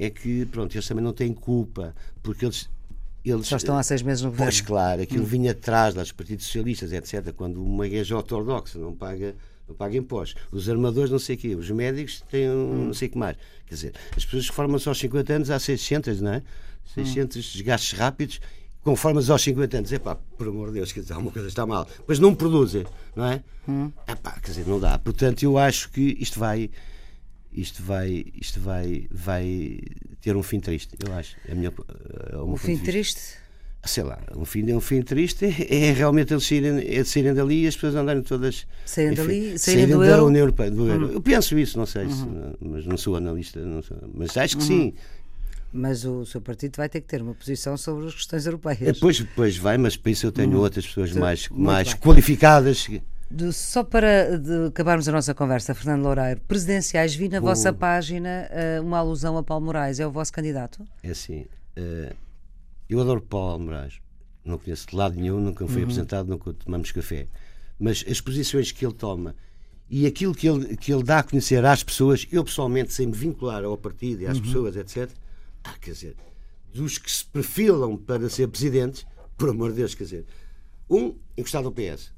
é 0.00 0.08
que, 0.08 0.46
pronto, 0.46 0.74
eles 0.74 0.88
também 0.88 1.04
não 1.04 1.12
têm 1.12 1.32
culpa, 1.32 1.94
porque 2.22 2.46
eles 2.46 2.68
eles 3.22 3.48
Só 3.48 3.56
estão 3.56 3.76
há 3.76 3.82
seis 3.82 4.00
meses 4.00 4.22
no 4.22 4.30
governo. 4.30 4.50
Pois 4.50 4.62
claro, 4.62 5.02
aquilo 5.02 5.26
vinha 5.26 5.52
atrás 5.52 5.92
dos 5.94 6.10
partidos 6.10 6.46
socialistas, 6.46 6.90
etc. 6.90 7.34
Quando 7.34 7.62
uma 7.62 7.86
igreja 7.86 8.16
ortodoxa 8.16 8.78
não 8.78 8.94
paga, 8.94 9.34
não 9.68 9.74
paga 9.74 9.94
impostos, 9.94 10.42
os 10.50 10.70
armadores 10.70 11.10
não 11.10 11.18
sei 11.18 11.36
o 11.36 11.38
quê, 11.38 11.54
os 11.54 11.70
médicos 11.70 12.22
têm 12.30 12.48
um, 12.48 12.86
não 12.86 12.94
sei 12.94 13.08
o 13.08 13.10
que 13.10 13.18
mais. 13.18 13.36
Quer 13.66 13.74
dizer, 13.74 13.94
as 14.16 14.24
pessoas 14.24 14.48
que 14.48 14.56
formam-se 14.56 14.88
aos 14.88 14.98
50 14.98 15.32
anos 15.34 15.50
há 15.50 15.58
600, 15.58 16.22
não 16.22 16.32
é? 16.32 16.42
600 16.94 17.52
desgastes 17.52 17.98
rápidos, 17.98 18.40
conforme-se 18.82 19.30
aos 19.30 19.42
50 19.42 19.76
anos. 19.76 19.92
Epá, 19.92 20.14
por 20.14 20.48
amor 20.48 20.68
de 20.68 20.74
Deus, 20.74 20.90
quer 20.90 21.00
dizer, 21.00 21.12
alguma 21.12 21.30
coisa 21.30 21.46
está 21.46 21.66
mal. 21.66 21.86
Mas 22.06 22.18
não 22.18 22.34
produzem, 22.34 22.86
não 23.14 23.26
é? 23.26 23.42
Epá, 24.08 24.32
quer 24.40 24.50
dizer, 24.50 24.66
não 24.66 24.80
dá. 24.80 24.98
Portanto, 24.98 25.42
eu 25.42 25.58
acho 25.58 25.90
que 25.90 26.16
isto 26.18 26.40
vai 26.40 26.70
isto 27.52 27.82
vai 27.82 28.24
isto 28.40 28.60
vai 28.60 29.06
vai 29.10 29.78
ter 30.20 30.36
um 30.36 30.42
fim 30.42 30.60
triste 30.60 30.90
eu 31.06 31.12
acho 31.14 31.36
é 31.48 31.54
minha 31.54 31.72
é 32.32 32.36
o 32.36 32.44
meu 32.46 32.54
Um 32.54 32.56
fim 32.56 32.76
triste? 32.76 33.20
sei 33.84 34.04
lá 34.04 34.18
um 34.36 34.44
fim 34.44 34.70
um 34.72 34.80
fim 34.80 35.02
triste 35.02 35.44
é, 35.46 35.88
é 35.88 35.92
realmente 35.92 36.32
eles 36.32 36.44
saírem, 36.46 36.78
é 36.78 37.02
de 37.02 37.08
saírem 37.08 37.34
dali 37.34 37.64
e 37.64 37.66
as 37.66 37.74
pessoas 37.74 37.94
andarem 37.96 38.22
todas 38.22 38.66
Saírem 38.84 39.14
dali, 39.14 39.58
saírem 39.58 39.86
do 39.88 39.98
da 40.00 40.06
euro? 40.06 40.22
Hum. 40.24 40.26
União 40.26 40.40
Europeia 40.42 40.70
do 40.70 40.88
euro. 40.88 41.12
eu 41.12 41.20
penso 41.20 41.58
isso 41.58 41.78
não 41.78 41.86
sei 41.86 42.08
se, 42.08 42.24
mas 42.60 42.84
não 42.86 42.96
sou 42.96 43.16
analista 43.16 43.58
não 43.60 43.82
sou, 43.82 43.96
mas 44.14 44.36
acho 44.36 44.54
Uhum. 44.54 44.60
que 44.60 44.66
sim 44.66 44.94
Mas 45.72 46.04
o 46.04 46.26
seu 46.26 46.40
partido 46.40 46.76
vai 46.76 46.88
ter 46.88 47.00
que 47.00 47.06
ter 47.06 47.22
uma 47.22 47.32
posição 47.34 47.76
sobre 47.76 48.06
as 48.08 48.14
questões 48.14 48.44
europeias. 48.44 48.94
depois 48.94 49.18
depois 49.20 49.56
vai 49.56 49.78
mas 49.78 49.96
para 49.96 50.12
isso 50.12 50.26
eu 50.26 50.32
tenho 50.32 50.58
outras 50.58 50.86
pessoas 50.86 51.12
mais 51.12 51.46
Uhum. 51.48 51.56
Muito 51.56 51.66
mais 51.66 51.88
bem. 51.88 51.96
qualificadas 51.98 52.88
De- 53.30 53.52
só 53.52 53.84
para 53.84 54.38
de 54.38 54.66
acabarmos 54.66 55.08
a 55.08 55.12
nossa 55.12 55.32
conversa, 55.34 55.74
Fernando 55.74 56.02
Loureiro, 56.02 56.40
presidenciais, 56.48 57.14
vi 57.14 57.28
na 57.28 57.38
vossa 57.40 57.72
página 57.72 58.48
eh, 58.50 58.80
uma 58.80 58.98
alusão 58.98 59.36
a 59.38 59.42
Paulo 59.42 59.66
Moraes. 59.66 60.00
É 60.00 60.06
o 60.06 60.10
vosso 60.10 60.32
candidato? 60.32 60.84
É 61.02 61.10
assim, 61.10 61.46
eh, 61.76 62.12
eu 62.88 63.00
adoro 63.00 63.22
Paulo 63.22 63.52
Almoraz, 63.52 64.00
não 64.44 64.58
conheço 64.58 64.88
de 64.88 64.96
lado 64.96 65.14
nenhum, 65.14 65.38
nunca 65.40 65.64
me 65.64 65.70
foi 65.70 65.82
apresentado, 65.84 66.28
nunca 66.28 66.52
tomamos 66.52 66.90
café. 66.90 67.28
Mas 67.78 68.04
as 68.10 68.20
posições 68.20 68.72
que 68.72 68.84
ele 68.84 68.94
toma 68.94 69.34
e 69.88 70.06
aquilo 70.06 70.34
que 70.34 70.48
ele, 70.48 70.76
que 70.76 70.92
ele 70.92 71.02
dá 71.04 71.20
a 71.20 71.22
conhecer 71.22 71.64
às 71.64 71.82
pessoas, 71.84 72.26
eu 72.32 72.42
pessoalmente, 72.44 72.92
sem 72.92 73.06
me 73.06 73.12
vincular 73.12 73.64
ao 73.64 73.76
partido 73.78 74.22
e 74.22 74.26
às 74.26 74.40
pessoas, 74.40 74.76
etc., 74.76 75.08
ah, 75.62 75.74
quer 75.80 75.92
dizer, 75.92 76.16
dos 76.74 76.98
que 76.98 77.10
se 77.10 77.24
perfilam 77.24 77.96
para 77.96 78.28
ser 78.28 78.48
presidentes, 78.48 79.06
por 79.38 79.50
amor 79.50 79.70
de 79.70 79.76
Deus, 79.76 79.94
quer 79.94 80.04
dizer, 80.04 80.26
um 80.88 81.14
encostado 81.36 81.66
ao 81.66 81.72
PS, 81.72 82.12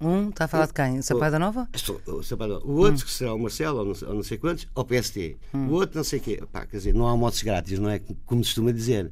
Um, 0.00 0.28
está 0.28 0.44
a 0.44 0.48
falar 0.48 0.66
de 0.66 0.72
quem? 0.74 1.02
Sampaio 1.02 1.32
da 1.32 1.38
Nova? 1.38 1.68
O 2.06 2.22
Sampaio- 2.22 2.60
o 2.64 2.72
outro, 2.72 3.04
que 3.04 3.10
será 3.10 3.34
o 3.34 3.38
Marcelo, 3.38 3.78
ou 3.80 3.84
não, 3.86 3.94
sei- 3.94 4.08
ou 4.08 4.14
não 4.14 4.22
sei 4.22 4.38
quantos, 4.38 4.68
ao 4.74 4.84
PST. 4.84 5.36
O 5.52 5.72
outro, 5.72 5.96
não 5.96 6.04
sei 6.04 6.18
o 6.20 6.22
quê. 6.22 6.42
Pá, 6.52 6.64
quer 6.66 6.76
dizer, 6.76 6.94
não 6.94 7.08
há 7.08 7.16
motos 7.16 7.42
grátis, 7.42 7.78
não 7.78 7.90
é 7.90 8.00
como 8.24 8.42
se 8.44 8.50
costuma 8.50 8.70
dizer. 8.72 9.10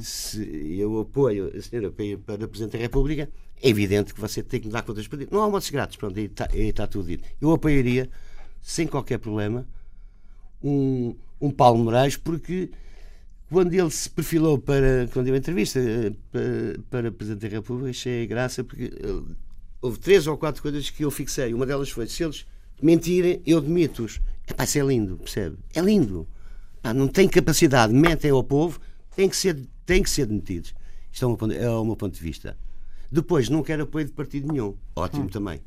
Se 0.00 0.78
eu 0.78 1.00
apoio 1.00 1.50
a 1.56 1.60
senhora 1.60 1.90
para, 1.90 2.16
para 2.38 2.46
Presidente 2.48 2.72
da 2.74 2.78
República, 2.78 3.28
é 3.60 3.68
evidente 3.68 4.14
que 4.14 4.20
você 4.20 4.40
tem 4.42 4.60
que 4.60 4.66
me 4.68 4.72
dar 4.72 4.82
contas 4.82 5.08
para 5.08 5.26
Não 5.28 5.42
há 5.42 5.50
motos 5.50 5.68
grátis, 5.70 5.96
pronto, 5.96 6.16
aí 6.16 6.26
está, 6.26 6.48
aí 6.52 6.68
está 6.68 6.86
tudo 6.86 7.08
dito. 7.08 7.28
Eu 7.40 7.50
apoiaria, 7.50 8.08
sem 8.60 8.86
qualquer 8.86 9.18
problema, 9.18 9.66
um, 10.62 11.16
um 11.40 11.50
Paulo 11.50 11.82
Moraes, 11.82 12.16
porque 12.16 12.70
quando 13.50 13.74
ele 13.74 13.90
se 13.90 14.08
perfilou 14.08 14.56
para, 14.56 15.08
quando 15.12 15.26
deu 15.26 15.34
a 15.34 15.38
entrevista 15.38 15.80
eh, 15.80 16.12
para, 16.30 16.80
para 16.88 17.12
Presidente 17.12 17.40
da 17.50 17.56
República, 17.56 17.90
achei 17.90 18.24
graça, 18.26 18.62
porque 18.62 18.84
eh, 18.84 19.34
houve 19.82 19.98
três 19.98 20.26
ou 20.28 20.38
quatro 20.38 20.62
coisas 20.62 20.88
que 20.88 21.04
eu 21.04 21.10
fixei. 21.10 21.52
Uma 21.52 21.66
delas 21.66 21.90
foi: 21.90 22.06
se 22.06 22.22
eles 22.22 22.46
mentirem, 22.80 23.42
eu 23.44 23.60
demito-os. 23.60 24.20
É 24.46 24.54
pá, 24.54 24.64
isso 24.64 24.78
é 24.78 24.82
lindo, 24.82 25.18
percebe? 25.18 25.58
É 25.74 25.80
lindo. 25.80 26.26
Não 26.94 27.06
tem 27.06 27.28
capacidade, 27.28 27.92
mentem 27.92 28.30
ao 28.30 28.42
povo, 28.42 28.80
têm 29.14 29.28
que 29.28 29.36
ser, 29.36 29.68
têm 29.84 30.02
que 30.02 30.10
ser 30.10 30.26
demitidos. 30.26 30.74
Isto 31.12 31.24
é 31.24 31.26
o, 31.26 31.30
meu 31.30 31.38
ponto, 31.38 31.52
é 31.52 31.70
o 31.70 31.84
meu 31.84 31.96
ponto 31.96 32.14
de 32.14 32.22
vista. 32.22 32.56
Depois, 33.10 33.48
não 33.48 33.62
quero 33.62 33.82
apoio 33.82 34.06
de 34.06 34.12
partido 34.12 34.50
nenhum. 34.50 34.74
Ótimo 34.96 35.28
também. 35.28 35.60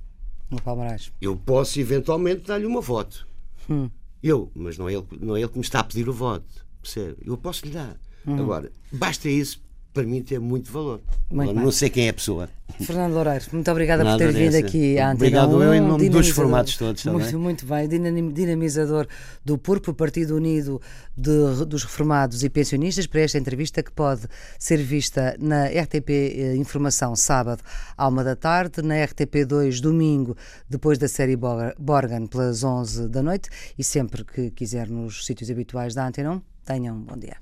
No 0.49 0.61
Paulo 0.61 0.81
Moraes. 0.81 1.11
Eu 1.21 1.37
posso 1.37 1.79
eventualmente 1.79 2.47
dar-lhe 2.47 2.65
uma 2.65 2.81
voto. 2.81 3.27
Hum. 3.69 3.89
Eu, 4.21 4.51
mas 4.55 4.77
não 4.77 4.89
é, 4.89 4.93
ele, 4.95 5.05
não 5.21 5.37
é 5.37 5.41
ele 5.41 5.49
que 5.49 5.57
me 5.57 5.63
está 5.63 5.79
a 5.79 5.83
pedir 5.83 6.09
o 6.09 6.13
voto. 6.13 6.65
Percebe? 6.81 7.17
Eu 7.23 7.37
posso 7.37 7.65
lhe 7.65 7.71
dar. 7.71 7.95
Agora, 8.27 8.71
basta 8.91 9.29
isso 9.29 9.61
para 9.95 10.03
mim 10.03 10.21
ter 10.21 10.39
muito 10.41 10.69
valor. 10.71 10.99
Muito 11.31 11.53
bem. 11.55 11.63
não 11.63 11.71
sei 11.71 11.89
quem 11.89 12.07
é 12.07 12.09
a 12.09 12.13
pessoa. 12.13 12.49
Fernando 12.81 13.13
Loureiro, 13.13 13.45
muito 13.53 13.71
obrigada 13.71 14.03
por 14.03 14.09
Nada 14.09 14.25
ter 14.25 14.33
vindo 14.33 14.55
aqui 14.55 14.99
à 14.99 15.11
Antena 15.11 15.15
Obrigado 15.43 15.55
1, 15.57 15.63
eu, 15.63 15.73
em 15.73 15.79
nome 15.81 16.09
dos 16.09 16.29
formatos 16.29 16.75
todos, 16.75 17.05
Muito, 17.05 17.25
bem? 17.31 17.35
muito 17.35 17.65
bem, 17.65 17.87
dinam- 17.87 18.31
dinamizador 18.33 19.07
do 19.45 19.57
PURP, 19.57 19.93
Partido 19.93 20.35
Unido 20.35 20.81
de- 21.15 21.65
dos 21.65 21.83
Reformados 21.83 22.43
e 22.43 22.49
Pensionistas, 22.49 23.07
para 23.07 23.21
esta 23.21 23.37
entrevista 23.37 23.81
que 23.81 23.91
pode 23.91 24.23
ser 24.59 24.77
vista 24.77 25.35
na 25.39 25.67
RTP 25.67 26.09
eh, 26.09 26.55
Informação 26.57 27.15
sábado 27.15 27.63
à 27.97 28.07
uma 28.07 28.23
da 28.23 28.35
tarde, 28.35 28.81
na 28.81 28.95
RTP2 28.95 29.79
domingo, 29.79 30.35
depois 30.69 30.97
da 30.97 31.07
série 31.07 31.37
Bor- 31.37 31.73
Borgan, 31.79 32.27
pelas 32.27 32.63
11 32.63 33.07
da 33.07 33.23
noite, 33.23 33.49
e 33.77 33.83
sempre 33.83 34.25
que 34.25 34.51
quiser 34.51 34.89
nos 34.89 35.25
sítios 35.25 35.49
habituais 35.49 35.93
da 35.95 36.05
Antena 36.05 36.31
1, 36.33 36.41
tenham 36.65 36.97
um 36.97 37.01
bom 37.01 37.15
dia. 37.17 37.37